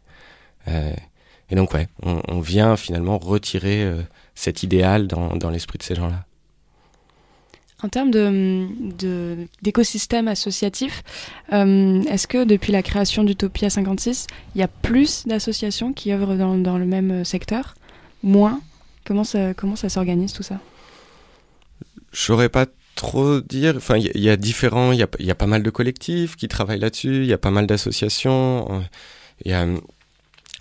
Euh, 0.68 0.92
et 1.50 1.56
donc, 1.56 1.74
ouais, 1.74 1.88
on, 2.04 2.38
vient 2.38 2.76
finalement 2.76 3.18
retirer 3.18 3.82
euh, 3.82 4.02
cet 4.36 4.62
idéal 4.62 5.08
dans, 5.08 5.34
dans 5.34 5.50
l'esprit 5.50 5.78
de 5.78 5.82
ces 5.82 5.96
gens-là. 5.96 6.26
En 7.82 7.88
termes 7.90 8.10
d'écosystème 9.62 10.28
associatif, 10.28 11.02
euh, 11.52 12.02
est-ce 12.04 12.26
que 12.26 12.44
depuis 12.44 12.72
la 12.72 12.82
création 12.82 13.22
d'Utopia 13.22 13.68
56, 13.68 14.26
il 14.54 14.60
y 14.60 14.64
a 14.64 14.68
plus 14.68 15.26
d'associations 15.26 15.92
qui 15.92 16.10
œuvrent 16.10 16.36
dans, 16.36 16.78
le 16.78 16.86
même 16.86 17.24
secteur? 17.24 17.74
Moins? 18.22 18.60
Comment 19.04 19.24
ça, 19.24 19.52
comment 19.52 19.76
ça 19.76 19.90
s'organise 19.90 20.32
tout 20.32 20.42
ça? 20.42 20.58
Je 22.12 22.20
saurais 22.20 22.48
pas 22.48 22.64
trop 22.94 23.40
dire. 23.40 23.74
Enfin, 23.76 23.98
il 23.98 24.20
y, 24.20 24.30
a- 24.30 24.36
différents. 24.38 24.92
Il 24.92 24.98
y 24.98 25.06
y 25.24 25.30
a 25.30 25.34
pas 25.34 25.46
mal 25.46 25.62
de 25.62 25.70
collectifs 25.70 26.34
qui 26.36 26.48
travaillent 26.48 26.80
là-dessus. 26.80 27.18
Il 27.24 27.26
y 27.26 27.32
a 27.34 27.38
pas 27.38 27.50
mal 27.50 27.66
d'associations. 27.66 28.82
euh, 29.46 29.76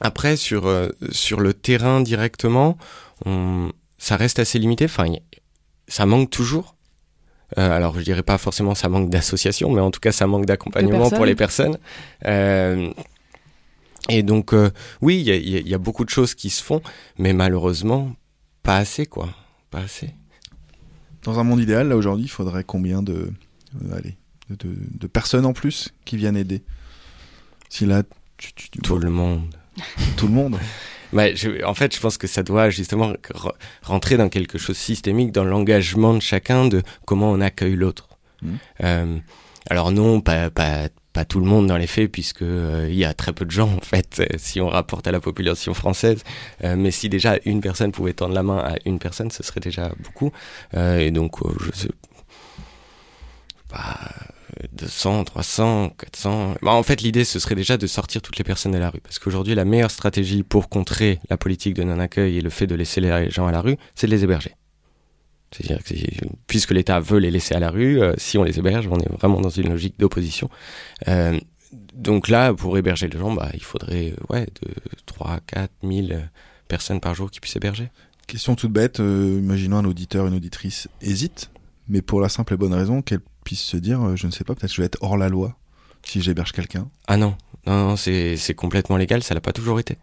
après 0.02 0.36
sur 0.36 0.68
euh, 0.68 0.90
sur 1.14 1.40
le 1.40 1.54
terrain 1.54 2.02
directement, 2.02 2.78
ça 3.98 4.18
reste 4.18 4.40
assez 4.40 4.60
limité. 4.60 4.86
Enfin, 4.86 5.06
ça 5.88 6.06
manque 6.06 6.30
toujours. 6.30 6.75
Euh, 7.58 7.72
alors, 7.72 7.98
je 7.98 8.04
dirais 8.04 8.24
pas 8.24 8.38
forcément 8.38 8.76
ça 8.76 8.90
manque 8.90 9.10
d'associations, 9.10 9.72
mais 9.72 9.82
en 9.82 9.92
tout 9.92 10.00
cas, 10.00 10.12
ça 10.12 10.28
manque 10.28 10.46
d'accompagnement 10.46 11.10
pour 11.10 11.26
les 11.26 11.36
personnes. 11.36 11.78
Euh, 12.26 12.92
et 14.10 14.24
donc, 14.24 14.54
euh, 14.54 14.72
oui, 15.02 15.18
il 15.20 15.28
y 15.28 15.32
a, 15.32 15.36
y 15.62 15.70
y 15.72 15.78
beaucoup 15.78 16.06
de 16.06 16.10
choses 16.10 16.36
qui 16.36 16.50
se 16.50 16.64
font, 16.64 16.82
mais 17.18 17.34
malheureusement, 17.34 18.14
pas 18.64 18.78
assez, 18.78 19.06
quoi. 19.06 19.30
Pas 19.72 19.80
assez. 19.80 20.12
Dans 21.24 21.40
un 21.40 21.44
monde 21.44 21.60
idéal, 21.60 21.88
là 21.88 21.96
aujourd'hui, 21.98 22.26
il 22.26 22.30
faudrait 22.30 22.64
combien 22.64 23.02
de, 23.02 23.32
euh, 23.84 23.96
allez, 23.98 24.16
de, 24.50 24.56
de- 24.56 24.76
de 25.00 25.08
personnes 25.08 25.46
en 25.46 25.54
plus 25.54 25.94
qui 26.06 26.18
viennent 26.18 26.38
aider? 26.38 26.64
Si 27.70 27.86
là, 27.86 28.04
tu, 28.38 28.54
tu- 28.54 28.70
tu- 28.70 28.80
Tout 28.80 29.00
le 29.00 29.10
monde. 29.10 29.42
tout 30.18 30.28
le 30.28 30.34
monde? 30.34 30.58
Bah, 31.14 31.34
je- 31.34 31.64
en 31.64 31.74
fait, 31.74 31.96
je 31.96 32.00
pense 32.00 32.18
que 32.18 32.28
ça 32.28 32.44
doit 32.44 32.70
justement 32.70 33.12
re- 33.14 33.54
rentrer 33.84 34.18
dans 34.18 34.30
quelque 34.30 34.58
chose 34.58 34.76
de 34.76 34.82
systémique, 34.82 35.32
dans 35.32 35.44
l'engagement 35.46 36.14
de 36.14 36.22
chacun 36.22 36.68
de 36.68 36.82
comment 37.06 37.32
on 37.32 37.42
accueille 37.42 37.76
l'autre. 37.76 38.10
Mhm. 38.42 38.58
Euh, 38.84 39.18
alors 39.70 39.92
non, 39.92 40.22
pas, 40.22 40.50
pas, 40.50 40.90
pas 41.14 41.26
tout 41.26 41.40
le 41.40 41.46
monde 41.46 41.68
dans 41.68 41.78
les 41.78 41.88
faits, 41.88 42.12
puisque 42.12 42.42
euh, 42.42 42.88
il 42.90 42.96
y 42.96 43.06
a 43.06 43.14
très 43.14 43.32
peu 43.34 43.46
de 43.46 43.52
gens 43.52 43.70
en 43.72 43.80
fait, 43.82 44.20
euh, 44.20 44.26
si 44.38 44.60
on 44.62 44.68
rapporte 44.68 45.08
à 45.08 45.12
la 45.12 45.20
population 45.22 45.74
française. 45.74 46.24
Euh, 46.64 46.76
mais 46.78 46.92
si 46.92 47.08
déjà 47.10 47.38
une 47.46 47.62
personne 47.62 47.92
pouvait 47.92 48.14
tendre 48.14 48.34
la 48.34 48.44
main 48.44 48.58
à 48.60 48.76
une 48.86 49.00
personne, 49.00 49.32
ce 49.32 49.42
serait 49.44 49.62
déjà 49.62 49.92
beaucoup. 50.04 50.32
Et 50.76 51.12
donc, 51.12 51.38
je 51.64 51.72
sais 51.76 51.90
pas. 53.70 54.00
200, 54.74 55.26
300, 55.26 55.90
400. 55.98 56.56
Bah, 56.62 56.72
en 56.72 56.84
fait, 56.84 57.02
l'idée, 57.02 57.26
ce 57.26 57.40
serait 57.40 57.56
déjà 57.56 57.78
de 57.78 57.88
sortir 57.88 58.22
toutes 58.22 58.38
les 58.38 58.44
personnes 58.44 58.72
de 58.72 58.78
la 58.78 58.90
rue. 58.90 59.02
Parce 59.02 59.20
qu'aujourd'hui, 59.20 59.56
la 59.56 59.66
meilleure 59.66 59.92
stratégie 59.92 60.44
pour 60.44 60.70
contrer 60.70 61.20
la 61.30 61.38
politique 61.38 61.74
de 61.74 61.84
non-accueil 61.84 62.38
et 62.38 62.42
le 62.42 62.50
fait 62.50 62.68
de 62.68 62.76
laisser 62.76 63.02
les 63.02 63.30
gens 63.30 63.48
à 63.48 63.52
la 63.52 63.62
rue, 63.62 63.78
c'est 63.96 64.08
de 64.08 64.12
les 64.12 64.24
héberger. 64.24 64.56
C'est-à-dire 65.52 65.84
que 65.84 65.94
puisque 66.48 66.72
l'État 66.72 67.00
veut 67.00 67.20
les 67.20 67.32
laisser 67.32 67.56
à 67.56 67.60
la 67.60 67.70
rue, 67.70 68.02
euh, 68.02 68.14
si 68.18 68.38
on 68.38 68.44
les 68.44 68.60
héberge, 68.60 68.88
on 68.88 69.00
est 69.00 69.10
vraiment 69.10 69.40
dans 69.42 69.50
une 69.50 69.70
logique 69.70 69.98
d'opposition. 69.98 70.50
Euh, 71.08 71.40
donc 71.94 72.28
là, 72.28 72.54
pour 72.54 72.78
héberger 72.78 73.08
les 73.08 73.18
gens, 73.18 73.34
bah, 73.34 73.50
il 73.54 73.64
faudrait 73.64 74.12
euh, 74.12 74.34
ouais, 74.34 74.46
de 74.46 74.72
3, 75.06 75.40
4 75.48 75.72
000 75.84 76.08
euh, 76.12 76.20
personnes 76.68 77.00
par 77.00 77.16
jour 77.16 77.32
qui 77.32 77.40
puissent 77.40 77.56
héberger. 77.56 77.90
Question 78.28 78.56
toute 78.56 78.72
bête, 78.72 78.98
imaginons 78.98 79.78
un 79.78 79.86
auditeur, 79.86 80.26
une 80.26 80.34
auditrice 80.34 80.88
hésite, 81.00 81.52
mais 81.88 82.02
pour 82.02 82.22
la 82.22 82.28
simple 82.28 82.56
et 82.56 82.58
bonne 82.58 82.74
raison 82.74 83.04
qu'elle 83.04 83.22
puisse 83.46 83.62
se 83.64 83.78
dire, 83.78 84.02
euh, 84.06 84.16
je 84.18 84.28
ne 84.28 84.32
sais 84.32 84.44
pas, 84.44 84.54
peut-être 84.56 84.72
que 84.72 84.76
je 84.76 84.82
vais 84.82 84.88
être 84.88 84.98
hors 85.02 85.16
la 85.18 85.30
loi 85.30 85.56
si 86.04 86.22
j'héberge 86.22 86.52
quelqu'un. 86.52 86.90
Ah 87.08 87.16
non, 87.16 87.36
non, 87.66 87.88
non, 87.90 87.96
c'est 87.96 88.36
c'est 88.36 88.54
complètement 88.54 88.98
légal, 88.98 89.24
ça 89.24 89.34
l'a 89.34 89.40
pas 89.42 89.54
toujours 89.54 89.80
été. 89.80 89.98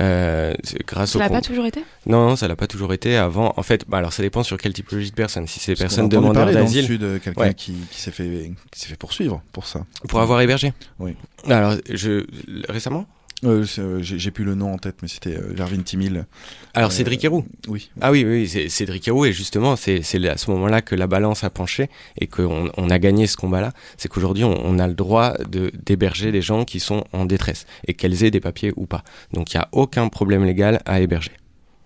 Euh, 0.00 0.52
grâce 0.86 1.12
Ça 1.12 1.18
au 1.18 1.20
l'a 1.20 1.28
pas 1.28 1.40
toujours 1.40 1.64
été? 1.64 1.80
Non, 2.06 2.28
non, 2.30 2.36
ça 2.36 2.48
l'a 2.48 2.56
pas 2.56 2.66
toujours 2.66 2.92
été. 2.92 3.16
Avant, 3.16 3.54
en 3.56 3.62
fait, 3.62 3.84
bah 3.88 3.98
alors 3.98 4.12
ça 4.12 4.22
dépend 4.22 4.42
sur 4.42 4.56
quelle 4.58 4.72
typologie 4.72 5.10
de 5.10 5.14
personnes. 5.14 5.46
Si 5.46 5.60
c'est 5.60 5.74
dans 5.80 6.20
le 6.44 6.52
d'asile, 6.52 6.84
sud, 6.86 7.02
euh, 7.04 7.18
quelqu'un 7.20 7.40
Ouais. 7.40 7.54
qui, 7.54 7.74
qui 7.90 8.00
s'est 8.00 8.10
fait, 8.10 8.52
qui 8.72 8.80
s'est 8.80 8.88
fait 8.88 8.96
poursuivre 8.96 9.42
pour 9.52 9.66
ça. 9.66 9.86
pour 10.08 10.20
avoir 10.20 10.40
hébergé? 10.40 10.72
Oui. 10.98 11.14
Alors, 11.48 11.76
je 11.88 12.26
récemment? 12.68 13.06
Euh, 13.44 13.66
euh, 13.78 13.98
J'ai 14.00 14.30
plus 14.30 14.44
le 14.44 14.54
nom 14.54 14.72
en 14.72 14.78
tête, 14.78 14.96
mais 15.02 15.08
c'était 15.08 15.36
euh, 15.36 15.54
Gervin 15.54 15.82
Timil. 15.82 16.26
Alors 16.72 16.90
Euh, 16.90 16.92
Cédric 16.92 17.22
Héroux. 17.22 17.44
Oui. 17.68 17.90
Ah 18.00 18.10
oui, 18.10 18.24
oui, 18.24 18.48
c'est 18.48 18.68
Cédric 18.70 19.06
Héroux 19.06 19.26
et 19.26 19.32
justement, 19.32 19.76
c'est 19.76 20.00
à 20.26 20.36
ce 20.38 20.50
moment-là 20.52 20.80
que 20.80 20.94
la 20.94 21.06
balance 21.06 21.44
a 21.44 21.50
penché 21.50 21.90
et 22.18 22.26
qu'on 22.28 22.70
on 22.76 22.90
a 22.90 22.98
gagné 22.98 23.26
ce 23.26 23.36
combat-là. 23.36 23.72
C'est 23.98 24.08
qu'aujourd'hui, 24.08 24.44
on, 24.44 24.58
on 24.64 24.78
a 24.78 24.86
le 24.88 24.94
droit 24.94 25.34
de 25.50 25.70
d'héberger 25.84 26.32
des 26.32 26.40
gens 26.42 26.64
qui 26.64 26.80
sont 26.80 27.04
en 27.12 27.26
détresse 27.26 27.66
et 27.86 27.92
qu'elles 27.94 28.24
aient 28.24 28.30
des 28.30 28.40
papiers 28.40 28.72
ou 28.76 28.86
pas. 28.86 29.04
Donc, 29.32 29.52
il 29.52 29.56
y 29.56 29.60
a 29.60 29.68
aucun 29.72 30.08
problème 30.08 30.44
légal 30.44 30.80
à 30.86 31.00
héberger. 31.00 31.32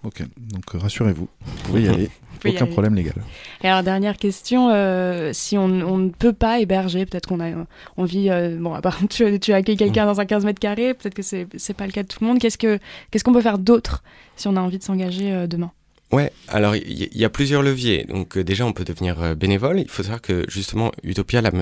Ok, 0.03 0.23
donc 0.39 0.65
rassurez-vous, 0.73 1.29
vous 1.45 1.63
pouvez 1.65 1.83
y 1.83 1.89
aller, 1.95 2.11
aucun 2.49 2.67
problème 2.67 2.95
légal. 2.95 3.15
Et 3.63 3.69
alors, 3.69 3.83
dernière 3.83 4.17
question, 4.17 4.71
euh, 4.71 5.31
si 5.33 5.59
on, 5.59 5.65
on 5.65 5.99
ne 5.99 6.11
peut 6.11 6.33
pas 6.33 6.61
héberger, 6.61 7.07
peut-être 7.07 7.29
qu'on 7.29 7.41
a, 7.41 7.51
on 7.97 8.05
vit, 8.05 8.31
euh, 8.31 8.57
bon, 8.59 8.75
à 8.75 8.81
part 8.81 8.99
tu, 9.11 9.39
tu 9.39 9.53
accueilles 9.53 9.77
quelqu'un 9.77 10.07
dans 10.07 10.21
un 10.21 10.25
15 10.25 10.45
mètres 10.45 10.61
carrés, 10.61 10.95
peut-être 10.95 11.15
que 11.15 11.23
c'est, 11.23 11.47
c'est 11.57 11.75
pas 11.75 11.87
le 11.87 11.93
cas 11.93 12.03
de 12.03 12.09
tout 12.09 12.19
le 12.21 12.27
monde. 12.27 12.39
Qu'est-ce 12.39 12.59
que, 12.59 12.79
qu'est-ce 13.11 13.25
qu'on 13.25 13.33
peut 13.33 13.43
faire 13.43 13.59
d'autre 13.59 14.03
si 14.37 14.49
on 14.49 14.57
a 14.57 14.61
envie 14.61 14.79
de 14.79 14.83
s'engager 14.83 15.33
euh, 15.33 15.47
demain? 15.47 15.73
Ouais, 16.13 16.33
alors 16.49 16.75
il 16.75 17.17
y, 17.17 17.25
a 17.25 17.31
plusieurs 17.31 17.63
leviers. 17.63 18.05
Donc 18.05 18.37
euh, 18.37 18.43
déjà, 18.43 18.67
on 18.67 18.73
peut 18.73 18.85
devenir 18.85 19.23
euh, 19.23 19.35
bénévole. 19.37 19.79
Il 19.79 19.89
faut 19.89 20.03
savoir 20.03 20.21
que 20.21 20.45
justement, 20.49 20.91
Utopia, 21.05 21.41
la, 21.41 21.53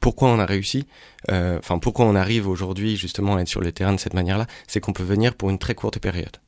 pourquoi 0.00 0.30
on 0.30 0.38
a 0.38 0.46
réussi, 0.46 0.86
euh, 1.30 1.58
enfin 1.58 1.78
pourquoi 1.78 2.06
on 2.06 2.14
arrive 2.14 2.48
aujourd'hui 2.48 2.96
justement 2.96 3.36
à 3.36 3.42
être 3.42 3.48
sur 3.48 3.60
le 3.60 3.70
terrain 3.70 3.92
de 3.92 4.00
cette 4.00 4.14
manière-là, 4.14 4.46
c'est 4.66 4.80
qu'on 4.80 4.94
peut 4.94 5.02
venir 5.02 5.34
pour 5.34 5.50
une 5.50 5.58
très 5.58 5.74
courte 5.74 5.98
période. 5.98 6.38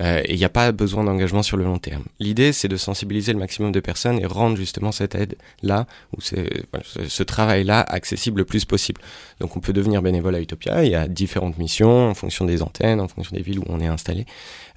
Euh, 0.00 0.22
et 0.24 0.34
il 0.34 0.38
n'y 0.38 0.44
a 0.44 0.48
pas 0.48 0.72
besoin 0.72 1.04
d'engagement 1.04 1.42
sur 1.42 1.56
le 1.56 1.64
long 1.64 1.78
terme. 1.78 2.04
L'idée, 2.20 2.52
c'est 2.52 2.68
de 2.68 2.76
sensibiliser 2.76 3.32
le 3.32 3.38
maximum 3.38 3.72
de 3.72 3.80
personnes 3.80 4.18
et 4.20 4.26
rendre 4.26 4.56
justement 4.56 4.92
cette 4.92 5.14
aide-là, 5.14 5.86
ou 6.16 6.20
ce, 6.20 7.22
travail-là, 7.22 7.80
accessible 7.80 8.38
le 8.38 8.44
plus 8.44 8.64
possible. 8.64 9.00
Donc 9.40 9.56
on 9.56 9.60
peut 9.60 9.72
devenir 9.72 10.02
bénévole 10.02 10.34
à 10.34 10.40
Utopia, 10.40 10.84
il 10.84 10.90
y 10.90 10.94
a 10.94 11.08
différentes 11.08 11.58
missions 11.58 12.10
en 12.10 12.14
fonction 12.14 12.44
des 12.44 12.62
antennes, 12.62 13.00
en 13.00 13.08
fonction 13.08 13.36
des 13.36 13.42
villes 13.42 13.58
où 13.58 13.64
on 13.66 13.80
est 13.80 13.86
installé, 13.86 14.26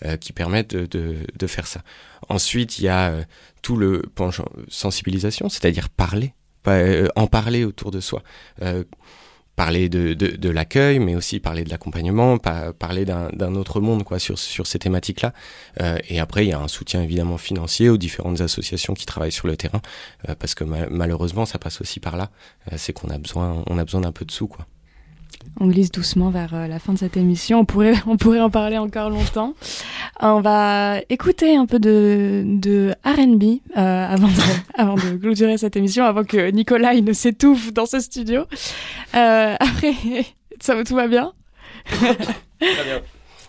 euh, 0.05 0.17
qui 0.17 0.33
permettent 0.33 0.75
de, 0.75 1.47
faire 1.47 1.67
ça. 1.67 1.81
Ensuite, 2.29 2.79
il 2.79 2.85
y 2.85 2.87
a 2.87 3.09
euh, 3.09 3.23
tout 3.61 3.75
le 3.75 4.03
penchant 4.15 4.45
sensibilisation, 4.69 5.49
c'est-à-dire 5.49 5.89
parler, 5.89 6.33
en 7.15 7.27
parler 7.27 7.65
autour 7.65 7.91
de 7.91 7.99
soi. 7.99 8.23
Parler 9.63 9.89
de, 9.89 10.13
de, 10.15 10.27
de 10.37 10.49
l'accueil, 10.49 10.97
mais 10.97 11.15
aussi 11.15 11.39
parler 11.39 11.63
de 11.63 11.69
l'accompagnement, 11.69 12.39
pa- 12.39 12.73
parler 12.73 13.05
d'un 13.05 13.29
d'un 13.41 13.53
autre 13.53 13.79
monde 13.79 14.03
quoi 14.03 14.17
sur, 14.17 14.39
sur 14.39 14.65
ces 14.65 14.79
thématiques-là. 14.79 15.33
Euh, 15.81 15.99
et 16.09 16.19
après, 16.19 16.45
il 16.45 16.49
y 16.49 16.51
a 16.51 16.59
un 16.59 16.67
soutien 16.67 16.99
évidemment 17.03 17.37
financier 17.37 17.87
aux 17.89 17.97
différentes 17.97 18.41
associations 18.41 18.95
qui 18.95 19.05
travaillent 19.05 19.31
sur 19.41 19.47
le 19.47 19.55
terrain, 19.55 19.81
euh, 20.27 20.33
parce 20.39 20.55
que 20.55 20.63
ma- 20.63 20.87
malheureusement, 20.89 21.45
ça 21.45 21.59
passe 21.59 21.79
aussi 21.79 21.99
par 21.99 22.17
là. 22.17 22.31
Euh, 22.71 22.75
C'est 22.79 22.91
qu'on 22.93 23.09
a 23.11 23.19
besoin, 23.19 23.63
on 23.67 23.77
a 23.77 23.85
besoin 23.85 24.01
d'un 24.01 24.11
peu 24.11 24.25
de 24.25 24.31
sous, 24.31 24.47
quoi. 24.47 24.65
On 25.59 25.67
glisse 25.67 25.91
doucement 25.91 26.29
vers 26.29 26.53
euh, 26.53 26.67
la 26.67 26.79
fin 26.79 26.93
de 26.93 26.97
cette 26.97 27.17
émission. 27.17 27.59
On 27.59 27.65
pourrait, 27.65 27.93
on 28.07 28.17
pourrait 28.17 28.39
en 28.39 28.49
parler 28.49 28.77
encore 28.77 29.09
longtemps. 29.09 29.53
On 30.19 30.41
va 30.41 30.99
écouter 31.09 31.55
un 31.55 31.65
peu 31.65 31.79
de, 31.79 32.43
de 32.45 32.93
R&B 33.05 33.59
euh, 33.77 34.07
avant, 34.07 34.27
de, 34.27 34.33
avant 34.75 34.95
de 34.95 35.17
clôturer 35.17 35.57
cette 35.57 35.75
émission, 35.75 36.05
avant 36.05 36.23
que 36.23 36.49
Nicolas 36.51 36.93
il 36.93 37.03
ne 37.03 37.13
s'étouffe 37.13 37.73
dans 37.73 37.85
ce 37.85 37.99
studio. 37.99 38.41
Euh, 39.15 39.55
après, 39.59 39.93
ça 40.59 40.83
tout 40.83 40.95
va 40.95 41.07
bien 41.07 41.33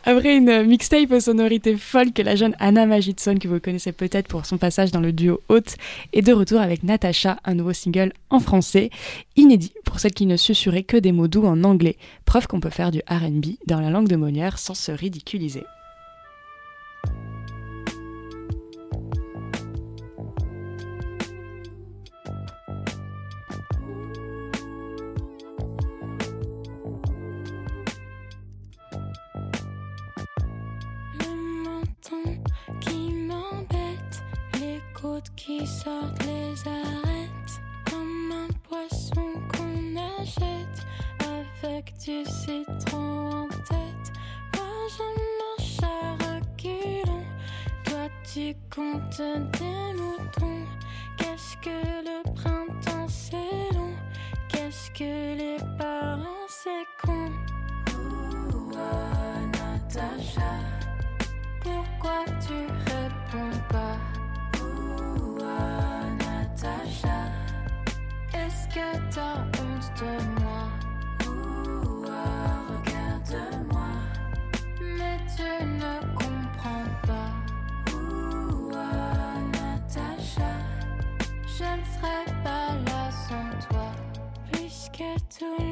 Après 0.04 0.36
une 0.36 0.64
mixtape 0.64 1.12
aux 1.12 1.20
sonorités 1.20 1.76
folk, 1.76 2.18
la 2.18 2.34
jeune 2.34 2.56
Anna 2.58 2.86
Magidson, 2.86 3.36
que 3.36 3.46
vous 3.46 3.60
connaissez 3.60 3.92
peut-être 3.92 4.26
pour 4.26 4.46
son 4.46 4.58
passage 4.58 4.90
dans 4.90 5.00
le 5.00 5.12
duo 5.12 5.40
Haute, 5.48 5.76
est 6.12 6.22
de 6.22 6.32
retour 6.32 6.60
avec 6.60 6.82
Natasha, 6.82 7.38
un 7.44 7.54
nouveau 7.54 7.72
single 7.72 8.12
en 8.28 8.40
français, 8.40 8.90
inédit 9.36 9.72
pour 9.84 10.00
celles 10.00 10.12
qui 10.12 10.26
ne 10.26 10.36
susurraient 10.36 10.82
que 10.82 10.96
des 10.96 11.12
mots 11.12 11.28
doux 11.28 11.46
en 11.46 11.62
anglais. 11.62 11.96
Preuve 12.24 12.48
qu'on 12.48 12.58
peut 12.58 12.68
faire 12.68 12.90
du 12.90 13.00
RB 13.08 13.46
dans 13.68 13.80
la 13.80 13.90
langue 13.90 14.08
de 14.08 14.16
Molière 14.16 14.58
sans 14.58 14.74
se 14.74 14.90
ridiculiser. 14.90 15.62
Qui 35.36 35.66
sortent 35.66 36.24
les 36.24 36.68
arêtes 36.68 37.60
comme 37.90 38.32
un 38.32 38.48
poisson 38.68 39.32
qu'on 39.52 39.96
achète 40.20 40.86
avec 41.20 41.92
du 41.98 42.24
citron 42.24 43.30
en 43.30 43.48
tête. 43.48 44.12
Moi 44.56 44.72
je 44.88 45.06
marche 45.40 45.82
à 45.82 46.12
reculons, 46.24 47.26
toi 47.84 48.08
tu 48.32 48.54
comptes 48.74 49.18
des 49.58 49.92
moutons. 50.00 50.66
Qu'est-ce 51.18 51.56
que 51.58 51.78
le 52.04 52.22
printemps 52.34 53.08
c'est 53.08 53.74
long, 53.74 53.94
qu'est-ce 54.48 54.90
que 54.90 55.31
que 68.72 69.14
t'as 69.14 69.38
honte 69.60 69.90
de 70.00 70.12
moi? 70.40 70.64
Ouh, 71.26 72.04
ah, 72.08 72.62
regarde-moi, 72.70 73.92
mais 74.80 75.18
tu 75.36 75.50
ne 75.64 75.94
comprends 76.14 76.90
pas. 77.06 77.32
Ouh, 77.94 78.70
ah, 78.74 79.38
Natacha, 79.52 80.52
je 81.46 81.64
ne 81.64 81.84
serai 81.92 82.24
pas 82.42 82.70
là 82.86 83.02
sans 83.10 83.50
toi, 83.68 83.88
puisque 84.52 85.04
tout 85.38 85.56
le 85.58 85.71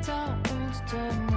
est-ce 0.00 0.06
que 0.06 0.96
t'as 0.96 1.29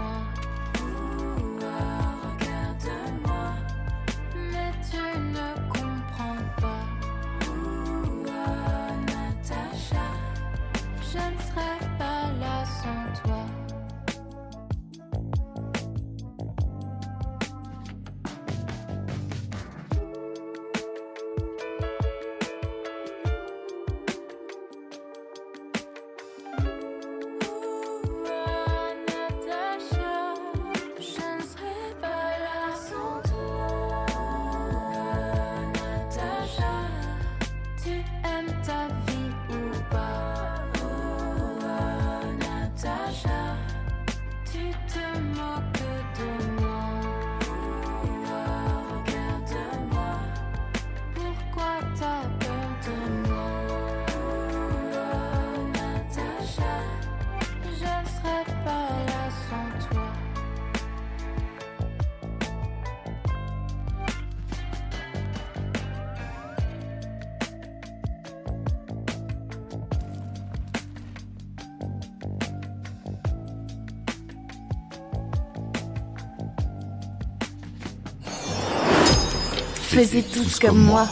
Tous 79.93 80.57
comme 80.57 80.79
moi. 80.79 81.07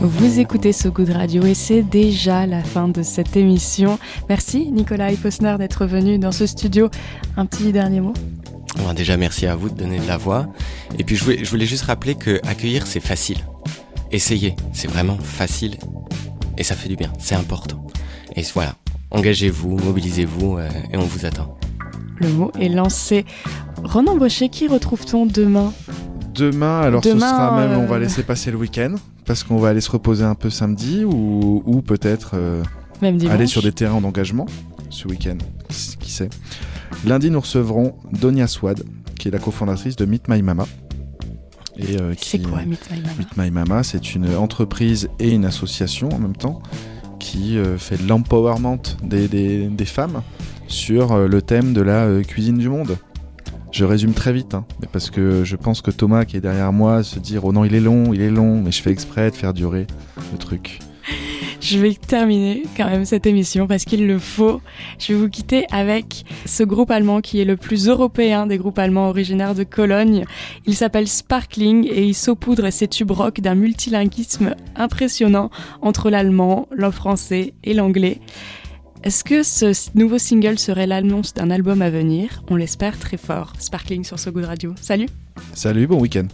Vous 0.00 0.40
écoutez 0.40 0.72
So 0.72 0.90
Good 0.90 1.10
Radio 1.10 1.44
et 1.44 1.52
c'est 1.52 1.82
déjà 1.82 2.46
la 2.46 2.64
fin 2.64 2.88
de 2.88 3.02
cette 3.02 3.36
émission. 3.36 3.98
Merci 4.30 4.70
Nicolas 4.70 5.10
Posner 5.22 5.58
d'être 5.58 5.84
venu 5.84 6.18
dans 6.18 6.32
ce 6.32 6.46
studio. 6.46 6.88
Un 7.36 7.44
petit 7.44 7.70
dernier 7.70 8.00
mot 8.00 8.14
Bon, 8.78 8.94
déjà, 8.94 9.18
merci 9.18 9.46
à 9.46 9.56
vous 9.56 9.68
de 9.68 9.74
donner 9.74 9.98
de 9.98 10.08
la 10.08 10.16
voix. 10.16 10.46
Et 10.98 11.04
puis, 11.04 11.16
je 11.16 11.24
voulais, 11.24 11.44
je 11.44 11.50
voulais 11.50 11.66
juste 11.66 11.82
rappeler 11.84 12.14
que 12.14 12.40
accueillir, 12.46 12.86
c'est 12.86 13.00
facile. 13.00 13.40
Essayez, 14.10 14.56
c'est 14.72 14.88
vraiment 14.88 15.18
facile. 15.18 15.76
Et 16.56 16.62
ça 16.62 16.74
fait 16.74 16.88
du 16.88 16.96
bien, 16.96 17.12
c'est 17.18 17.34
important. 17.34 17.86
Et 18.36 18.42
voilà, 18.54 18.74
engagez-vous, 19.10 19.76
mobilisez-vous, 19.84 20.56
euh, 20.56 20.68
et 20.90 20.96
on 20.96 21.04
vous 21.04 21.26
attend. 21.26 21.58
Le 22.16 22.28
mot 22.30 22.50
est 22.58 22.70
lancé. 22.70 23.26
Ronan 23.82 24.16
Brochet, 24.16 24.48
qui 24.48 24.66
retrouve-t-on 24.66 25.26
demain? 25.26 25.74
Demain, 26.34 26.80
alors 26.80 27.00
Demain, 27.00 27.20
ce 27.20 27.34
sera 27.34 27.56
même, 27.60 27.78
on 27.78 27.86
va 27.86 27.96
euh, 27.96 27.98
laisser 28.00 28.22
passer 28.22 28.50
le 28.50 28.56
week-end 28.56 28.94
parce 29.24 29.44
qu'on 29.44 29.58
va 29.58 29.68
aller 29.68 29.80
se 29.80 29.90
reposer 29.90 30.24
un 30.24 30.34
peu 30.34 30.50
samedi 30.50 31.04
ou, 31.04 31.62
ou 31.64 31.80
peut-être 31.80 32.32
euh, 32.34 32.62
aller 33.30 33.46
sur 33.46 33.62
des 33.62 33.72
terrains 33.72 34.00
d'engagement 34.00 34.46
ce 34.90 35.08
week-end, 35.08 35.38
qui 36.00 36.10
sait. 36.10 36.28
Lundi, 37.06 37.30
nous 37.30 37.40
recevrons 37.40 37.94
Donia 38.12 38.46
Swad, 38.46 38.84
qui 39.18 39.28
est 39.28 39.30
la 39.30 39.38
cofondatrice 39.38 39.96
de 39.96 40.04
Meet 40.04 40.28
My 40.28 40.42
Mama. 40.42 40.66
Et, 41.76 42.00
euh, 42.00 42.14
C'est 42.20 42.38
quoi 42.38 42.62
Meet 42.62 42.88
My 42.90 43.00
Mama? 43.00 43.12
Meet 43.18 43.36
My 43.36 43.50
Mama, 43.50 43.82
c'est 43.82 44.14
une 44.14 44.34
entreprise 44.36 45.08
et 45.18 45.30
une 45.30 45.44
association 45.44 46.08
en 46.10 46.18
même 46.18 46.36
temps 46.36 46.62
qui 47.18 47.58
euh, 47.58 47.78
fait 47.78 47.96
de 48.02 48.06
l'empowerment 48.08 48.78
des, 49.02 49.26
des- 49.28 49.66
des 49.68 49.84
femmes 49.84 50.22
sur 50.68 51.12
euh, 51.12 51.26
le 51.26 51.42
thème 51.42 51.72
de 51.72 51.80
la 51.80 52.06
cuisine 52.22 52.58
du 52.58 52.68
monde. 52.68 52.96
Je 53.74 53.84
résume 53.84 54.12
très 54.12 54.32
vite, 54.32 54.54
hein, 54.54 54.64
parce 54.92 55.10
que 55.10 55.42
je 55.42 55.56
pense 55.56 55.82
que 55.82 55.90
Thomas 55.90 56.24
qui 56.24 56.36
est 56.36 56.40
derrière 56.40 56.72
moi 56.72 57.02
se 57.02 57.18
dire 57.18 57.44
oh 57.44 57.52
non 57.52 57.64
il 57.64 57.74
est 57.74 57.80
long, 57.80 58.14
il 58.14 58.20
est 58.20 58.30
long, 58.30 58.62
mais 58.62 58.70
je 58.70 58.80
fais 58.80 58.92
exprès 58.92 59.32
de 59.32 59.34
faire 59.34 59.52
durer 59.52 59.88
le 60.30 60.38
truc. 60.38 60.78
Je 61.60 61.80
vais 61.80 61.92
terminer 61.94 62.62
quand 62.76 62.88
même 62.88 63.04
cette 63.04 63.26
émission 63.26 63.66
parce 63.66 63.84
qu'il 63.84 64.06
le 64.06 64.20
faut. 64.20 64.60
Je 65.00 65.12
vais 65.12 65.18
vous 65.18 65.28
quitter 65.28 65.66
avec 65.72 66.24
ce 66.46 66.62
groupe 66.62 66.92
allemand 66.92 67.20
qui 67.20 67.40
est 67.40 67.44
le 67.44 67.56
plus 67.56 67.88
européen 67.88 68.46
des 68.46 68.58
groupes 68.58 68.78
allemands 68.78 69.08
originaires 69.08 69.56
de 69.56 69.64
Cologne. 69.64 70.24
Il 70.66 70.76
s'appelle 70.76 71.08
Sparkling 71.08 71.88
et 71.90 72.04
il 72.04 72.14
saupoudre 72.14 72.70
ses 72.70 72.86
tubes 72.86 73.10
rock 73.10 73.40
d'un 73.40 73.56
multilinguisme 73.56 74.54
impressionnant 74.76 75.50
entre 75.82 76.10
l'allemand, 76.10 76.68
le 76.70 76.92
français 76.92 77.54
et 77.64 77.74
l'anglais. 77.74 78.20
Est-ce 79.04 79.22
que 79.22 79.42
ce 79.42 79.90
nouveau 79.94 80.16
single 80.16 80.58
serait 80.58 80.86
l'annonce 80.86 81.34
d'un 81.34 81.50
album 81.50 81.82
à 81.82 81.90
venir? 81.90 82.42
On 82.48 82.56
l'espère 82.56 82.98
très 82.98 83.18
fort. 83.18 83.52
Sparkling 83.58 84.02
sur 84.02 84.18
So 84.18 84.32
Good 84.32 84.46
Radio. 84.46 84.72
Salut 84.80 85.10
Salut, 85.52 85.86
bon 85.86 86.00
week-end. 86.00 86.28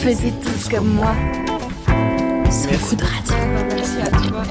Faisez 0.00 0.32
tous 0.42 0.70
comme 0.70 0.88
moi. 0.94 1.14
So 2.50 2.70
Good 2.70 3.02
Radio. 3.02 3.36
Merci 3.68 4.00
à 4.00 4.10
toi. 4.10 4.44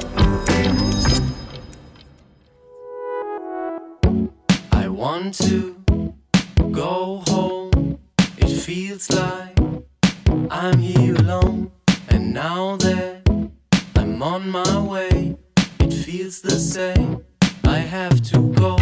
I 4.72 4.86
want 4.86 5.32
to 5.38 5.74
go 6.70 7.20
home. 7.26 7.98
It 8.38 8.46
feels 8.60 9.08
like 9.10 9.58
I'm 10.52 10.78
here 10.78 11.16
alone. 11.16 11.72
And 12.10 12.32
now 12.32 12.76
that 12.76 13.28
I'm 13.96 14.22
on 14.22 14.48
my 14.48 14.78
way, 14.78 15.34
feels 16.02 16.40
the 16.40 16.58
same. 16.58 17.24
I 17.64 17.78
have 17.78 18.20
to 18.32 18.38
go. 18.52 18.76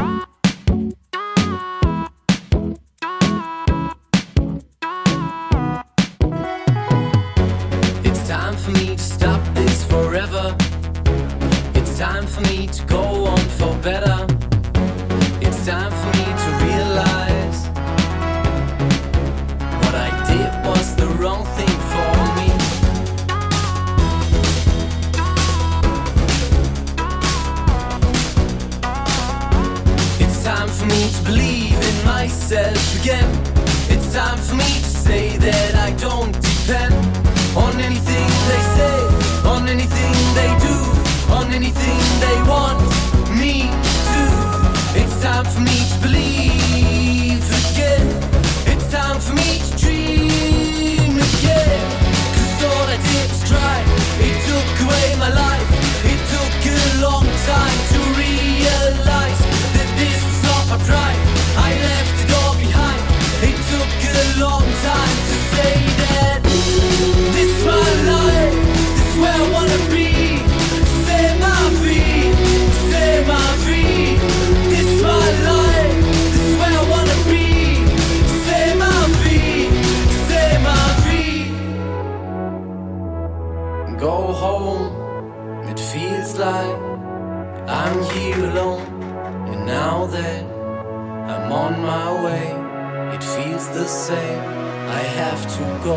I 94.92 95.00
have 95.00 95.42
to 95.56 95.64
go. 95.82 95.96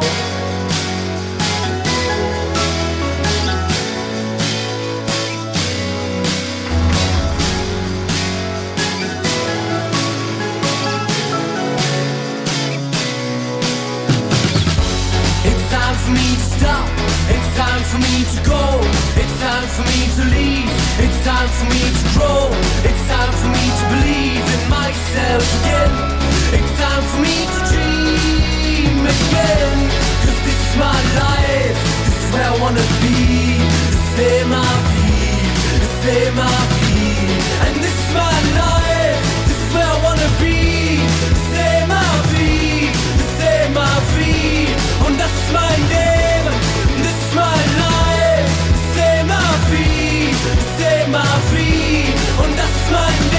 It's 15.43 15.65
time 15.69 15.95
for 16.03 16.11
me 16.11 16.35
to 16.35 16.47
stop. 16.55 16.87
It's 17.35 17.49
time 17.57 17.83
for 17.91 17.99
me 17.99 18.23
to 18.23 18.39
go. 18.47 18.63
It's 19.19 19.35
time 19.43 19.67
for 19.75 19.83
me 19.91 20.01
to 20.15 20.23
leave. 20.35 20.71
It's 21.03 21.19
time 21.25 21.49
for 21.57 21.67
me 21.67 21.83
to 21.99 22.05
grow. 22.15 22.47
It's 22.87 23.03
time 23.11 23.33
for 23.41 23.49
me 23.57 23.65
to 23.79 23.85
believe 23.93 24.45
in 24.55 24.69
myself 24.69 25.43
again. 25.59 25.91
It's 26.57 26.71
time 26.79 27.03
for 27.11 27.19
me 27.19 27.35
to 27.43 27.59
dream. 27.69 28.54
dream 29.05 29.27
again 29.27 29.89
Cause 30.23 30.39
this 30.45 30.75
Mal 30.77 30.91
my 30.91 31.01
life. 31.21 31.77
This 32.05 32.17
is 32.19 32.33
where 32.33 32.49
I 32.51 32.59
wanna 32.61 32.85
be. 33.01 33.17
C'est 34.15 34.43
ma 34.45 34.65
vie 34.91 35.45
C'est 36.01 36.31
ma 36.31 36.51
vie 36.79 37.27
And 37.63 37.75
this 37.83 37.95
is 38.03 38.13
my 38.13 38.37
life. 38.61 39.21
This 39.47 39.59
is 39.63 39.73
where 39.73 39.87
I 39.87 39.97
wanna 40.05 40.29
be. 40.41 40.99
C'est 41.53 41.85
ma 41.87 42.05
vie 42.31 42.89
C'est 43.37 43.69
ma 43.73 43.91
vie 44.15 44.67
Und 45.05 45.17
das 45.17 45.31
ist 45.39 45.51
mein 45.53 45.81
Leben 45.95 46.55
This 47.03 47.17
is 47.25 47.33
my 47.35 47.59
life. 47.83 48.49
C'est 48.95 49.23
ma 49.31 49.45
vie 49.71 50.33
C'est 50.77 51.07
ma 51.15 51.29
vie 51.51 52.13
Und 52.43 52.51
das 52.57 52.71
ist 52.79 52.91
mein 52.91 53.19
Leben 53.31 53.34